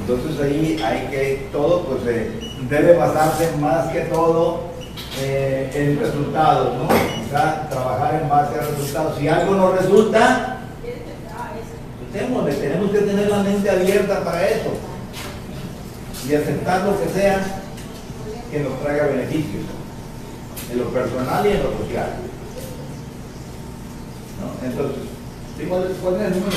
Entonces 0.00 0.40
ahí 0.40 0.82
hay 0.82 1.06
que, 1.08 1.48
todo 1.52 1.84
pues 1.84 2.00
eh, 2.06 2.30
debe 2.68 2.94
basarse 2.94 3.50
más 3.60 3.88
que 3.88 4.00
todo 4.02 4.72
eh, 5.20 5.70
en 5.74 6.00
resultados, 6.00 6.74
¿no? 6.76 6.84
O 6.84 7.30
sea, 7.30 7.68
trabajar 7.68 8.20
en 8.22 8.28
base 8.28 8.58
a 8.58 8.62
resultados. 8.62 9.18
Si 9.18 9.28
algo 9.28 9.54
no 9.54 9.72
resulta, 9.72 10.52
tenemos 12.12 12.90
que 12.90 12.98
tener 12.98 13.28
la 13.28 13.42
mente 13.42 13.70
abierta 13.70 14.24
para 14.24 14.48
eso 14.48 14.70
y 16.28 16.34
aceptar 16.34 16.82
lo 16.84 17.00
que 17.00 17.08
sea 17.08 17.40
que 18.50 18.60
nos 18.60 18.80
traiga 18.80 19.06
beneficios, 19.06 19.64
en 20.70 20.78
lo 20.78 20.84
personal 20.86 21.46
y 21.46 21.50
en 21.50 21.62
lo 21.62 21.70
social. 21.78 22.31
Entonces. 24.62 25.02
¿Cuál, 25.68 25.82
cuál 26.02 26.14
es 26.16 26.22
el 26.22 26.40
número? 26.40 26.56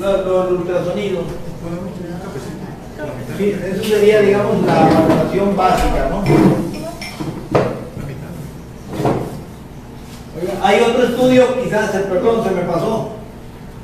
Los, 0.00 0.26
los 0.26 0.50
ultrasonidos. 0.58 1.24
Eso 3.38 3.84
sería, 3.84 4.20
digamos, 4.20 4.66
la 4.66 4.74
valoración 4.74 5.56
básica, 5.56 6.08
¿no? 6.10 6.18
Oiga, 10.40 10.54
Hay 10.62 10.80
otro 10.80 11.04
estudio, 11.04 11.62
quizás, 11.62 11.90
perdón, 11.90 12.44
se 12.44 12.50
me 12.50 12.62
pasó. 12.62 13.10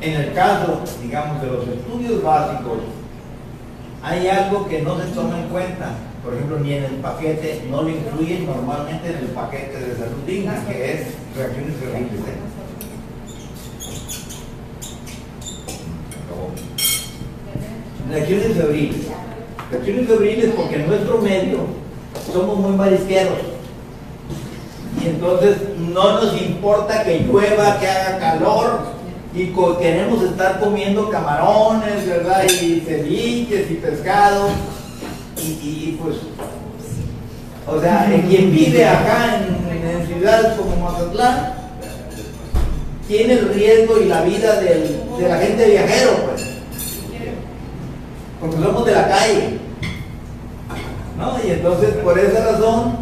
En 0.01 0.15
el 0.15 0.33
caso, 0.33 0.81
digamos, 1.03 1.43
de 1.43 1.49
los 1.49 1.67
estudios 1.67 2.23
básicos, 2.23 2.79
hay 4.03 4.29
algo 4.29 4.69
que 4.69 4.83
no 4.83 4.97
se 4.97 5.07
toma 5.09 5.41
en 5.41 5.49
cuenta. 5.49 5.91
Por 6.29 6.37
ejemplo, 6.37 6.59
ni 6.59 6.75
en 6.75 6.85
el 6.85 6.97
paquete, 6.97 7.63
no 7.71 7.81
lo 7.81 7.89
incluyen 7.89 8.45
normalmente 8.45 9.09
en 9.09 9.17
el 9.17 9.29
paquete 9.29 9.79
de 9.79 9.97
salud 9.97 10.27
digna, 10.27 10.63
que 10.69 10.93
es 10.93 11.07
reacciones 11.35 11.75
febriles. 11.81 12.21
¿eh? 12.21 12.37
Reacciones 18.11 18.57
febriles. 18.59 19.07
Reacciones 19.71 20.07
febriles 20.07 20.51
porque 20.55 20.75
en 20.75 20.87
nuestro 20.89 21.17
medio 21.17 21.61
somos 22.31 22.59
muy 22.59 22.77
marisqueros. 22.77 23.39
Y 25.03 25.09
entonces 25.09 25.57
no 25.79 26.21
nos 26.21 26.43
importa 26.43 27.05
que 27.05 27.21
llueva, 27.21 27.81
que 27.81 27.89
haga 27.89 28.19
calor, 28.19 28.81
y 29.35 29.47
queremos 29.81 30.23
estar 30.23 30.61
comiendo 30.61 31.09
camarones, 31.09 32.07
¿verdad? 32.07 32.45
Y 32.45 32.81
ceviches 32.81 33.71
y 33.71 33.75
pescado. 33.77 34.51
Y, 35.41 35.99
pues, 36.03 36.17
o 37.67 37.81
sea, 37.81 38.13
en 38.13 38.23
quien 38.23 38.51
vive 38.51 38.85
acá 38.87 39.37
en, 39.37 39.89
en 39.89 40.07
ciudades 40.07 40.59
como 40.59 40.77
Mazatlán, 40.77 41.55
tiene 43.07 43.35
el 43.35 43.55
riesgo 43.55 43.99
y 44.01 44.05
la 44.05 44.23
vida 44.23 44.61
de 44.61 45.29
la 45.29 45.39
gente 45.39 45.71
viajero, 45.71 46.11
pues. 46.27 46.47
Porque 48.41 48.57
somos 48.57 48.87
de 48.87 48.93
la 48.93 49.09
calle. 49.09 49.59
¿No? 51.17 51.37
Y 51.45 51.51
entonces, 51.51 51.95
por 52.05 52.19
esa 52.19 52.53
razón, 52.53 52.99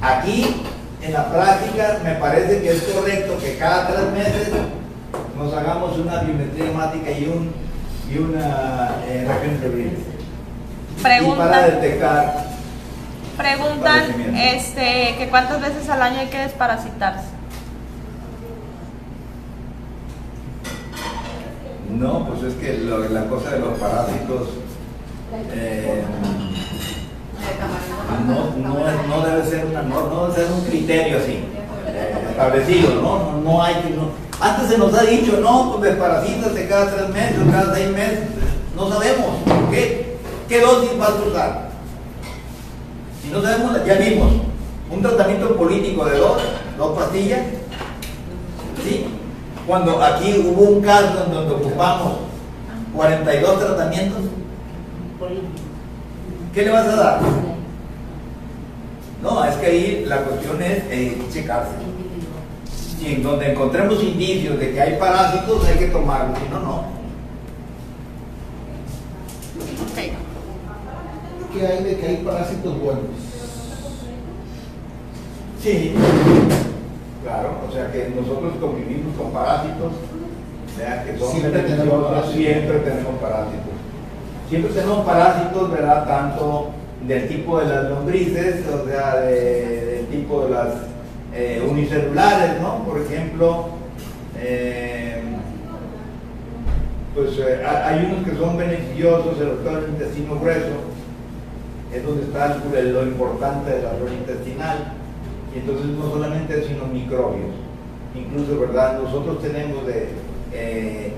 aquí 0.00 0.62
en 1.02 1.12
la 1.12 1.30
práctica 1.30 2.00
me 2.02 2.14
parece 2.14 2.62
que 2.62 2.70
es 2.70 2.82
correcto 2.82 3.38
que 3.38 3.56
cada 3.58 3.88
tres 3.88 4.12
meses 4.12 4.48
nos 5.36 5.52
hagamos 5.54 5.98
una 5.98 6.22
biometría 6.22 6.70
hemática 6.70 7.10
y, 7.10 7.26
un, 7.26 7.52
y 8.12 8.18
una 8.18 8.96
eh, 9.06 9.26
Y 11.02 11.04
para 11.04 11.16
Preguntan, 11.18 11.70
detectar, 11.80 12.44
preguntan 13.36 14.36
este, 14.36 15.16
que 15.18 15.26
cuántas 15.30 15.60
veces 15.60 15.88
al 15.88 16.00
año 16.02 16.20
hay 16.20 16.28
que 16.28 16.38
desparasitarse. 16.38 17.26
no, 21.98 22.26
pues 22.26 22.42
es 22.44 22.54
que 22.54 22.78
lo- 22.78 23.08
la 23.10 23.24
cosa 23.26 23.50
de 23.50 23.58
los 23.60 23.78
parásitos 23.78 24.48
eh, 25.52 26.02
no, 28.26 28.68
no, 28.68 28.88
es- 28.88 29.06
no 29.08 29.20
debe 29.26 29.44
ser 29.48 29.66
una 29.66 29.82
no 29.82 30.26
debe 30.28 30.34
ser 30.34 30.52
un 30.52 30.64
criterio 30.64 31.18
así 31.18 31.44
eh, 31.88 32.14
establecido, 32.30 32.94
¿no? 32.94 33.02
No, 33.02 33.40
no 33.42 33.62
hay 33.62 33.74
que, 33.74 33.90
no. 33.90 34.10
Antes 34.40 34.70
se 34.70 34.78
nos 34.78 34.92
ha 34.94 35.02
dicho, 35.02 35.38
no, 35.40 35.72
pues 35.76 35.90
desparasítate 35.92 36.66
cada 36.68 36.90
tres 36.90 37.08
meses, 37.10 37.36
cada 37.50 37.74
seis 37.74 37.90
meses, 37.90 38.20
no 38.74 38.88
sabemos, 38.88 39.28
¿qué, 39.70 40.11
qué 40.52 40.60
dosis 40.60 40.98
vas 40.98 41.08
a 41.08 41.28
usar? 41.28 41.68
Si 43.22 43.30
no 43.30 43.40
sabemos, 43.40 43.86
ya 43.86 43.94
vimos, 43.94 44.32
un 44.90 45.00
tratamiento 45.00 45.56
político 45.56 46.04
de 46.04 46.18
dos, 46.18 46.42
dos 46.76 46.98
pastillas, 46.98 47.40
¿sí? 48.84 49.06
Cuando 49.66 50.02
aquí 50.02 50.44
hubo 50.44 50.62
un 50.72 50.82
caso 50.82 51.24
en 51.24 51.32
donde 51.32 51.54
ocupamos 51.54 52.18
42 52.94 53.58
tratamientos, 53.60 54.20
¿qué 56.52 56.62
le 56.62 56.70
vas 56.70 56.86
a 56.86 56.96
dar? 56.96 57.20
No, 59.22 59.44
es 59.46 59.54
que 59.54 59.66
ahí 59.66 60.04
la 60.06 60.18
cuestión 60.18 60.60
es 60.62 60.82
eh, 60.90 61.22
checarse. 61.32 61.76
Si 62.98 63.14
en 63.14 63.22
donde 63.22 63.52
encontremos 63.52 64.02
indicios 64.02 64.58
de 64.58 64.74
que 64.74 64.80
hay 64.82 64.98
parásitos, 64.98 65.64
hay 65.64 65.78
que 65.78 65.86
tomarlos, 65.86 66.38
si 66.38 66.48
no, 66.50 66.60
no. 66.60 67.01
¿Qué 71.52 71.66
hay 71.66 71.84
de 71.84 71.96
que 71.96 72.06
hay 72.06 72.16
parásitos 72.18 72.80
buenos? 72.80 73.04
Sí, 75.62 75.94
claro, 77.22 77.50
o 77.68 77.72
sea 77.72 77.90
que 77.92 78.12
nosotros 78.18 78.54
convivimos 78.60 79.16
con 79.16 79.30
parásitos, 79.32 79.92
vean 80.78 81.04
que 81.04 81.18
son 81.18 81.30
Siempre 81.32 81.62
tenemos 81.62 82.04
parásitos. 82.04 82.34
siempre 82.34 82.78
tenemos 82.80 83.14
parásitos. 83.20 83.72
Siempre 84.48 84.72
tenemos 84.72 85.06
parásitos, 85.06 85.70
¿verdad? 85.70 86.06
Tanto 86.06 86.70
del 87.06 87.28
tipo 87.28 87.60
de 87.60 87.66
las 87.68 87.90
lombrices, 87.90 88.64
o 88.68 88.86
sea, 88.88 89.16
de- 89.16 89.84
del 89.86 90.06
tipo 90.06 90.44
de 90.44 90.50
las 90.50 90.68
eh, 91.34 91.66
unicelulares, 91.66 92.60
¿no? 92.60 92.84
Por 92.84 93.00
ejemplo, 93.00 93.68
eh, 94.38 95.22
pues 97.14 97.30
eh, 97.38 97.62
ha- 97.64 97.88
hay 97.88 98.04
unos 98.12 98.28
que 98.28 98.36
son 98.36 98.56
beneficiosos, 98.58 99.38
sobre 99.38 99.50
todo 99.64 99.78
el 99.78 99.90
intestino 99.92 100.38
grueso, 100.38 100.92
es 101.92 102.04
donde 102.04 102.24
está 102.24 102.56
lo 102.56 103.02
importante 103.02 103.70
de 103.70 103.82
la 103.82 103.90
flora 103.90 104.14
intestinal. 104.14 104.94
Y 105.54 105.58
entonces 105.58 105.86
no 105.86 106.10
solamente 106.10 106.60
es 106.60 106.66
sino 106.66 106.86
microbios. 106.86 107.50
Incluso, 108.14 108.58
¿verdad? 108.58 109.00
Nosotros 109.02 109.42
tenemos 109.42 109.86
de, 109.86 110.08
eh, 110.52 111.12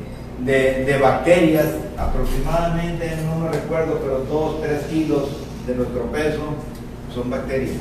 de, 0.45 0.85
de 0.85 0.99
bacterias 0.99 1.67
aproximadamente, 1.97 3.11
no 3.27 3.45
me 3.45 3.53
recuerdo, 3.53 4.01
pero 4.03 4.25
2, 4.29 4.63
3 4.63 4.83
kilos 4.87 5.29
de 5.67 5.75
nuestro 5.77 6.03
peso 6.07 6.43
son 7.15 7.31
bacterias. 7.31 7.77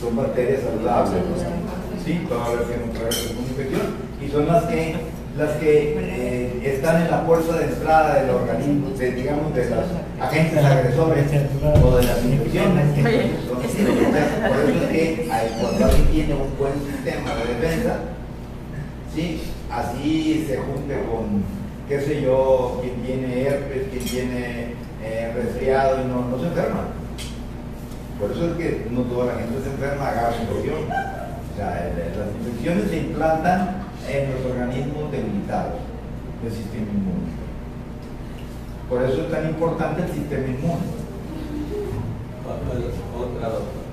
Son 0.00 0.16
bacterias 0.16 0.62
saludables. 0.62 1.22
Sí, 2.04 2.24
todas 2.28 2.54
las 2.54 2.64
que 2.64 2.76
nos 2.76 2.94
traen 2.94 3.38
una 3.38 3.48
infección. 3.48 3.82
Y 4.20 4.28
son 4.30 4.46
las 4.46 4.64
que, 4.64 4.94
las 5.36 5.50
que 5.56 5.96
eh, 5.98 6.60
están 6.76 7.02
en 7.02 7.10
la 7.10 7.26
puerta 7.26 7.56
de 7.56 7.64
entrada 7.64 8.20
del 8.22 8.30
organismo, 8.30 8.90
de, 8.96 9.12
digamos, 9.12 9.54
de 9.54 9.68
los 9.70 9.84
agentes 10.20 10.64
agresores 10.64 11.26
o 11.82 11.96
de 11.96 12.02
las 12.04 12.24
infecciones. 12.24 12.86
Son- 13.48 13.56
Por 13.56 13.66
eso 13.66 14.84
es 14.84 14.88
que 14.90 15.28
cuando 15.60 15.84
alguien 15.86 16.06
tiene 16.12 16.34
un 16.34 16.56
buen 16.58 16.72
sistema 16.74 17.34
de 17.34 17.54
defensa, 17.54 17.96
¿sí? 19.14 19.42
así 19.70 20.44
se 20.48 20.56
junte 20.58 20.94
con, 21.10 21.42
qué 21.88 22.00
sé 22.00 22.22
yo, 22.22 22.80
quien 22.82 22.94
tiene 23.02 23.42
herpes, 23.42 23.82
quien 23.90 24.04
tiene 24.04 24.74
eh, 25.02 25.32
resfriado 25.34 26.00
y 26.00 26.08
no, 26.08 26.28
no 26.28 26.38
se 26.38 26.46
enferma. 26.46 26.84
Por 28.20 28.30
eso 28.30 28.46
es 28.50 28.52
que 28.56 28.86
no 28.90 29.00
toda 29.02 29.34
la 29.34 29.40
gente 29.40 29.54
se 29.64 29.70
enferma, 29.70 30.08
agarra 30.08 30.36
infección. 30.40 30.84
O 30.84 31.56
sea, 31.56 31.92
las 32.16 32.46
infecciones 32.46 32.90
se 32.90 32.96
implantan 32.98 33.83
en 34.08 34.32
los 34.32 34.44
organismos 34.44 35.10
debilitados 35.10 35.80
del 36.42 36.52
sistema 36.52 36.90
inmune. 36.90 37.32
Por 38.88 39.02
eso 39.02 39.22
es 39.22 39.30
tan 39.30 39.48
importante 39.48 40.02
el 40.02 40.08
sistema 40.12 40.46
inmune. 40.46 41.04
Otra 43.16 43.48
doctora. 43.48 43.84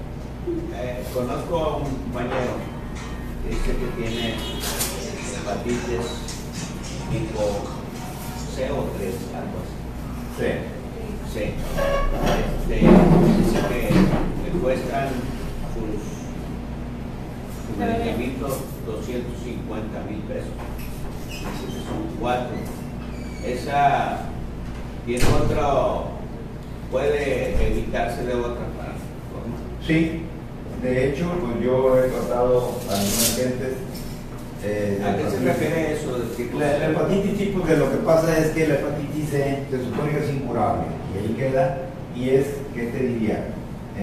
Eh, 0.76 1.04
conozco 1.14 1.58
a 1.58 1.78
un 1.78 1.84
compañero 1.84 2.58
que 3.44 3.50
dice 3.50 3.72
que 3.78 4.02
tiene 4.02 4.36
hepatitis 5.38 6.32
tipo 7.12 7.42
C 8.56 8.72
o 8.72 8.84
3, 8.98 9.16
algo 9.36 9.58
así. 9.62 9.76
Sí. 10.38 10.52
Sí. 11.34 11.44
Este, 12.60 12.76
dice 12.76 13.60
que 13.70 13.82
le 14.44 14.60
cuestan 14.62 15.08
250 18.86 20.04
mil 20.10 20.20
pesos. 20.22 20.52
Que 21.28 21.80
son 21.86 22.18
cuatro. 22.20 22.56
Esa 23.46 24.20
tiene 25.06 25.24
otro, 25.26 26.10
puede 26.92 27.68
evitarse 27.68 28.24
de 28.24 28.36
otra 28.36 28.52
forma. 28.54 28.96
Sí, 29.86 30.22
de 30.84 31.10
hecho, 31.10 31.26
pues 31.40 31.64
yo 31.64 31.98
he 31.98 32.10
tratado 32.10 32.80
a 32.90 32.94
algunas 32.94 33.36
gentes. 33.36 33.74
eh, 34.64 35.02
¿A 35.04 35.18
qué 35.18 35.30
se 35.30 35.40
refiere 35.40 35.94
eso? 35.94 36.20
de 36.20 36.60
La, 36.60 36.90
hepatitis 36.90 37.38
sí, 37.38 37.52
porque 37.56 37.78
lo 37.78 37.92
que 37.92 37.98
pasa 37.98 38.38
es 38.38 38.52
que 38.52 38.68
la 38.68 38.76
hepatitis 38.76 39.30
C 39.30 39.64
se 39.72 39.84
supone 39.84 40.12
que 40.12 40.24
es 40.24 40.30
incurable 40.30 40.84
y 41.16 41.18
ahí 41.18 41.34
queda 41.36 41.78
y 42.16 42.30
es, 42.30 42.46
¿qué 42.76 42.88
te 42.88 43.00
diría? 43.00 43.48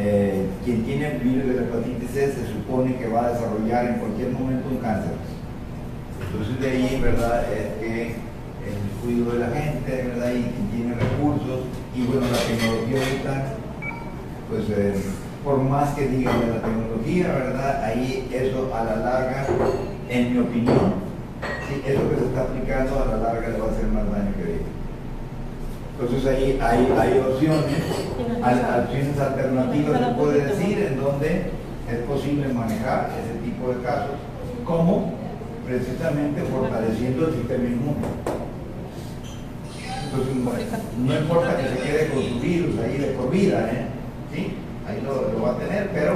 Eh, 0.00 0.46
quien 0.64 0.84
tiene 0.84 1.18
virus 1.18 1.48
de 1.48 1.54
la 1.54 1.62
hepatitis 1.62 2.10
C 2.10 2.32
se 2.32 2.46
supone 2.46 2.94
que 2.98 3.08
va 3.08 3.26
a 3.26 3.32
desarrollar 3.32 3.84
en 3.86 3.94
cualquier 3.94 4.30
momento 4.30 4.68
un 4.70 4.76
cáncer. 4.76 5.10
Entonces 6.22 6.60
de 6.60 6.70
ahí, 6.70 7.00
¿verdad? 7.02 7.52
Es 7.52 7.82
que 7.82 8.02
el 8.62 8.76
cuidado 9.02 9.32
de 9.32 9.38
la 9.40 9.50
gente, 9.60 10.08
¿verdad? 10.14 10.30
Y 10.30 10.42
quien 10.42 10.68
tiene 10.70 10.94
recursos 10.94 11.66
y 11.96 12.02
bueno, 12.04 12.26
la 12.30 12.38
tecnología 12.38 12.98
ahorita, 13.02 13.44
pues 14.48 14.64
eh, 14.70 14.94
por 15.42 15.58
más 15.62 15.94
que 15.94 16.08
digan 16.08 16.40
de 16.42 16.46
la 16.46 16.62
tecnología, 16.62 17.26
¿verdad? 17.34 17.82
Ahí 17.82 18.28
eso 18.32 18.72
a 18.72 18.84
la 18.84 18.96
larga, 18.96 19.46
en 20.08 20.32
mi 20.32 20.38
opinión, 20.38 20.94
sí, 21.68 21.82
eso 21.84 22.08
que 22.08 22.16
se 22.20 22.26
está 22.26 22.42
aplicando 22.42 23.02
a 23.02 23.06
la 23.06 23.16
larga 23.16 23.48
le 23.48 23.58
va 23.58 23.66
a 23.66 23.70
hacer 23.70 23.86
más 23.86 24.04
daño 24.12 24.32
que 24.36 24.44
bien. 24.44 24.77
Entonces 26.00 26.26
ahí 26.26 26.58
hay, 26.62 26.94
hay 26.96 27.18
opciones, 27.18 27.64
opciones 28.38 29.18
alternativas, 29.18 29.98
se 29.98 30.14
puede 30.14 30.46
decir, 30.46 30.78
en 30.78 31.00
donde 31.00 31.50
es 31.90 31.98
posible 32.06 32.52
manejar 32.52 33.10
ese 33.18 33.44
tipo 33.44 33.72
de 33.72 33.82
casos, 33.82 34.14
como 34.64 35.12
precisamente 35.66 36.42
fortaleciendo 36.42 37.26
el 37.26 37.34
sistema 37.34 37.64
inmune. 37.64 37.96
Entonces, 40.04 40.34
no, 40.98 41.18
importa 41.18 41.56
que 41.56 41.68
se 41.68 41.78
quede 41.82 42.08
con 42.10 42.22
su 42.22 42.40
virus 42.40 42.78
ahí 42.78 42.98
de 42.98 43.06
por 43.08 43.30
vida, 43.30 43.68
¿eh? 43.72 43.86
¿Sí? 44.32 44.54
Ahí 44.88 45.02
lo, 45.02 45.42
va 45.42 45.50
a 45.50 45.58
tener, 45.58 45.90
pero 45.92 46.14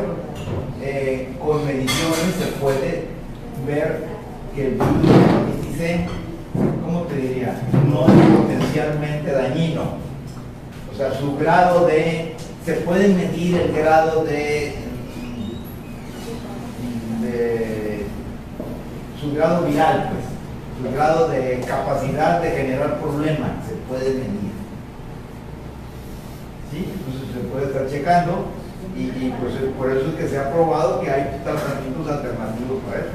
eh, 0.81 1.29
con 1.45 1.67
mediciones 1.67 2.35
se 2.39 2.53
puede 2.61 3.09
ver 3.67 4.05
que 4.55 4.69
el 4.69 4.73
virus 4.75 5.79
de 5.79 6.07
¿cómo 6.85 7.03
te 7.03 7.17
diría? 7.17 7.61
No 7.89 8.07
es 8.52 8.52
potencialmente 8.73 9.33
dañino. 9.33 9.83
O 10.93 10.97
sea, 10.97 11.13
su 11.15 11.37
grado 11.37 11.87
de, 11.87 12.35
se 12.65 12.75
puede 12.75 13.09
medir 13.09 13.57
el 13.57 13.73
grado 13.73 14.25
de, 14.25 14.77
su 19.21 19.35
grado 19.35 19.65
viral, 19.67 20.11
pues, 20.11 20.91
su 20.91 20.97
grado 20.97 21.29
de 21.29 21.61
capacidad 21.67 22.43
de 22.43 22.51
generar 22.51 22.99
problemas, 22.99 23.51
se 23.67 23.75
puede 23.89 24.15
medir. 24.15 24.53
¿Sí? 26.71 26.93
Entonces 26.93 27.33
se 27.33 27.49
puede 27.49 27.67
estar 27.67 27.89
checando 27.89 28.47
y, 28.97 29.03
y, 29.03 29.35
pues 29.41 29.55
por 29.79 29.91
eso 29.91 30.09
es 30.09 30.15
que 30.17 30.29
se 30.29 30.39
ha 30.39 30.51
probado 30.51 31.01
que 31.01 31.11
hay 31.11 31.41
tratamientos 31.45 32.09
alternativos 32.09 32.83
para 32.87 32.99
eso. 32.99 33.09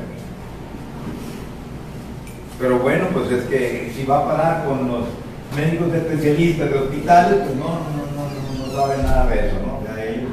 Pero 2.60 2.80
bueno, 2.80 3.08
pues 3.14 3.32
es 3.32 3.44
que 3.46 3.92
si 3.94 4.06
va 4.06 4.20
a 4.20 4.28
parar 4.28 4.66
con 4.66 4.88
los 4.88 5.06
médicos 5.56 5.94
especialistas 5.94 6.70
de 6.70 6.78
hospitales, 6.78 7.36
pues 7.44 7.56
no, 7.56 7.66
no, 7.66 8.04
no, 8.16 8.24
no, 8.28 8.66
no 8.66 8.72
saben 8.76 9.04
nada 9.04 9.28
de 9.28 9.48
eso, 9.48 9.56
¿no? 9.66 9.78
O 9.78 10.00
ellos 10.00 10.32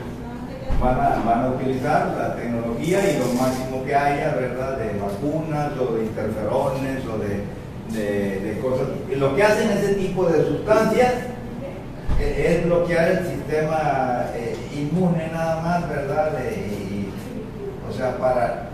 van 0.81 1.01
a, 1.01 1.23
van 1.25 1.45
a 1.45 1.49
utilizar 1.51 2.15
la 2.19 2.37
tecnología 2.37 2.99
y 3.11 3.19
lo 3.19 3.27
máximo 3.41 3.85
que 3.85 3.95
haya, 3.95 4.35
¿verdad? 4.35 4.79
De 4.79 4.99
vacunas 4.99 5.73
o 5.79 5.95
de 5.95 6.05
interferones 6.05 7.03
o 7.07 7.19
de, 7.19 8.41
de, 8.41 8.59
cosas. 8.61 8.89
Y 9.11 9.17
lo 9.17 9.35
que 9.35 9.43
hacen 9.43 9.71
ese 9.71 9.95
tipo 9.95 10.27
de 10.27 10.45
sustancias 10.45 11.13
eh, 12.21 12.59
es 12.59 12.67
bloquear 12.67 13.09
el 13.09 13.27
sistema 13.27 14.27
eh, 14.35 14.57
inmune 14.75 15.29
nada 15.33 15.61
más, 15.63 15.89
¿verdad? 15.89 16.33
Eh, 16.41 16.69
y- 16.71 16.95
o 17.89 17.93
sea, 17.97 18.17
para 18.17 18.69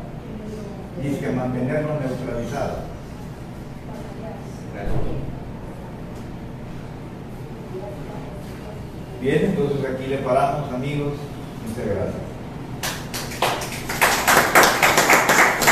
dizque, 1.02 1.30
mantenerlo 1.30 1.90
neutralizado. 2.00 2.90
Bien, 9.20 9.44
entonces 9.44 9.84
aquí 9.84 10.06
le 10.06 10.16
paramos, 10.18 10.72
amigos. 10.72 11.12
Muchas 11.68 11.86
gracias. 11.86 12.29